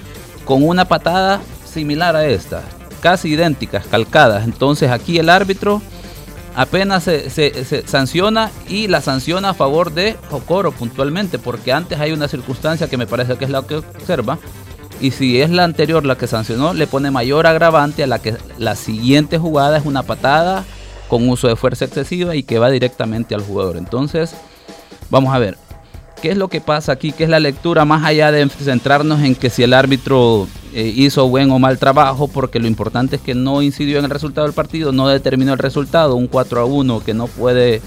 con 0.45 0.63
una 0.63 0.85
patada 0.85 1.41
similar 1.65 2.17
a 2.17 2.27
esta, 2.27 2.63
casi 3.01 3.31
idénticas, 3.31 3.87
calcadas. 3.87 4.45
Entonces 4.45 4.91
aquí 4.91 5.19
el 5.19 5.29
árbitro 5.29 5.81
apenas 6.55 7.05
se, 7.05 7.85
sanciona 7.87 8.51
y 8.69 8.89
la 8.89 9.01
sanciona 9.01 9.51
a 9.51 9.55
favor 9.55 9.93
de 9.93 10.17
Jocoro 10.31 10.73
puntualmente, 10.73 11.39
porque 11.39 11.73
antes 11.73 11.99
hay 12.01 12.13
una 12.13 12.29
circunstancia 12.29 12.89
que 12.89 12.97
me 12.97 13.07
parece 13.07 13.37
que 13.37 13.45
es 13.45 13.51
la 13.51 13.63
que 13.63 13.77
observa, 13.77 14.39
y 15.01 15.11
si 15.11 15.41
es 15.41 15.51
la 15.51 15.65
anterior 15.65 16.05
la 16.05 16.17
que 16.17 16.27
sancionó, 16.27 16.73
le 16.73 16.87
pone 16.87 17.11
mayor 17.11 17.47
agravante 17.47 18.05
a 18.05 18.07
la 18.07 18.21
que 18.21 18.37
la 18.59 18.77
siguiente 18.77 19.39
jugada 19.39 19.77
es 19.77 19.85
una 19.85 20.03
patada 20.03 20.65
con 21.09 21.29
uso 21.29 21.49
de 21.49 21.57
fuerza 21.57 21.85
excesiva 21.85 22.35
y 22.37 22.43
que 22.43 22.59
va 22.59 22.71
directamente 22.71 23.35
al 23.35 23.43
jugador. 23.43 23.77
Entonces, 23.77 24.35
vamos 25.11 25.35
a 25.35 25.39
ver, 25.39 25.59
¿qué 26.23 26.31
es 26.31 26.37
lo 26.37 26.49
que 26.49 26.61
pasa 26.61 26.93
aquí? 26.93 27.13
¿Qué 27.13 27.25
es 27.25 27.31
la 27.31 27.41
lectura 27.41 27.85
más 27.85 28.05
allá 28.05 28.31
de 28.31 28.49
centrarnos 28.49 29.21
en 29.21 29.35
que 29.35 29.51
si 29.51 29.63
el 29.63 29.75
árbitro 29.75 30.47
eh, 30.75 30.93
hizo 30.95 31.29
buen 31.29 31.51
o 31.51 31.59
mal 31.59 31.79
trabajo? 31.79 32.29
Porque 32.29 32.59
lo 32.59 32.66
importante 32.66 33.16
es 33.16 33.22
que 33.22 33.35
no 33.35 33.62
incidió 33.62 33.99
en 33.99 34.05
el 34.05 34.11
resultado 34.11 34.47
del 34.47 34.55
partido, 34.55 34.93
no 34.93 35.09
determinó 35.09 35.53
el 35.53 35.59
resultado, 35.59 36.16
un 36.16 36.27
4 36.27 36.61
a 36.61 36.64
1 36.64 37.05
que 37.05 37.14
no 37.14 37.27
puede 37.27 37.81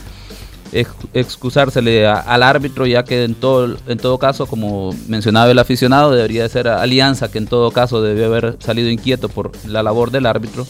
excusársele 1.13 2.07
al 2.07 2.43
árbitro, 2.43 2.85
ya 2.85 3.03
que 3.03 3.23
en 3.23 3.35
todo, 3.35 3.77
en 3.88 3.97
todo 3.97 4.17
caso, 4.17 4.45
como 4.47 4.93
mencionaba 5.07 5.49
el 5.49 5.59
aficionado, 5.59 6.11
debería 6.11 6.43
de 6.43 6.49
ser 6.49 6.67
Alianza, 6.67 7.31
que 7.31 7.38
en 7.38 7.47
todo 7.47 7.71
caso 7.71 8.01
debió 8.01 8.25
haber 8.25 8.57
salido 8.59 8.89
inquieto 8.89 9.29
por 9.29 9.51
la 9.65 9.83
labor 9.83 10.11
del 10.11 10.25
árbitro. 10.25 10.67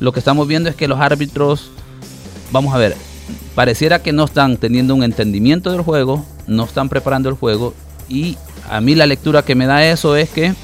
Lo 0.00 0.12
que 0.12 0.18
estamos 0.18 0.48
viendo 0.48 0.68
es 0.68 0.76
que 0.76 0.88
los 0.88 1.00
árbitros, 1.00 1.70
vamos 2.52 2.74
a 2.74 2.78
ver, 2.78 2.96
pareciera 3.54 4.02
que 4.02 4.12
no 4.12 4.24
están 4.24 4.56
teniendo 4.56 4.94
un 4.94 5.02
entendimiento 5.02 5.70
del 5.70 5.82
juego, 5.82 6.24
no 6.46 6.64
están 6.64 6.88
preparando 6.88 7.28
el 7.28 7.34
juego 7.36 7.74
y 8.08 8.36
a 8.68 8.80
mí 8.80 8.94
la 8.94 9.06
lectura 9.06 9.42
que 9.42 9.54
me 9.54 9.66
da 9.66 9.84
eso 9.86 10.16
es 10.16 10.30
que 10.30 10.54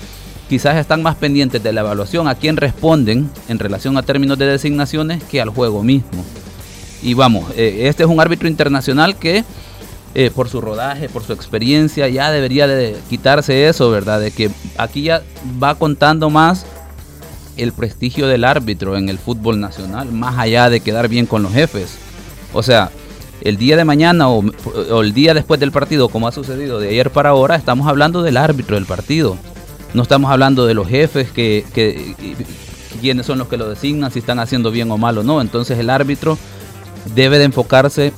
quizás 0.51 0.77
están 0.79 1.01
más 1.01 1.15
pendientes 1.15 1.63
de 1.63 1.73
la 1.73 1.83
evaluación 1.83 2.27
a 2.27 2.35
quién 2.35 2.57
responden 2.57 3.31
en 3.47 3.61
relación 3.61 3.97
a 3.97 4.03
términos 4.03 4.37
de 4.37 4.47
designaciones 4.47 5.23
que 5.23 5.41
al 5.41 5.51
juego 5.51 5.85
mismo. 5.85 6.25
Y 7.05 7.15
vamos, 7.15 7.53
eh, 7.57 7.83
este 7.85 8.03
es 8.03 8.09
un 8.09 8.21
árbitro 8.21 8.49
internacional 8.49 9.15
que 9.17 9.45
eh, 10.17 10.33
por 10.35 10.49
su 10.49 10.61
rodaje, 10.61 11.09
por 11.09 11.23
su 11.23 11.33
experiencia, 11.33 12.09
ya 12.09 12.33
debería 12.33 12.67
de 12.67 12.97
quitarse 13.09 13.69
eso, 13.69 13.93
¿verdad? 13.93 14.19
De 14.21 14.33
que 14.33 14.51
aquí 14.77 15.03
ya 15.03 15.23
va 15.63 15.77
contando 15.77 16.31
más 16.31 16.67
el 17.57 17.71
prestigio 17.71 18.27
del 18.27 18.43
árbitro 18.43 18.97
en 18.97 19.09
el 19.09 19.21
fútbol 19.21 19.61
nacional, 19.61 20.11
más 20.11 20.37
allá 20.37 20.69
de 20.69 20.81
quedar 20.81 21.07
bien 21.07 21.27
con 21.27 21.45
los 21.45 21.53
jefes. 21.53 21.95
O 22.53 22.65
sea, 22.65 22.91
el 23.43 23.57
día 23.57 23.77
de 23.77 23.85
mañana 23.85 24.29
o, 24.29 24.43
o, 24.91 25.01
el 25.01 25.15
día 25.15 25.33
después 25.33 25.61
del 25.61 25.71
partido, 25.71 26.09
como 26.09 26.27
ha 26.27 26.33
sucedido 26.33 26.81
de 26.81 26.89
ayer 26.89 27.13
para 27.13 27.29
ahora, 27.29 27.55
estamos 27.55 27.87
hablando 27.87 28.23
del 28.23 28.37
árbitro 28.37 28.75
del 28.75 28.87
partido. 28.87 29.37
No 29.95 30.03
estamos 30.03 30.31
hablando 30.31 30.67
de 30.67 30.75
los 30.75 30.89
jefes 30.89 31.31
que, 31.31 31.65
que 31.75 32.15
quiénes 33.01 33.27
son 33.27 33.39
los 33.39 33.49
que 33.49 33.57
lo 33.57 33.69
designan, 33.69 34.11
si 34.11 34.21
están 34.21 34.39
haciendo 34.39 34.71
bien 34.71 34.91
o 34.91 34.99
mal 34.99 35.19
o 35.19 35.23
no. 35.23 35.41
Entonces 35.41 35.79
el 35.79 35.91
árbitro 35.91 36.39
debe 37.15 37.39
de 37.39 37.45
enfocarse 37.45 38.13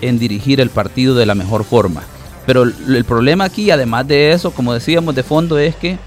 en 0.00 0.18
dirigir 0.18 0.60
el 0.60 0.70
partido 0.70 1.14
de 1.14 1.26
la 1.26 1.34
mejor 1.34 1.64
forma. 1.64 2.02
Pero 2.46 2.62
el 2.62 3.04
problema 3.04 3.44
aquí, 3.44 3.70
además 3.70 4.06
de 4.06 4.32
eso, 4.32 4.52
como 4.52 4.72
decíamos 4.72 5.14
de 5.14 5.24
fondo, 5.24 5.58
es 5.58 5.74
que, 5.74 5.98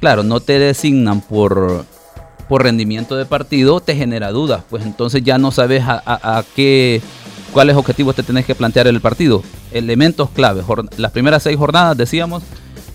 claro, 0.00 0.22
no 0.22 0.38
te 0.40 0.58
designan 0.58 1.20
por, 1.20 1.84
por 2.48 2.62
rendimiento 2.62 3.16
de 3.16 3.24
partido, 3.24 3.80
te 3.80 3.96
genera 3.96 4.30
dudas. 4.30 4.62
Pues 4.70 4.84
entonces 4.84 5.24
ya 5.24 5.38
no 5.38 5.50
sabes 5.50 5.82
a, 5.86 6.44
qué, 6.54 7.02
cuáles 7.52 7.76
objetivos 7.76 8.14
te 8.14 8.22
tenés 8.22 8.46
que 8.46 8.54
plantear 8.54 8.86
en 8.86 8.94
el 8.94 9.00
partido. 9.00 9.42
Elementos 9.72 10.30
claves. 10.30 10.64
Las 10.96 11.10
primeras 11.10 11.42
seis 11.42 11.56
jornadas, 11.56 11.96
decíamos, 11.96 12.44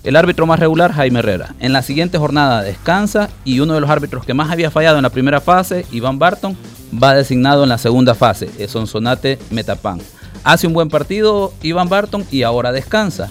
el 0.04 0.16
árbitro 0.18 0.46
más 0.46 0.60
regular, 0.60 0.92
Jaime 0.92 1.20
Herrera. 1.20 1.56
En 1.60 1.72
la 1.72 1.82
siguiente 1.82 2.18
jornada 2.18 2.62
descansa 2.62 3.30
y 3.46 3.60
uno 3.60 3.74
de 3.74 3.82
los 3.82 3.90
árbitros 3.90 4.26
que 4.26 4.34
más 4.34 4.52
había 4.52 4.70
fallado 4.70 4.98
en 4.98 5.04
la 5.04 5.10
primera 5.10 5.40
fase, 5.40 5.86
Iván 5.92 6.20
Barton, 6.20 6.58
va 7.02 7.16
designado 7.16 7.64
en 7.64 7.70
la 7.70 7.78
segunda 7.78 8.14
fase, 8.14 8.50
es 8.60 8.72
Sonsonate 8.72 9.40
Metapan. 9.50 10.00
Hace 10.44 10.68
un 10.68 10.74
buen 10.74 10.90
partido 10.90 11.54
Iván 11.62 11.88
Barton 11.88 12.26
y 12.32 12.44
ahora 12.44 12.72
descansa. 12.72 13.30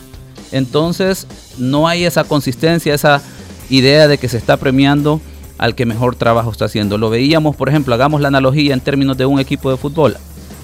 Entonces 0.50 1.26
no 1.58 1.88
hay 1.88 2.04
esa 2.04 2.24
consistencia, 2.24 2.94
esa 2.94 3.20
idea 3.68 4.08
de 4.08 4.18
que 4.18 4.28
se 4.28 4.38
está 4.38 4.56
premiando 4.56 5.20
al 5.58 5.74
que 5.74 5.86
mejor 5.86 6.16
trabajo 6.16 6.50
está 6.50 6.64
haciendo. 6.64 6.96
Lo 6.96 7.10
veíamos, 7.10 7.54
por 7.54 7.68
ejemplo, 7.68 7.94
hagamos 7.94 8.20
la 8.20 8.28
analogía 8.28 8.72
en 8.72 8.80
términos 8.80 9.16
de 9.18 9.26
un 9.26 9.40
equipo 9.40 9.70
de 9.70 9.76
fútbol. 9.76 10.16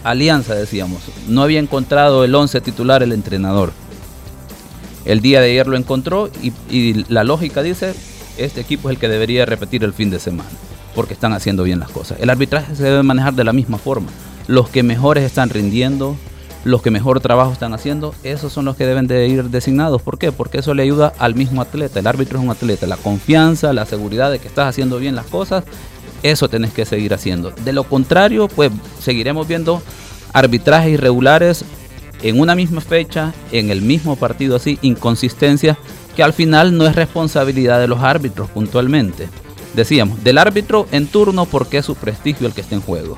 Alianza, 0.04 0.54
decíamos, 0.54 1.02
no 1.28 1.42
había 1.42 1.60
encontrado 1.60 2.24
el 2.24 2.34
11 2.34 2.60
titular 2.62 3.02
el 3.02 3.12
entrenador. 3.12 3.72
El 5.04 5.20
día 5.20 5.40
de 5.40 5.50
ayer 5.50 5.66
lo 5.66 5.76
encontró 5.76 6.30
y, 6.70 7.04
la 7.08 7.24
lógica 7.24 7.62
dice, 7.62 7.94
este 8.36 8.60
equipo 8.60 8.88
es 8.88 8.94
el 8.94 9.00
que 9.00 9.08
debería 9.08 9.46
repetir 9.46 9.84
el 9.84 9.92
fin 9.92 10.10
de 10.10 10.18
semana, 10.18 10.50
porque 10.94 11.14
están 11.14 11.32
haciendo 11.32 11.62
bien 11.62 11.80
las 11.80 11.90
cosas. 11.90 12.18
El 12.20 12.30
arbitraje 12.30 12.74
se 12.76 12.84
debe 12.84 13.02
manejar 13.02 13.34
de 13.34 13.44
la 13.44 13.52
misma 13.52 13.78
forma. 13.78 14.08
Los 14.46 14.68
que 14.68 14.82
mejores 14.82 15.24
están 15.24 15.50
rindiendo, 15.50 16.16
los 16.64 16.82
que 16.82 16.90
mejor 16.90 17.20
trabajo 17.20 17.52
están 17.52 17.72
haciendo, 17.72 18.14
esos 18.22 18.52
son 18.52 18.64
los 18.64 18.76
que 18.76 18.86
deben 18.86 19.06
de 19.06 19.28
ir 19.28 19.44
designados. 19.44 20.02
¿Por 20.02 20.18
qué? 20.18 20.32
Porque 20.32 20.58
eso 20.58 20.74
le 20.74 20.82
ayuda 20.82 21.12
al 21.18 21.34
mismo 21.34 21.62
atleta. 21.62 22.00
El 22.00 22.06
árbitro 22.06 22.38
es 22.38 22.44
un 22.44 22.50
atleta. 22.50 22.86
La 22.86 22.96
confianza, 22.96 23.72
la 23.72 23.86
seguridad 23.86 24.30
de 24.30 24.38
que 24.38 24.48
estás 24.48 24.68
haciendo 24.68 24.98
bien 24.98 25.14
las 25.14 25.26
cosas, 25.26 25.64
eso 26.22 26.48
tenés 26.48 26.72
que 26.72 26.84
seguir 26.84 27.14
haciendo. 27.14 27.50
De 27.50 27.72
lo 27.72 27.84
contrario, 27.84 28.48
pues 28.48 28.72
seguiremos 29.00 29.46
viendo 29.46 29.82
arbitrajes 30.32 30.92
irregulares 30.92 31.64
en 32.22 32.40
una 32.40 32.54
misma 32.54 32.80
fecha, 32.80 33.32
en 33.52 33.70
el 33.70 33.82
mismo 33.82 34.16
partido 34.16 34.56
así, 34.56 34.78
inconsistencias 34.82 35.76
que 36.16 36.22
al 36.22 36.32
final 36.32 36.76
no 36.76 36.86
es 36.86 36.96
responsabilidad 36.96 37.80
de 37.80 37.88
los 37.88 38.00
árbitros 38.00 38.50
puntualmente. 38.50 39.28
Decíamos, 39.74 40.24
del 40.24 40.38
árbitro 40.38 40.88
en 40.90 41.06
turno 41.06 41.46
porque 41.46 41.78
es 41.78 41.86
su 41.86 41.94
prestigio 41.94 42.46
el 42.46 42.54
que 42.54 42.62
está 42.62 42.74
en 42.74 42.80
juego. 42.80 43.16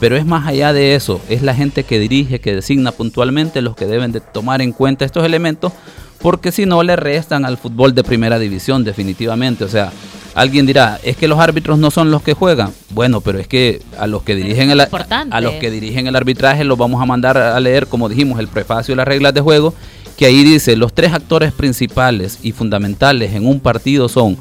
Pero 0.00 0.16
es 0.16 0.24
más 0.24 0.46
allá 0.46 0.72
de 0.72 0.94
eso, 0.94 1.20
es 1.28 1.42
la 1.42 1.54
gente 1.54 1.82
que 1.82 1.98
dirige, 1.98 2.40
que 2.40 2.54
designa 2.54 2.92
puntualmente 2.92 3.62
los 3.62 3.74
que 3.74 3.86
deben 3.86 4.12
de 4.12 4.20
tomar 4.20 4.62
en 4.62 4.72
cuenta 4.72 5.04
estos 5.04 5.24
elementos, 5.24 5.72
porque 6.20 6.52
si 6.52 6.66
no 6.66 6.82
le 6.82 6.96
restan 6.96 7.44
al 7.44 7.58
fútbol 7.58 7.94
de 7.94 8.04
primera 8.04 8.38
división 8.38 8.84
definitivamente. 8.84 9.64
O 9.64 9.68
sea, 9.68 9.92
alguien 10.38 10.66
dirá, 10.66 11.00
es 11.02 11.16
que 11.16 11.26
los 11.26 11.40
árbitros 11.40 11.78
no 11.78 11.90
son 11.90 12.12
los 12.12 12.22
que 12.22 12.32
juegan. 12.32 12.72
Bueno, 12.90 13.20
pero 13.20 13.40
es 13.40 13.48
que 13.48 13.82
a 13.98 14.06
los 14.06 14.22
que 14.22 14.36
dirigen 14.36 14.70
el, 14.70 14.80
a 14.80 15.40
los 15.40 15.54
que 15.54 15.70
dirigen 15.70 16.06
el 16.06 16.14
arbitraje 16.14 16.62
los 16.62 16.78
vamos 16.78 17.02
a 17.02 17.06
mandar 17.06 17.36
a 17.36 17.58
leer, 17.58 17.88
como 17.88 18.08
dijimos, 18.08 18.38
el 18.38 18.46
prefacio 18.46 18.92
y 18.92 18.96
las 18.96 19.08
reglas 19.08 19.34
de 19.34 19.40
juego, 19.40 19.74
que 20.16 20.26
ahí 20.26 20.44
dice, 20.44 20.76
los 20.76 20.92
tres 20.92 21.12
actores 21.12 21.52
principales 21.52 22.38
y 22.42 22.52
fundamentales 22.52 23.34
en 23.34 23.48
un 23.48 23.58
partido 23.58 24.08
son 24.08 24.36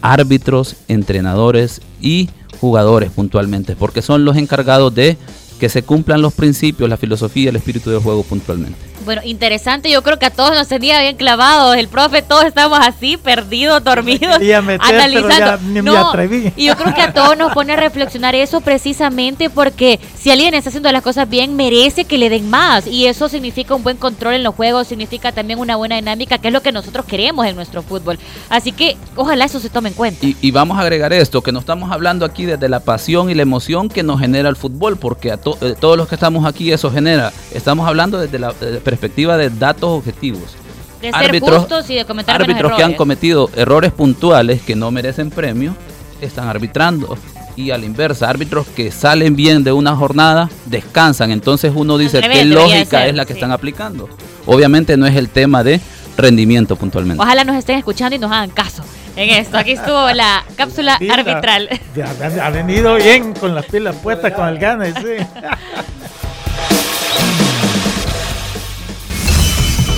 árbitros, 0.00 0.76
entrenadores 0.88 1.82
y 2.00 2.30
jugadores 2.58 3.10
puntualmente, 3.10 3.76
porque 3.76 4.00
son 4.00 4.24
los 4.24 4.38
encargados 4.38 4.94
de 4.94 5.18
que 5.60 5.68
se 5.68 5.82
cumplan 5.82 6.22
los 6.22 6.32
principios, 6.32 6.88
la 6.88 6.96
filosofía, 6.96 7.50
el 7.50 7.56
espíritu 7.56 7.90
del 7.90 8.00
juego 8.00 8.22
puntualmente. 8.22 8.93
Bueno, 9.04 9.22
interesante, 9.24 9.90
yo 9.90 10.02
creo 10.02 10.18
que 10.18 10.26
a 10.26 10.30
todos 10.30 10.54
nos 10.54 10.68
tenía 10.68 11.00
bien 11.00 11.16
clavados, 11.16 11.76
el 11.76 11.88
profe, 11.88 12.22
todos 12.22 12.44
estamos 12.44 12.78
así, 12.80 13.16
perdidos, 13.16 13.82
dormidos, 13.84 14.38
meter, 14.40 14.80
analizando. 14.80 15.58
Ni 15.68 15.82
no, 15.82 15.92
me 15.92 15.98
atreví. 15.98 16.52
Y 16.56 16.66
yo 16.66 16.76
creo 16.76 16.94
que 16.94 17.02
a 17.02 17.12
todos 17.12 17.36
nos 17.36 17.52
pone 17.52 17.72
a 17.72 17.76
reflexionar 17.76 18.34
eso 18.34 18.60
precisamente 18.60 19.50
porque 19.50 20.00
si 20.18 20.30
alguien 20.30 20.54
está 20.54 20.70
haciendo 20.70 20.90
las 20.90 21.02
cosas 21.02 21.28
bien, 21.28 21.56
merece 21.56 22.04
que 22.04 22.18
le 22.18 22.30
den 22.30 22.48
más. 22.48 22.86
Y 22.86 23.06
eso 23.06 23.28
significa 23.28 23.74
un 23.74 23.82
buen 23.82 23.96
control 23.96 24.34
en 24.34 24.42
los 24.42 24.54
juegos, 24.54 24.88
significa 24.88 25.32
también 25.32 25.58
una 25.58 25.76
buena 25.76 25.96
dinámica, 25.96 26.38
que 26.38 26.48
es 26.48 26.52
lo 26.52 26.62
que 26.62 26.72
nosotros 26.72 27.04
queremos 27.06 27.46
en 27.46 27.56
nuestro 27.56 27.82
fútbol. 27.82 28.18
Así 28.48 28.72
que 28.72 28.96
ojalá 29.16 29.44
eso 29.44 29.60
se 29.60 29.70
tome 29.70 29.90
en 29.90 29.94
cuenta. 29.94 30.24
Y, 30.24 30.36
y 30.40 30.50
vamos 30.50 30.78
a 30.78 30.80
agregar 30.80 31.12
esto, 31.12 31.42
que 31.42 31.52
no 31.52 31.58
estamos 31.58 31.92
hablando 31.92 32.24
aquí 32.24 32.44
desde 32.44 32.68
la 32.68 32.80
pasión 32.80 33.30
y 33.30 33.34
la 33.34 33.42
emoción 33.42 33.88
que 33.88 34.02
nos 34.02 34.20
genera 34.20 34.48
el 34.48 34.56
fútbol, 34.56 34.96
porque 34.96 35.30
a 35.30 35.36
to 35.36 35.58
eh, 35.60 35.74
todos 35.78 35.96
los 35.96 36.08
que 36.08 36.14
estamos 36.14 36.44
aquí 36.46 36.72
eso 36.72 36.90
genera. 36.90 37.32
Estamos 37.52 37.86
hablando 37.86 38.18
desde 38.18 38.38
la 38.38 38.54
eh, 38.60 38.80
perspectiva 38.94 39.36
de 39.36 39.50
datos 39.50 39.90
objetivos. 39.90 40.56
De 41.00 41.10
ser 41.10 41.14
árbitros, 41.16 41.58
justos 41.58 41.90
y 41.90 41.96
de 41.96 42.04
cometer 42.04 42.34
árbitros 42.34 42.72
que 42.72 42.82
han 42.82 42.94
cometido 42.94 43.50
errores 43.56 43.92
puntuales 43.92 44.62
que 44.62 44.76
no 44.76 44.90
merecen 44.90 45.30
premio 45.30 45.74
están 46.20 46.48
arbitrando 46.48 47.18
y 47.56 47.70
a 47.72 47.78
la 47.78 47.84
inversa, 47.84 48.30
árbitros 48.30 48.66
que 48.68 48.90
salen 48.90 49.36
bien 49.36 49.64
de 49.64 49.72
una 49.72 49.94
jornada 49.96 50.48
descansan. 50.66 51.30
Entonces 51.30 51.72
uno 51.74 51.98
dice, 51.98 52.20
revés, 52.20 52.38
¿qué 52.38 52.44
lógica 52.46 53.00
ser, 53.00 53.08
es 53.08 53.14
la 53.14 53.24
que 53.26 53.34
sí. 53.34 53.38
están 53.38 53.52
aplicando? 53.52 54.08
Obviamente 54.46 54.96
no 54.96 55.06
es 55.06 55.16
el 55.16 55.28
tema 55.28 55.62
de 55.62 55.80
rendimiento 56.16 56.76
puntualmente. 56.76 57.22
Ojalá 57.22 57.44
nos 57.44 57.56
estén 57.56 57.78
escuchando 57.78 58.16
y 58.16 58.18
nos 58.18 58.30
hagan 58.30 58.50
caso 58.50 58.82
en 59.16 59.30
esto. 59.30 59.58
Aquí 59.58 59.72
estuvo 59.72 60.10
la 60.12 60.44
cápsula 60.56 60.98
arbitral. 61.10 61.68
Ya, 61.94 62.06
ha 62.42 62.50
venido 62.50 62.94
bien 62.94 63.34
con 63.34 63.54
las 63.54 63.66
pilas 63.66 63.96
puestas, 63.96 64.32
con 64.32 64.48
el 64.48 64.58
gane, 64.58 64.92
sí. 64.94 65.24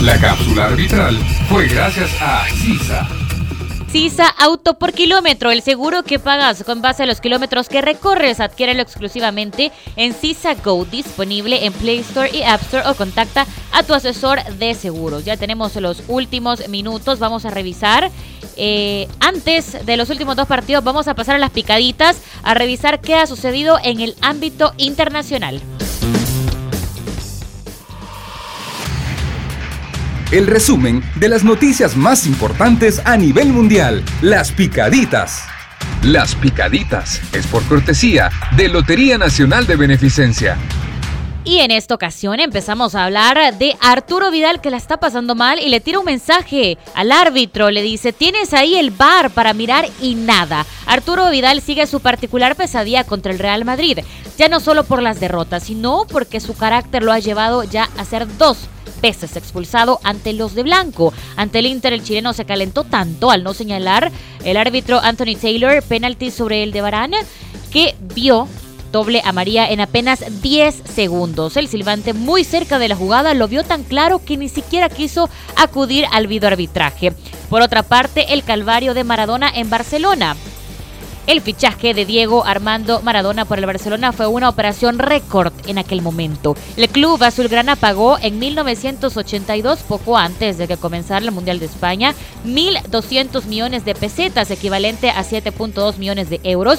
La 0.02 0.20
cápsula 0.20 0.66
arbitral 0.66 1.16
fue 1.48 1.66
gracias 1.68 2.10
a 2.20 2.44
CISA. 2.48 3.08
CISA 3.90 4.28
Auto 4.28 4.78
por 4.78 4.92
kilómetro, 4.92 5.50
el 5.50 5.62
seguro 5.62 6.02
que 6.02 6.18
pagas 6.18 6.64
con 6.64 6.82
base 6.82 7.04
a 7.04 7.06
los 7.06 7.22
kilómetros 7.22 7.70
que 7.70 7.80
recorres, 7.80 8.40
adquiérelo 8.40 8.82
exclusivamente 8.82 9.72
en 9.96 10.12
CISA 10.12 10.54
Go, 10.56 10.84
disponible 10.84 11.64
en 11.64 11.72
Play 11.72 12.00
Store 12.00 12.30
y 12.30 12.42
App 12.42 12.60
Store 12.62 12.86
o 12.88 12.94
contacta 12.94 13.46
a 13.72 13.82
tu 13.84 13.94
asesor 13.94 14.44
de 14.58 14.74
seguros. 14.74 15.24
Ya 15.24 15.38
tenemos 15.38 15.74
los 15.76 16.02
últimos 16.08 16.68
minutos, 16.68 17.18
vamos 17.18 17.46
a 17.46 17.50
revisar. 17.50 18.10
Eh, 18.58 19.08
antes 19.20 19.86
de 19.86 19.96
los 19.96 20.10
últimos 20.10 20.36
dos 20.36 20.46
partidos 20.46 20.84
vamos 20.84 21.08
a 21.08 21.14
pasar 21.14 21.36
a 21.36 21.38
las 21.38 21.50
picaditas, 21.50 22.20
a 22.42 22.52
revisar 22.52 23.00
qué 23.00 23.14
ha 23.14 23.26
sucedido 23.26 23.78
en 23.82 24.00
el 24.00 24.14
ámbito 24.20 24.74
internacional. 24.76 25.62
El 30.32 30.48
resumen 30.48 31.04
de 31.14 31.28
las 31.28 31.44
noticias 31.44 31.96
más 31.96 32.26
importantes 32.26 33.00
a 33.04 33.16
nivel 33.16 33.52
mundial. 33.52 34.02
Las 34.22 34.50
picaditas. 34.50 35.44
Las 36.02 36.34
picaditas 36.34 37.20
es 37.32 37.46
por 37.46 37.62
cortesía 37.68 38.30
de 38.56 38.68
Lotería 38.68 39.18
Nacional 39.18 39.68
de 39.68 39.76
Beneficencia. 39.76 40.56
Y 41.44 41.58
en 41.58 41.70
esta 41.70 41.94
ocasión 41.94 42.40
empezamos 42.40 42.96
a 42.96 43.04
hablar 43.04 43.56
de 43.56 43.76
Arturo 43.80 44.32
Vidal 44.32 44.60
que 44.60 44.72
la 44.72 44.78
está 44.78 44.96
pasando 44.96 45.36
mal 45.36 45.60
y 45.60 45.68
le 45.68 45.78
tira 45.78 46.00
un 46.00 46.04
mensaje 46.04 46.76
al 46.96 47.12
árbitro. 47.12 47.70
Le 47.70 47.82
dice, 47.82 48.12
tienes 48.12 48.52
ahí 48.52 48.74
el 48.74 48.90
bar 48.90 49.30
para 49.30 49.54
mirar 49.54 49.86
y 50.02 50.16
nada. 50.16 50.66
Arturo 50.86 51.30
Vidal 51.30 51.60
sigue 51.60 51.86
su 51.86 52.00
particular 52.00 52.56
pesadilla 52.56 53.04
contra 53.04 53.30
el 53.30 53.38
Real 53.38 53.64
Madrid. 53.64 54.00
Ya 54.36 54.48
no 54.48 54.58
solo 54.58 54.82
por 54.82 55.02
las 55.02 55.20
derrotas, 55.20 55.62
sino 55.62 56.04
porque 56.10 56.40
su 56.40 56.56
carácter 56.56 57.04
lo 57.04 57.12
ha 57.12 57.20
llevado 57.20 57.62
ya 57.62 57.88
a 57.96 58.04
ser 58.04 58.26
dos 58.38 58.58
veces 59.00 59.36
expulsado 59.36 60.00
ante 60.02 60.32
los 60.32 60.54
de 60.54 60.62
blanco. 60.62 61.12
Ante 61.36 61.58
el 61.58 61.66
Inter, 61.66 61.92
el 61.92 62.02
chileno 62.02 62.32
se 62.32 62.44
calentó 62.44 62.84
tanto 62.84 63.30
al 63.30 63.42
no 63.42 63.54
señalar 63.54 64.10
el 64.44 64.56
árbitro 64.56 65.00
Anthony 65.00 65.36
Taylor 65.40 65.82
penalti 65.82 66.30
sobre 66.30 66.62
el 66.62 66.72
de 66.72 66.80
Varane 66.80 67.18
que 67.70 67.94
vio 68.14 68.48
doble 68.92 69.20
a 69.24 69.32
María 69.32 69.68
en 69.70 69.80
apenas 69.80 70.24
10 70.40 70.82
segundos. 70.94 71.56
El 71.56 71.68
silbante 71.68 72.14
muy 72.14 72.44
cerca 72.44 72.78
de 72.78 72.88
la 72.88 72.96
jugada 72.96 73.34
lo 73.34 73.48
vio 73.48 73.64
tan 73.64 73.82
claro 73.82 74.24
que 74.24 74.36
ni 74.36 74.48
siquiera 74.48 74.88
quiso 74.88 75.28
acudir 75.56 76.06
al 76.12 76.26
videoarbitraje. 76.26 77.12
Por 77.50 77.62
otra 77.62 77.82
parte, 77.82 78.32
el 78.32 78.42
calvario 78.42 78.94
de 78.94 79.04
Maradona 79.04 79.50
en 79.54 79.68
Barcelona. 79.68 80.36
El 81.26 81.40
fichaje 81.40 81.92
de 81.92 82.04
Diego 82.04 82.44
Armando 82.44 83.02
Maradona 83.02 83.44
por 83.44 83.58
el 83.58 83.66
Barcelona 83.66 84.12
fue 84.12 84.28
una 84.28 84.48
operación 84.48 85.00
récord 85.00 85.52
en 85.66 85.76
aquel 85.76 86.00
momento. 86.00 86.54
El 86.76 86.88
club 86.88 87.20
azulgrana 87.20 87.74
pagó 87.74 88.16
en 88.22 88.38
1982, 88.38 89.80
poco 89.80 90.16
antes 90.16 90.56
de 90.56 90.68
que 90.68 90.76
comenzara 90.76 91.24
el 91.24 91.32
Mundial 91.32 91.58
de 91.58 91.66
España, 91.66 92.14
1.200 92.46 93.44
millones 93.46 93.84
de 93.84 93.96
pesetas, 93.96 94.52
equivalente 94.52 95.10
a 95.10 95.24
7.2 95.24 95.96
millones 95.96 96.30
de 96.30 96.38
euros, 96.44 96.78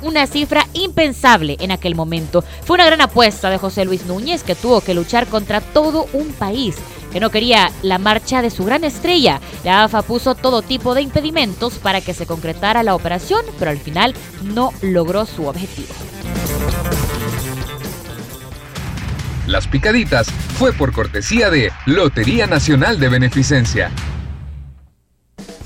una 0.00 0.26
cifra 0.26 0.66
impensable 0.72 1.58
en 1.60 1.70
aquel 1.70 1.94
momento. 1.94 2.42
Fue 2.64 2.76
una 2.76 2.86
gran 2.86 3.02
apuesta 3.02 3.50
de 3.50 3.58
José 3.58 3.84
Luis 3.84 4.06
Núñez 4.06 4.42
que 4.42 4.54
tuvo 4.54 4.80
que 4.80 4.94
luchar 4.94 5.26
contra 5.26 5.60
todo 5.60 6.06
un 6.14 6.32
país 6.32 6.76
que 7.12 7.20
no 7.20 7.30
quería 7.30 7.70
la 7.82 7.98
marcha 7.98 8.42
de 8.42 8.50
su 8.50 8.64
gran 8.64 8.84
estrella. 8.84 9.40
La 9.64 9.84
AFA 9.84 10.02
puso 10.02 10.34
todo 10.34 10.62
tipo 10.62 10.94
de 10.94 11.02
impedimentos 11.02 11.74
para 11.74 12.00
que 12.00 12.14
se 12.14 12.26
concretara 12.26 12.82
la 12.82 12.94
operación, 12.94 13.44
pero 13.58 13.70
al 13.70 13.78
final 13.78 14.14
no 14.42 14.72
logró 14.80 15.26
su 15.26 15.46
objetivo. 15.46 15.92
Las 19.46 19.66
picaditas 19.66 20.30
fue 20.58 20.72
por 20.72 20.92
cortesía 20.92 21.50
de 21.50 21.72
Lotería 21.86 22.46
Nacional 22.46 23.00
de 23.00 23.08
Beneficencia. 23.08 23.90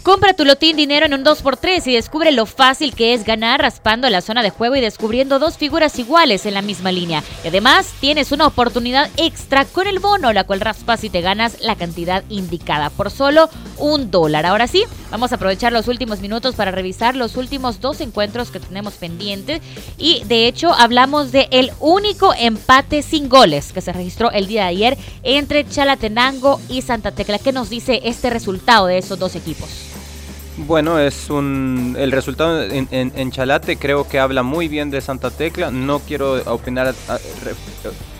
Compra 0.06 0.34
tu 0.34 0.44
lotín 0.44 0.76
dinero 0.76 1.04
en 1.04 1.14
un 1.14 1.24
2x3 1.24 1.84
y 1.88 1.94
descubre 1.94 2.30
lo 2.30 2.46
fácil 2.46 2.94
que 2.94 3.12
es 3.12 3.24
ganar 3.24 3.60
raspando 3.60 4.08
la 4.08 4.20
zona 4.20 4.44
de 4.44 4.50
juego 4.50 4.76
y 4.76 4.80
descubriendo 4.80 5.40
dos 5.40 5.58
figuras 5.58 5.98
iguales 5.98 6.46
en 6.46 6.54
la 6.54 6.62
misma 6.62 6.92
línea. 6.92 7.24
Y 7.42 7.48
además 7.48 7.92
tienes 7.98 8.30
una 8.30 8.46
oportunidad 8.46 9.10
extra 9.16 9.64
con 9.64 9.88
el 9.88 9.98
bono, 9.98 10.32
la 10.32 10.44
cual 10.44 10.60
raspas 10.60 11.02
y 11.02 11.10
te 11.10 11.22
ganas 11.22 11.60
la 11.60 11.74
cantidad 11.74 12.22
indicada 12.28 12.90
por 12.90 13.10
solo 13.10 13.50
un 13.78 14.12
dólar. 14.12 14.46
Ahora 14.46 14.68
sí, 14.68 14.84
vamos 15.10 15.32
a 15.32 15.34
aprovechar 15.34 15.72
los 15.72 15.88
últimos 15.88 16.20
minutos 16.20 16.54
para 16.54 16.70
revisar 16.70 17.16
los 17.16 17.36
últimos 17.36 17.80
dos 17.80 18.00
encuentros 18.00 18.52
que 18.52 18.60
tenemos 18.60 18.94
pendientes. 18.94 19.60
Y 19.98 20.22
de 20.26 20.46
hecho 20.46 20.72
hablamos 20.72 21.32
de 21.32 21.48
el 21.50 21.72
único 21.80 22.32
empate 22.38 23.02
sin 23.02 23.28
goles 23.28 23.72
que 23.72 23.80
se 23.80 23.92
registró 23.92 24.30
el 24.30 24.46
día 24.46 24.62
de 24.62 24.68
ayer 24.68 24.98
entre 25.24 25.68
Chalatenango 25.68 26.60
y 26.68 26.82
Santa 26.82 27.10
Tecla. 27.10 27.40
¿Qué 27.40 27.50
nos 27.50 27.70
dice 27.70 28.02
este 28.04 28.30
resultado 28.30 28.86
de 28.86 28.98
esos 28.98 29.18
dos 29.18 29.34
equipos? 29.34 29.95
Bueno, 30.58 30.98
es 30.98 31.28
un 31.28 31.96
el 31.98 32.12
resultado 32.12 32.62
en, 32.62 33.30
Chalate 33.30 33.76
creo 33.76 34.08
que 34.08 34.18
habla 34.18 34.42
muy 34.42 34.68
bien 34.68 34.90
de 34.90 35.02
Santa 35.02 35.30
Tecla. 35.30 35.70
No 35.70 35.98
quiero 35.98 36.40
opinar, 36.50 36.94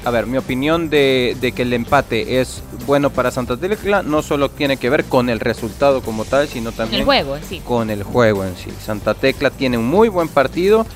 a, 0.04 0.10
ver, 0.10 0.26
mi 0.26 0.36
opinión 0.36 0.90
de, 0.90 1.52
que 1.54 1.62
el 1.62 1.72
empate 1.72 2.40
es 2.40 2.62
bueno 2.86 3.08
para 3.08 3.30
Santa 3.30 3.56
Tecla 3.56 4.02
no 4.02 4.20
solo 4.20 4.50
tiene 4.50 4.76
que 4.76 4.90
ver 4.90 5.04
con 5.04 5.30
el 5.30 5.40
resultado 5.40 6.02
como 6.02 6.26
tal, 6.26 6.46
sino 6.46 6.72
también 6.72 7.00
el 7.00 7.06
juego 7.06 7.36
en 7.36 7.44
sí. 7.44 7.60
con 7.64 7.88
el 7.88 8.02
juego 8.02 8.44
en 8.44 8.54
sí. 8.56 8.70
Santa 8.84 9.14
Tecla 9.14 9.50
tiene 9.50 9.78
un 9.78 9.88
muy 9.88 10.08
buen 10.08 10.28
partido. 10.28 10.86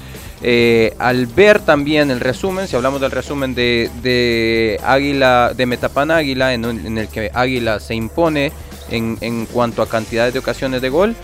Eh, 0.43 0.95
al 0.99 1.27
ver 1.27 1.61
también 1.61 2.11
el 2.11 2.21
resumen, 2.21 2.67
si 2.67 2.75
hablamos 2.75 3.01
del 3.01 3.11
resumen 3.11 3.55
de, 3.55 4.79
Águila, 4.85 5.53
de 5.55 5.67
Metapan 5.67 6.11
Águila, 6.11 6.53
en, 6.53 6.65
en 6.65 6.99
el 6.99 7.09
que 7.09 7.31
Águila 7.33 7.79
se 7.81 7.95
impone 7.95 8.53
en, 8.91 9.47
cuanto 9.47 9.83
a 9.83 9.89
cantidades 9.89 10.33
de 10.33 10.39
ocasiones 10.39 10.83
de 10.83 10.89
gol, 10.89 11.17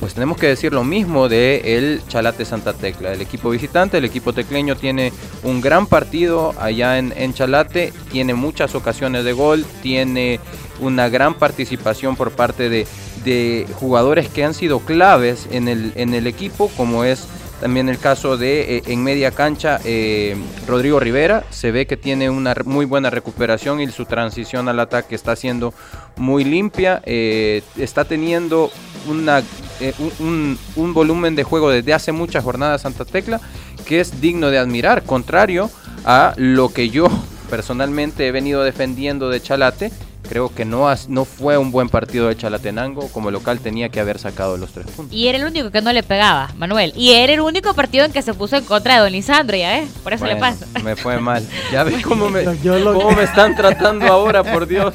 pues 0.00 0.14
tenemos 0.14 0.36
que 0.36 0.48
decir 0.48 0.72
lo 0.72 0.82
mismo 0.82 1.28
de 1.28 1.76
el 1.76 2.02
Chalate 2.08 2.44
Santa 2.44 2.72
Tecla. 2.72 3.12
El 3.12 3.20
equipo 3.20 3.50
visitante, 3.50 3.98
el 3.98 4.04
equipo 4.04 4.32
tecleño 4.32 4.76
tiene 4.76 5.12
un 5.44 5.60
gran 5.60 5.86
partido 5.86 6.54
allá 6.58 6.98
en, 6.98 7.34
Chalate, 7.34 7.92
tiene 8.10 8.34
muchas 8.34 8.74
ocasiones 8.74 9.24
de 9.24 9.32
gol, 9.32 9.64
tiene 9.80 10.40
una 10.80 11.08
gran 11.08 11.34
participación 11.34 12.16
por 12.16 12.32
parte 12.32 12.68
de, 12.68 12.86
de 13.24 13.66
jugadores 13.74 14.28
que 14.28 14.44
han 14.44 14.54
sido 14.54 14.80
claves 14.80 15.46
en 15.52 15.68
el, 15.68 15.92
en 15.94 16.14
el 16.14 16.26
equipo, 16.26 16.68
como 16.76 17.04
es 17.04 17.28
también 17.62 17.88
el 17.88 17.98
caso 17.98 18.36
de 18.36 18.78
eh, 18.78 18.82
en 18.86 19.04
media 19.04 19.30
cancha 19.30 19.78
eh, 19.84 20.36
Rodrigo 20.66 20.98
Rivera. 20.98 21.44
Se 21.50 21.70
ve 21.70 21.86
que 21.86 21.96
tiene 21.96 22.28
una 22.28 22.56
muy 22.64 22.86
buena 22.86 23.08
recuperación 23.08 23.80
y 23.80 23.86
su 23.86 24.04
transición 24.04 24.68
al 24.68 24.80
ataque 24.80 25.14
está 25.14 25.36
siendo 25.36 25.72
muy 26.16 26.42
limpia. 26.42 27.02
Eh, 27.06 27.62
está 27.76 28.04
teniendo 28.04 28.72
un, 29.08 30.58
un, 30.74 30.92
volumen 30.92 31.36
de 31.36 31.44
juego 31.44 31.70
desde 31.70 31.94
hace 31.94 32.10
muchas 32.10 32.42
jornadas 32.42 32.82
Santa 32.82 33.04
Tecla 33.04 33.40
que 33.86 34.00
es 34.00 34.20
digno 34.20 34.50
de 34.50 34.58
admirar, 34.58 35.04
contrario 35.04 35.70
a 36.04 36.34
lo 36.38 36.68
que 36.70 36.90
yo 36.90 37.06
personalmente 37.48 38.26
he 38.26 38.32
venido 38.32 38.64
defendiendo 38.64 39.30
de 39.30 39.40
Chalate 39.40 39.92
Creo 40.32 40.48
que 40.48 40.64
no, 40.64 40.90
no 41.08 41.26
fue 41.26 41.58
un 41.58 41.70
buen 41.70 41.90
partido 41.90 42.28
de 42.28 42.34
Chalatenango. 42.38 43.08
Como 43.08 43.30
local 43.30 43.60
tenía 43.60 43.90
que 43.90 44.00
haber 44.00 44.18
sacado 44.18 44.56
los 44.56 44.72
tres 44.72 44.86
puntos. 44.86 45.14
Y 45.14 45.28
era 45.28 45.36
el 45.36 45.44
único 45.44 45.70
que 45.70 45.82
no 45.82 45.92
le 45.92 46.02
pegaba, 46.02 46.48
Manuel. 46.56 46.94
Y 46.96 47.12
era 47.12 47.34
el 47.34 47.40
único 47.42 47.74
partido 47.74 48.06
en 48.06 48.12
que 48.12 48.22
se 48.22 48.32
puso 48.32 48.56
en 48.56 48.64
contra 48.64 48.94
de 48.94 49.00
Don 49.00 49.12
Lisandro, 49.12 49.58
ya 49.58 49.72
ves. 49.72 49.90
Por 50.02 50.14
eso 50.14 50.24
le 50.24 50.36
pasa. 50.36 50.64
Me 50.82 50.96
fue 50.96 51.20
mal. 51.20 51.46
Ya 51.70 51.84
ves 51.84 52.02
cómo 52.06 52.30
me, 52.30 52.44
cómo 52.44 53.10
me 53.10 53.24
están 53.24 53.54
tratando 53.54 54.06
ahora, 54.06 54.42
por 54.42 54.66
Dios. 54.66 54.94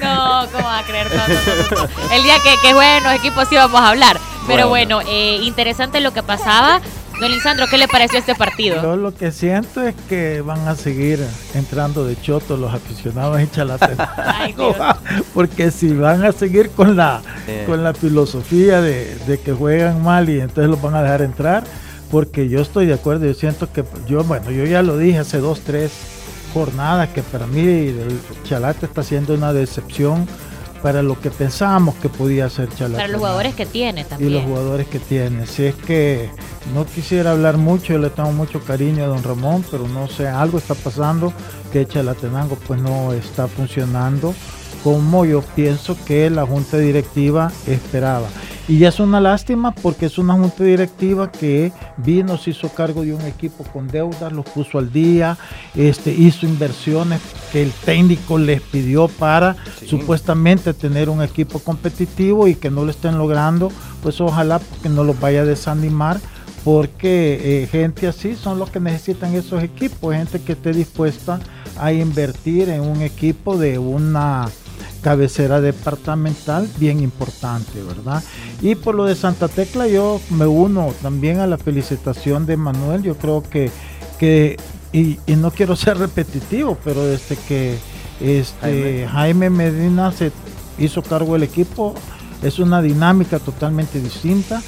No, 0.00 0.46
¿cómo 0.52 0.64
va 0.64 0.78
a 0.78 0.84
creer? 0.84 1.08
todo? 1.08 1.88
El 2.14 2.22
día 2.22 2.36
que, 2.44 2.54
que 2.62 2.72
jueguen 2.72 3.02
los 3.02 3.14
equipos 3.14 3.48
sí 3.48 3.56
vamos 3.56 3.80
a 3.80 3.88
hablar. 3.88 4.16
Pero 4.46 4.68
bueno, 4.68 5.00
eh, 5.08 5.40
interesante 5.42 5.98
lo 5.98 6.12
que 6.12 6.22
pasaba. 6.22 6.80
Don 7.20 7.32
Lisandro, 7.32 7.66
¿qué 7.66 7.78
le 7.78 7.88
pareció 7.88 8.20
este 8.20 8.36
partido? 8.36 8.80
Yo 8.80 8.96
lo 8.96 9.12
que 9.12 9.32
siento 9.32 9.82
es 9.82 9.94
que 10.08 10.40
van 10.40 10.68
a 10.68 10.76
seguir 10.76 11.18
entrando 11.54 12.04
de 12.04 12.20
choto 12.20 12.56
los 12.56 12.72
aficionados 12.72 13.40
en 13.40 13.50
Chalatenango. 13.50 14.76
Porque 15.34 15.72
si 15.72 15.92
van 15.94 16.24
a 16.24 16.30
seguir 16.30 16.70
con 16.70 16.96
la, 16.96 17.20
con 17.66 17.82
la 17.82 17.92
filosofía 17.92 18.80
de, 18.80 19.40
que 19.44 19.52
juegan 19.52 20.02
mal 20.02 20.28
y 20.28 20.40
entonces 20.40 20.70
los 20.70 20.80
van 20.80 20.94
a 20.94 21.02
dejar 21.02 21.22
entrar, 21.22 21.64
porque 22.10 22.48
yo 22.48 22.60
estoy 22.60 22.86
de 22.86 22.94
acuerdo, 22.94 23.26
yo 23.26 23.34
siento 23.34 23.70
que 23.70 23.84
yo, 24.06 24.24
bueno, 24.24 24.50
yo 24.50 24.64
ya 24.64 24.82
lo 24.82 24.96
dije 24.96 25.18
hace 25.18 25.38
dos, 25.38 25.60
tres 25.60 25.92
jornadas 26.54 27.10
que 27.10 27.22
para 27.22 27.46
mí 27.46 27.60
el 27.60 28.18
Chalate 28.44 28.86
está 28.86 29.02
siendo 29.02 29.34
una 29.34 29.52
decepción 29.52 30.26
para 30.82 31.02
lo 31.02 31.20
que 31.20 31.30
pensábamos 31.30 31.94
que 31.96 32.08
podía 32.08 32.48
ser 32.48 32.68
Chalatenango. 32.68 32.96
Para 32.96 33.08
los 33.08 33.18
jugadores 33.20 33.54
que 33.54 33.66
tiene 33.66 34.04
también. 34.04 34.30
Y 34.30 34.34
los 34.34 34.44
jugadores 34.44 34.86
que 34.88 34.98
tiene. 34.98 35.46
Si 35.46 35.64
es 35.64 35.74
que 35.74 36.30
no 36.74 36.84
quisiera 36.84 37.32
hablar 37.32 37.56
mucho, 37.56 37.92
yo 37.94 37.98
le 37.98 38.10
tengo 38.10 38.32
mucho 38.32 38.60
cariño 38.60 39.04
a 39.04 39.06
don 39.06 39.22
Ramón, 39.22 39.64
pero 39.70 39.88
no 39.88 40.08
sé, 40.08 40.28
algo 40.28 40.58
está 40.58 40.74
pasando 40.74 41.32
que 41.72 41.86
Chalatenango 41.86 42.56
pues 42.66 42.80
no 42.80 43.12
está 43.12 43.46
funcionando 43.46 44.34
como 44.84 45.24
yo 45.24 45.42
pienso 45.42 45.96
que 46.04 46.30
la 46.30 46.46
junta 46.46 46.78
directiva 46.78 47.50
esperaba. 47.66 48.28
Y 48.68 48.84
es 48.84 49.00
una 49.00 49.18
lástima 49.18 49.70
porque 49.72 50.06
es 50.06 50.18
una 50.18 50.34
junta 50.34 50.62
directiva 50.62 51.32
que 51.32 51.72
vino, 51.96 52.36
se 52.36 52.50
hizo 52.50 52.68
cargo 52.68 53.02
de 53.02 53.14
un 53.14 53.22
equipo 53.22 53.64
con 53.64 53.88
deudas, 53.88 54.30
los 54.30 54.44
puso 54.44 54.78
al 54.78 54.92
día, 54.92 55.38
este, 55.74 56.12
hizo 56.12 56.44
inversiones 56.44 57.22
que 57.50 57.62
el 57.62 57.72
técnico 57.72 58.36
les 58.36 58.60
pidió 58.60 59.08
para 59.08 59.56
supuestamente 59.86 60.74
tener 60.74 61.08
un 61.08 61.22
equipo 61.22 61.60
competitivo 61.60 62.46
y 62.46 62.56
que 62.56 62.70
no 62.70 62.84
lo 62.84 62.90
estén 62.90 63.16
logrando, 63.16 63.72
pues 64.02 64.20
ojalá 64.20 64.60
que 64.82 64.90
no 64.90 65.02
los 65.02 65.18
vaya 65.18 65.40
a 65.40 65.44
desanimar 65.46 66.20
porque 66.62 67.62
eh, 67.62 67.66
gente 67.68 68.06
así 68.06 68.34
son 68.34 68.58
los 68.58 68.68
que 68.68 68.80
necesitan 68.80 69.34
esos 69.34 69.62
equipos, 69.62 70.14
gente 70.14 70.42
que 70.42 70.52
esté 70.52 70.72
dispuesta 70.74 71.40
a 71.78 71.92
invertir 71.94 72.68
en 72.68 72.82
un 72.82 73.00
equipo 73.00 73.56
de 73.56 73.78
una 73.78 74.50
cabecera 75.02 75.60
departamental 75.60 76.68
bien 76.78 77.00
importante, 77.00 77.82
¿verdad? 77.82 78.22
Y 78.60 78.74
por 78.74 78.94
lo 78.94 79.04
de 79.04 79.14
Santa 79.14 79.48
Tecla 79.48 79.86
yo 79.86 80.20
me 80.30 80.46
uno 80.46 80.92
también 81.02 81.38
a 81.40 81.46
la 81.46 81.58
felicitación 81.58 82.46
de 82.46 82.56
Manuel, 82.56 83.02
yo 83.02 83.16
creo 83.16 83.42
que, 83.42 83.70
que 84.18 84.56
y, 84.92 85.18
no 85.26 85.50
quiero 85.50 85.76
ser 85.76 85.98
repetitivo, 85.98 86.78
pero 86.84 87.04
desde 87.04 87.36
que 87.36 87.78
este 88.20 89.06
Jaime. 89.06 89.50
Medina 89.50 90.12
se 90.12 90.32
hizo 90.78 91.02
cargo 91.02 91.34
del 91.34 91.42
equipo, 91.42 91.94
es 92.42 92.58
una 92.58 92.82
dinámica 92.82 93.38
totalmente 93.38 94.00
distinta. 94.00 94.62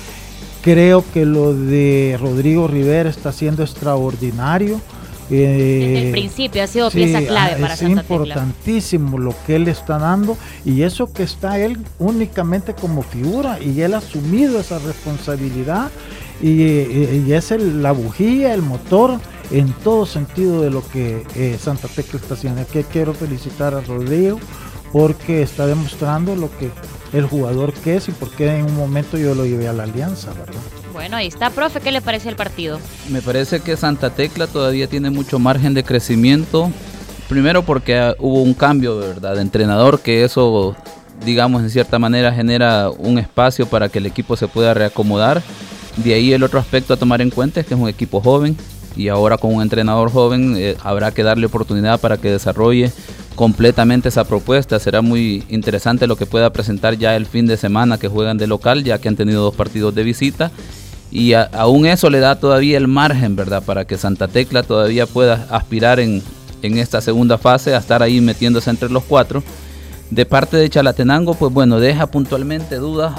Creo 0.63 1.03
que 1.13 1.25
lo 1.25 1.55
de 1.55 2.19
Rodrigo 2.21 2.69
Rivera 2.69 3.09
está 3.09 3.33
siendo 3.33 3.63
extraordinario 3.63 4.81
desde 5.37 6.03
el 6.03 6.09
eh, 6.09 6.13
principio 6.13 6.63
ha 6.63 6.67
sido 6.67 6.91
pieza 6.91 7.21
clave 7.23 7.61
para 7.61 7.75
Es 7.75 7.83
importantísimo 7.83 9.19
lo 9.19 9.35
que 9.47 9.57
él 9.57 9.69
está 9.69 9.99
dando 9.99 10.37
y 10.65 10.83
eso 10.83 11.13
que 11.13 11.23
está 11.23 11.59
él 11.59 11.79
únicamente 11.99 12.75
como 12.75 13.03
figura 13.03 13.59
y 13.61 13.81
él 13.81 13.95
ha 13.95 13.99
asumido 13.99 14.61
esa 14.61 14.79
responsabilidad 14.79 15.91
y, 16.43 17.33
es 17.33 17.51
la 17.51 17.93
bujía, 17.93 18.55
el 18.55 18.63
motor 18.63 19.21
en 19.51 19.73
todo 19.73 20.07
sentido 20.07 20.63
de 20.63 20.71
lo 20.71 20.87
que 20.89 21.27
eh, 21.37 21.59
Santa 21.61 21.89
Tecla 21.89 22.19
está 22.19 22.35
haciendo. 22.35 22.63
Aquí 22.63 22.83
quiero 22.91 23.13
felicitar 23.13 23.75
a 23.75 23.81
Rodrigo 23.83 24.41
porque 24.93 25.43
está 25.43 25.67
demostrando 25.67 26.35
lo 26.35 26.51
que 26.59 26.71
el 27.13 27.27
jugador 27.27 27.73
que 27.73 27.97
es 27.97 28.09
y 28.09 28.13
porque 28.13 28.57
en 28.57 28.65
un 28.65 28.77
momento 28.77 29.19
yo 29.19 29.35
lo 29.35 29.45
llevé 29.45 29.69
a 29.69 29.73
la 29.73 29.83
alianza, 29.83 30.33
¿verdad? 30.33 30.80
Bueno, 30.93 31.17
ahí 31.17 31.29
está, 31.29 31.51
profe, 31.51 31.81
¿qué 31.81 31.93
le 31.93 32.01
parece 32.01 32.29
el 32.29 32.37
partido? 32.37 32.81
Me 33.09 33.23
parece 33.23 33.61
que 33.61 33.77
Santa 33.77 34.11
Tecla 34.11 34.47
todavía 34.47 34.89
tiene 34.89 35.11
mucho 35.11 35.39
margen 35.39 35.73
de 35.75 35.85
crecimiento. 35.85 36.71
Primero 37.29 37.63
porque 37.63 38.15
hubo 38.19 38.43
un 38.43 38.55
cambio, 38.55 38.99
¿verdad? 38.99 39.37
De 39.37 39.43
entrenador, 39.43 40.01
que 40.01 40.25
eso, 40.25 40.75
digamos, 41.25 41.63
en 41.63 41.71
cierta 41.71 41.99
manera 41.99 42.33
genera 42.33 42.91
un 42.91 43.19
espacio 43.19 43.67
para 43.67 43.89
que 43.89 43.99
el 43.99 44.07
equipo 44.07 44.37
se 44.37 44.49
pueda 44.49 44.75
reacomodar. 44.75 45.43
De 45.97 46.15
ahí 46.15 46.33
el 46.33 46.43
otro 46.43 46.59
aspecto 46.59 46.95
a 46.95 46.97
tomar 46.97 47.21
en 47.23 47.31
cuenta 47.31 47.61
es 47.61 47.67
que 47.67 47.75
es 47.75 47.81
un 47.81 47.89
equipo 47.89 48.21
joven 48.21 48.57
y 48.97 49.09
ahora 49.09 49.39
con 49.39 49.55
un 49.55 49.63
entrenador 49.63 50.11
joven 50.11 50.55
eh, 50.57 50.77
habrá 50.83 51.13
que 51.13 51.23
darle 51.23 51.47
oportunidad 51.47 52.01
para 52.01 52.17
que 52.17 52.31
desarrolle 52.31 52.93
completamente 53.37 54.09
esa 54.09 54.25
propuesta. 54.25 54.79
Será 54.79 55.01
muy 55.01 55.45
interesante 55.49 56.07
lo 56.07 56.17
que 56.17 56.27
pueda 56.27 56.53
presentar 56.53 56.99
ya 56.99 57.17
el 57.17 57.27
fin 57.27 57.47
de 57.47 57.57
semana 57.57 57.99
que 57.99 58.09
juegan 58.09 58.39
de 58.39 58.47
local, 58.47 58.85
ya 58.85 58.99
que 58.99 59.09
han 59.09 59.17
tenido 59.17 59.43
dos 59.43 59.55
partidos 59.55 59.95
de 59.95 60.03
visita. 60.03 60.51
Y 61.11 61.33
aún 61.35 61.87
eso 61.87 62.09
le 62.11 62.21
da 62.21 62.37
todavía 62.37 62.77
el 62.77 62.89
margen, 62.89 63.37
¿verdad? 63.37 63.63
Para 63.63 63.85
que 63.85 63.99
Santa 63.99 64.29
Tecla 64.29 64.63
todavía 64.63 65.07
pueda 65.07 65.47
aspirar 65.51 65.99
en, 65.99 66.23
en 66.63 66.79
esta 66.79 67.01
segunda 67.01 67.39
fase 67.39 67.75
a 67.75 67.79
estar 67.79 68.03
ahí 68.03 68.21
metiéndose 68.21 68.71
entre 68.71 68.91
los 68.91 69.03
cuatro. 69.05 69.43
De 70.11 70.27
parte 70.27 70.57
de 70.57 70.71
Chalatenango, 70.71 71.35
pues 71.35 71.53
bueno, 71.53 71.81
deja 71.81 72.07
puntualmente 72.07 72.77
dudas 72.77 73.15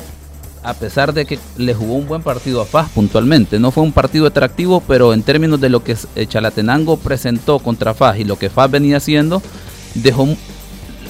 a 0.64 0.74
pesar 0.74 1.14
de 1.14 1.26
que 1.26 1.40
le 1.58 1.74
jugó 1.74 1.96
un 1.96 2.08
buen 2.08 2.22
partido 2.22 2.62
a 2.62 2.66
Faz 2.66 2.90
puntualmente. 2.90 3.60
No 3.60 3.72
fue 3.72 3.84
un 3.84 3.92
partido 3.92 4.28
atractivo, 4.28 4.82
pero 4.88 5.14
en 5.14 5.24
términos 5.24 5.60
de 5.60 5.70
lo 5.70 5.84
que 5.84 5.98
eh, 6.16 6.28
Chalatenango 6.28 6.98
presentó 6.98 7.60
contra 7.60 7.94
Faz 7.94 8.20
y 8.20 8.24
lo 8.24 8.38
que 8.38 8.50
Faz 8.50 8.70
venía 8.70 8.98
haciendo, 8.98 9.42
dejó 9.96 10.28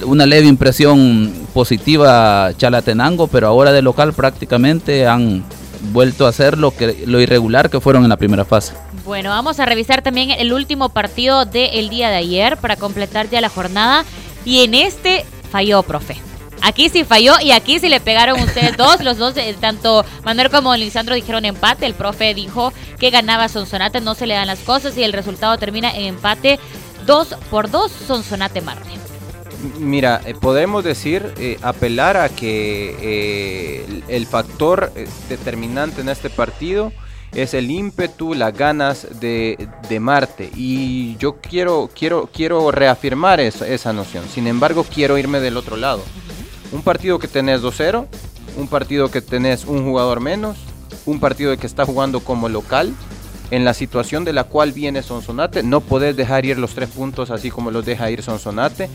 una 0.04 0.26
leve 0.26 0.48
impresión 0.48 1.32
positiva 1.52 2.46
a 2.46 2.56
Chalatenango, 2.56 3.26
pero 3.26 3.46
ahora 3.46 3.72
de 3.72 3.82
local 3.82 4.14
prácticamente 4.14 5.06
han 5.06 5.44
vuelto 5.92 6.26
a 6.26 6.28
hacer 6.28 6.58
lo, 6.58 6.74
que, 6.74 7.04
lo 7.06 7.20
irregular 7.20 7.70
que 7.70 7.80
fueron 7.80 8.04
en 8.04 8.08
la 8.08 8.16
primera 8.16 8.44
fase. 8.44 8.74
Bueno, 9.04 9.30
vamos 9.30 9.58
a 9.60 9.66
revisar 9.66 10.02
también 10.02 10.30
el 10.30 10.52
último 10.52 10.90
partido 10.90 11.44
del 11.44 11.88
día 11.88 12.10
de 12.10 12.16
ayer 12.16 12.56
para 12.56 12.76
completar 12.76 13.28
ya 13.28 13.40
la 13.40 13.48
jornada. 13.48 14.04
Y 14.44 14.64
en 14.64 14.74
este 14.74 15.24
falló, 15.50 15.82
profe. 15.82 16.20
Aquí 16.62 16.88
sí 16.88 17.02
falló 17.02 17.34
y 17.40 17.50
aquí 17.50 17.80
sí 17.80 17.88
le 17.88 17.98
pegaron 18.00 18.40
ustedes 18.40 18.76
dos. 18.76 19.02
Los 19.02 19.18
dos, 19.18 19.36
eh, 19.36 19.56
tanto 19.60 20.04
Manuel 20.24 20.48
como 20.48 20.74
Lisandro 20.76 21.16
dijeron 21.16 21.44
empate. 21.44 21.86
El 21.86 21.94
profe 21.94 22.34
dijo 22.34 22.72
que 23.00 23.10
ganaba 23.10 23.48
Sonsonate, 23.48 24.00
no 24.00 24.14
se 24.14 24.26
le 24.26 24.34
dan 24.34 24.46
las 24.46 24.60
cosas 24.60 24.96
y 24.96 25.02
el 25.02 25.12
resultado 25.12 25.58
termina 25.58 25.90
en 25.90 26.06
empate 26.06 26.60
2 27.06 27.36
por 27.50 27.68
2 27.68 27.90
Sonsonate 28.06 28.60
Marte. 28.60 29.01
Mira, 29.78 30.20
eh, 30.24 30.34
podemos 30.34 30.82
decir, 30.82 31.32
eh, 31.38 31.58
apelar 31.62 32.16
a 32.16 32.28
que 32.28 34.02
el, 34.08 34.26
factor 34.26 34.92
determinante 35.28 36.00
en 36.00 36.08
este 36.08 36.30
partido 36.30 36.92
es 37.34 37.54
el 37.54 37.70
ímpetu, 37.70 38.34
las 38.34 38.56
ganas 38.56 39.20
de, 39.20 39.68
de 39.88 40.00
Marte. 40.00 40.50
Y 40.54 41.16
yo 41.16 41.36
quiero, 41.36 41.90
quiero, 41.94 42.28
quiero 42.32 42.70
reafirmar 42.70 43.40
esa, 43.40 43.66
esa 43.66 43.92
noción. 43.92 44.24
Sin 44.28 44.46
embargo, 44.46 44.84
quiero 44.84 45.16
irme 45.16 45.40
del 45.40 45.56
otro 45.56 45.76
lado. 45.76 46.02
Un 46.72 46.82
partido 46.82 47.18
que 47.18 47.28
tenés 47.28 47.62
2-0, 47.62 48.06
un 48.56 48.68
partido 48.68 49.10
que 49.10 49.20
tenés 49.20 49.64
un 49.64 49.84
jugador 49.84 50.20
menos, 50.20 50.58
un 51.06 51.20
partido 51.20 51.56
que 51.56 51.66
está 51.66 51.84
jugando 51.84 52.20
como 52.20 52.48
local, 52.48 52.94
en 53.50 53.66
la 53.66 53.74
situación 53.74 54.24
de 54.24 54.32
la 54.32 54.44
cual 54.44 54.72
viene 54.72 55.02
Sonsonate, 55.02 55.62
no 55.62 55.82
podés 55.82 56.16
dejar 56.16 56.46
ir 56.46 56.58
los 56.58 56.74
tres 56.74 56.88
puntos 56.88 57.30
así 57.30 57.50
como 57.50 57.70
los 57.70 57.84
deja 57.84 58.10
ir 58.10 58.22
Sonsonate. 58.22 58.88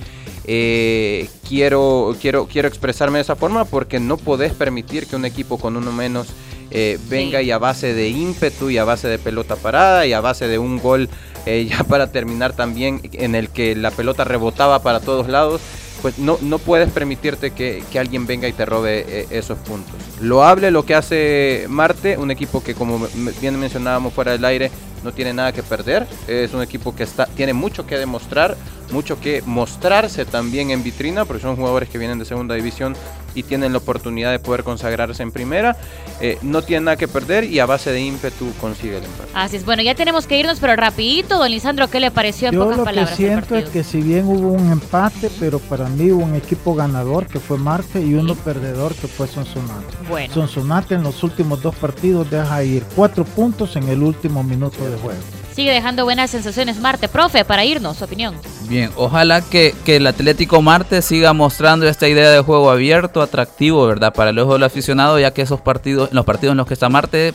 Eh, 0.48 1.30
quiero, 1.48 2.16
quiero, 2.22 2.48
quiero 2.48 2.68
expresarme 2.68 3.18
de 3.18 3.24
esa 3.24 3.36
forma 3.36 3.66
porque 3.66 4.00
no 4.00 4.18
podés 4.18 4.54
permitir 4.54 5.06
que 5.06 5.18
un 5.18 5.26
equipo 5.26 5.58
con 5.58 5.76
uno 5.76 5.92
menos 5.92 6.28
eh, 6.72 6.98
venga 7.10 7.42
y 7.42 7.52
a 7.52 7.58
base 7.58 7.94
de 7.94 8.10
ímpetu 8.10 8.70
y 8.70 8.78
a 8.78 8.84
base 8.84 9.08
de 9.08 9.20
pelota 9.20 9.56
parada 9.56 10.06
y 10.06 10.14
a 10.14 10.22
base 10.22 10.48
de 10.48 10.60
un 10.60 10.80
gol 10.80 11.10
eh, 11.46 11.66
ya 11.70 11.84
para 11.84 12.12
terminar 12.12 12.54
también 12.54 13.02
en 13.14 13.36
el 13.36 13.50
que 13.50 13.76
la 13.76 13.92
pelota 13.92 14.24
rebotaba 14.26 14.82
para 14.82 15.00
todos 15.00 15.28
lados 15.28 15.62
pues 16.02 16.20
no, 16.20 16.38
no 16.42 16.60
puedes 16.60 16.92
permitirte 16.92 17.52
que, 17.52 17.84
alguien 17.98 18.28
venga 18.28 18.48
y 18.48 18.54
te 18.54 18.66
robe 18.66 19.06
eh, 19.08 19.28
esos 19.32 19.58
puntos. 19.58 19.96
Lo 20.22 20.44
hable 20.44 20.72
lo 20.72 20.86
que 20.86 20.94
hace 20.96 21.66
Marte, 21.70 22.18
un 22.18 22.30
equipo 22.30 22.64
que 22.64 22.76
como 22.76 23.08
bien 23.42 23.60
mencionábamos 23.60 24.14
fuera 24.14 24.34
del 24.34 24.46
aire, 24.46 24.72
no 25.04 25.12
tiene 25.12 25.34
nada 25.34 25.52
que 25.52 25.64
perder, 25.64 26.08
es 26.28 26.54
un 26.54 26.62
equipo 26.62 26.96
que 26.96 27.04
está, 27.04 27.26
tiene 27.26 27.54
mucho 27.54 27.86
que 27.86 27.98
demostrar, 27.98 28.58
mucho 28.92 29.20
que 29.20 29.42
mostrarse 29.46 30.26
también 30.26 30.72
en 30.72 30.84
vitrina, 30.84 31.26
porque 31.26 31.42
son 31.42 31.56
jugadores 31.56 31.90
que 31.90 31.98
vienen 31.98 32.20
de 32.20 32.26
segunda 32.26 32.56
división 32.56 32.96
y 33.38 33.44
tienen 33.44 33.72
la 33.72 33.78
oportunidad 33.78 34.32
de 34.32 34.40
poder 34.40 34.64
consagrarse 34.64 35.22
en 35.22 35.32
primera. 35.32 35.78
Eh, 36.20 36.40
no 36.42 36.64
tienen 36.64 36.86
nada 36.86 36.98
que 36.98 37.08
perder 37.08 37.44
y 37.44 37.60
a 37.60 37.66
base 37.68 37.92
de 37.92 38.02
ímpetu 38.02 38.52
consigue 38.60 38.98
el 38.98 39.04
empate. 39.04 39.30
Así 39.36 39.58
es, 39.58 39.66
bueno, 39.66 39.84
ya 39.84 39.94
tenemos 39.94 40.26
que 40.26 40.40
irnos, 40.40 40.60
pero 40.60 40.76
rapidito, 40.76 41.38
don 41.38 41.52
Lisandro, 41.52 41.88
¿qué 41.90 42.00
le 42.00 42.10
pareció 42.10 42.48
en 42.48 42.56
Yo 42.56 42.64
pocas 42.64 42.96
lo 42.96 43.06
que 43.06 43.16
siento 43.16 43.56
es 43.56 43.70
que 43.70 43.84
si 43.84 44.02
bien 44.02 44.26
hubo 44.26 44.50
un 44.50 44.72
empate, 44.72 45.30
pero 45.40 45.60
para 45.60 45.88
mí 45.88 46.12
hubo 46.12 46.24
un 46.24 46.36
equipo 46.36 46.74
ganador 46.74 47.28
que 47.28 47.40
fue 47.40 47.58
Marte 47.58 48.02
y 48.02 48.16
uno 48.16 48.34
perdedor 48.36 48.96
que 48.96 49.08
fue 49.08 49.28
Sonsonate. 49.28 49.86
Bueno. 50.10 50.34
Sonsonate 50.34 50.96
en 50.96 51.04
los 51.04 51.22
últimos 51.24 51.62
dos 51.62 51.76
partidos 51.76 52.30
deja 52.32 52.64
ir 52.64 52.84
cuatro 52.96 53.24
puntos 53.24 53.76
en 53.76 53.88
el 53.90 54.02
último 54.02 54.44
minuto 54.44 54.87
de 54.90 54.98
juego 54.98 55.18
sigue 55.58 55.72
dejando 55.72 56.04
buenas 56.04 56.30
sensaciones 56.30 56.80
Marte. 56.80 57.08
Profe, 57.08 57.44
para 57.44 57.66
irnos, 57.66 57.98
su 57.98 58.04
opinión. 58.04 58.36
Bien, 58.70 58.92
ojalá 58.96 59.42
que, 59.42 59.74
el 59.88 60.06
Atlético 60.06 60.62
Marte 60.62 61.02
siga 61.02 61.34
mostrando 61.34 61.88
esta 61.88 62.08
idea 62.08 62.30
de 62.30 62.42
juego 62.42 62.70
abierto, 62.70 63.24
atractivo, 63.24 63.88
¿verdad? 63.88 64.14
Para 64.14 64.30
el 64.30 64.38
ojo 64.38 64.54
del 64.54 64.62
aficionado, 64.62 65.20
ya 65.20 65.32
que 65.32 65.42
esos 65.42 65.60
partidos, 65.60 66.10
los 66.12 66.26
partidos 66.26 66.52
en 66.52 66.58
los 66.58 66.68
que 66.68 66.76
está 66.76 66.90
Marte, 66.90 67.34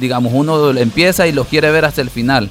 digamos, 0.00 0.32
uno 0.34 0.70
empieza 0.70 1.26
y 1.26 1.32
los 1.32 1.46
quiere 1.46 1.70
ver 1.70 1.84
hasta 1.84 2.00
el 2.00 2.08
final. 2.08 2.48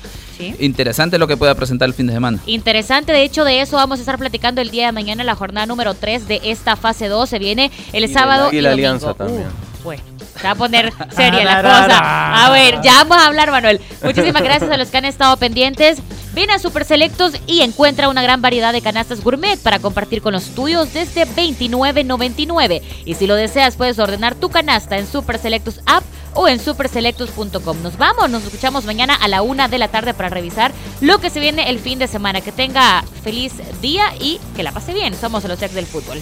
Interesante 0.59 1.17
lo 1.17 1.27
que 1.27 1.35
pueda 1.35 1.55
presentar 1.55 1.87
el 1.87 1.95
fin 1.95 2.05
de 2.05 2.13
semana. 2.13 2.37
Interesante, 2.45 3.11
de 3.11 3.23
hecho, 3.23 3.43
de 3.43 3.61
eso 3.61 3.77
vamos 3.77 3.97
a 3.97 4.01
estar 4.01 4.19
platicando 4.19 4.61
el 4.61 4.69
día 4.69 4.85
de 4.85 4.91
mañana 4.91 5.23
en 5.23 5.27
la 5.27 5.35
jornada 5.35 5.65
número 5.65 5.95
3 5.95 6.27
de 6.27 6.41
esta 6.43 6.75
fase 6.75 7.07
2. 7.07 7.27
Se 7.27 7.39
viene 7.39 7.71
el 7.91 8.07
sábado. 8.07 8.49
y 8.51 8.61
la 8.61 8.73
alianza 8.73 9.15
también. 9.15 9.47
Uh, 9.47 9.70
bueno. 9.83 10.03
Se 10.37 10.43
va 10.43 10.51
a 10.51 10.55
poner 10.55 10.91
seria 11.15 11.43
la 11.43 11.61
cosa. 11.61 12.45
A 12.45 12.49
ver, 12.51 12.81
ya 12.81 13.03
vamos 13.03 13.17
a 13.17 13.27
hablar, 13.27 13.51
Manuel. 13.51 13.81
Muchísimas 14.03 14.43
gracias 14.43 14.71
a 14.71 14.77
los 14.77 14.89
que 14.89 14.97
han 14.97 15.05
estado 15.05 15.37
pendientes. 15.37 16.01
Ven 16.33 16.49
a 16.49 16.59
Super 16.59 16.85
Selectos 16.85 17.33
y 17.45 17.61
encuentra 17.61 18.07
una 18.07 18.23
gran 18.23 18.41
variedad 18.41 18.71
de 18.71 18.81
canastas 18.81 19.21
gourmet 19.21 19.59
para 19.59 19.79
compartir 19.79 20.21
con 20.21 20.31
los 20.31 20.55
tuyos 20.55 20.93
desde 20.93 21.27
$29.99. 21.27 22.81
Y 23.03 23.15
si 23.15 23.27
lo 23.27 23.35
deseas, 23.35 23.75
puedes 23.75 23.99
ordenar 23.99 24.35
tu 24.35 24.49
canasta 24.49 24.97
en 24.97 25.07
Super 25.07 25.37
Selectos 25.37 25.81
App 25.85 26.03
o 26.33 26.47
en 26.47 26.59
superselectos.com. 26.59 27.83
Nos 27.83 27.97
vamos, 27.97 28.29
nos 28.29 28.43
escuchamos 28.43 28.85
mañana 28.85 29.13
a 29.13 29.27
la 29.27 29.41
una 29.41 29.67
de 29.67 29.77
la 29.77 29.89
tarde 29.89 30.13
para 30.13 30.29
revisar 30.29 30.71
lo 31.01 31.19
que 31.19 31.29
se 31.29 31.41
viene 31.41 31.69
el 31.69 31.79
fin 31.79 31.99
de 31.99 32.07
semana. 32.07 32.39
Que 32.39 32.53
tenga 32.53 33.03
feliz 33.23 33.53
día 33.81 34.13
y 34.17 34.39
que 34.55 34.63
la 34.63 34.71
pase 34.71 34.93
bien. 34.93 35.13
Somos 35.15 35.43
los 35.43 35.61
ex 35.61 35.73
del 35.73 35.85
fútbol. 35.85 36.21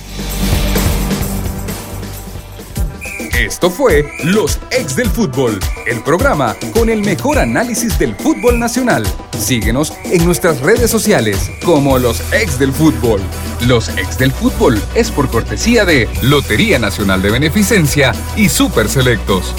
Esto 3.20 3.70
fue 3.70 4.10
Los 4.24 4.60
Ex 4.72 4.96
del 4.96 5.10
Fútbol, 5.10 5.60
el 5.86 6.02
programa 6.04 6.56
con 6.74 6.90
el 6.90 7.02
mejor 7.02 7.38
análisis 7.38 8.00
del 8.00 8.16
fútbol 8.16 8.60
nacional. 8.60 9.06
Síguenos 9.38 9.94
en 10.06 10.26
nuestras 10.26 10.62
redes 10.62 10.90
sociales 10.90 11.52
como 11.66 12.00
Los 12.00 12.22
Ex 12.34 12.58
del 12.58 12.72
Fútbol. 12.72 13.22
Los 13.68 13.90
Ex 13.90 14.18
del 14.18 14.32
Fútbol 14.32 14.82
es 14.96 15.12
por 15.12 15.30
cortesía 15.30 15.84
de 15.84 16.08
Lotería 16.22 16.80
Nacional 16.80 17.22
de 17.22 17.32
Beneficencia 17.32 18.14
y 18.38 18.48
Super 18.48 18.88
Selectos. 18.88 19.54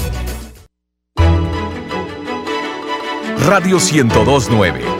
Radio 3.45 3.77
1029 3.77 4.91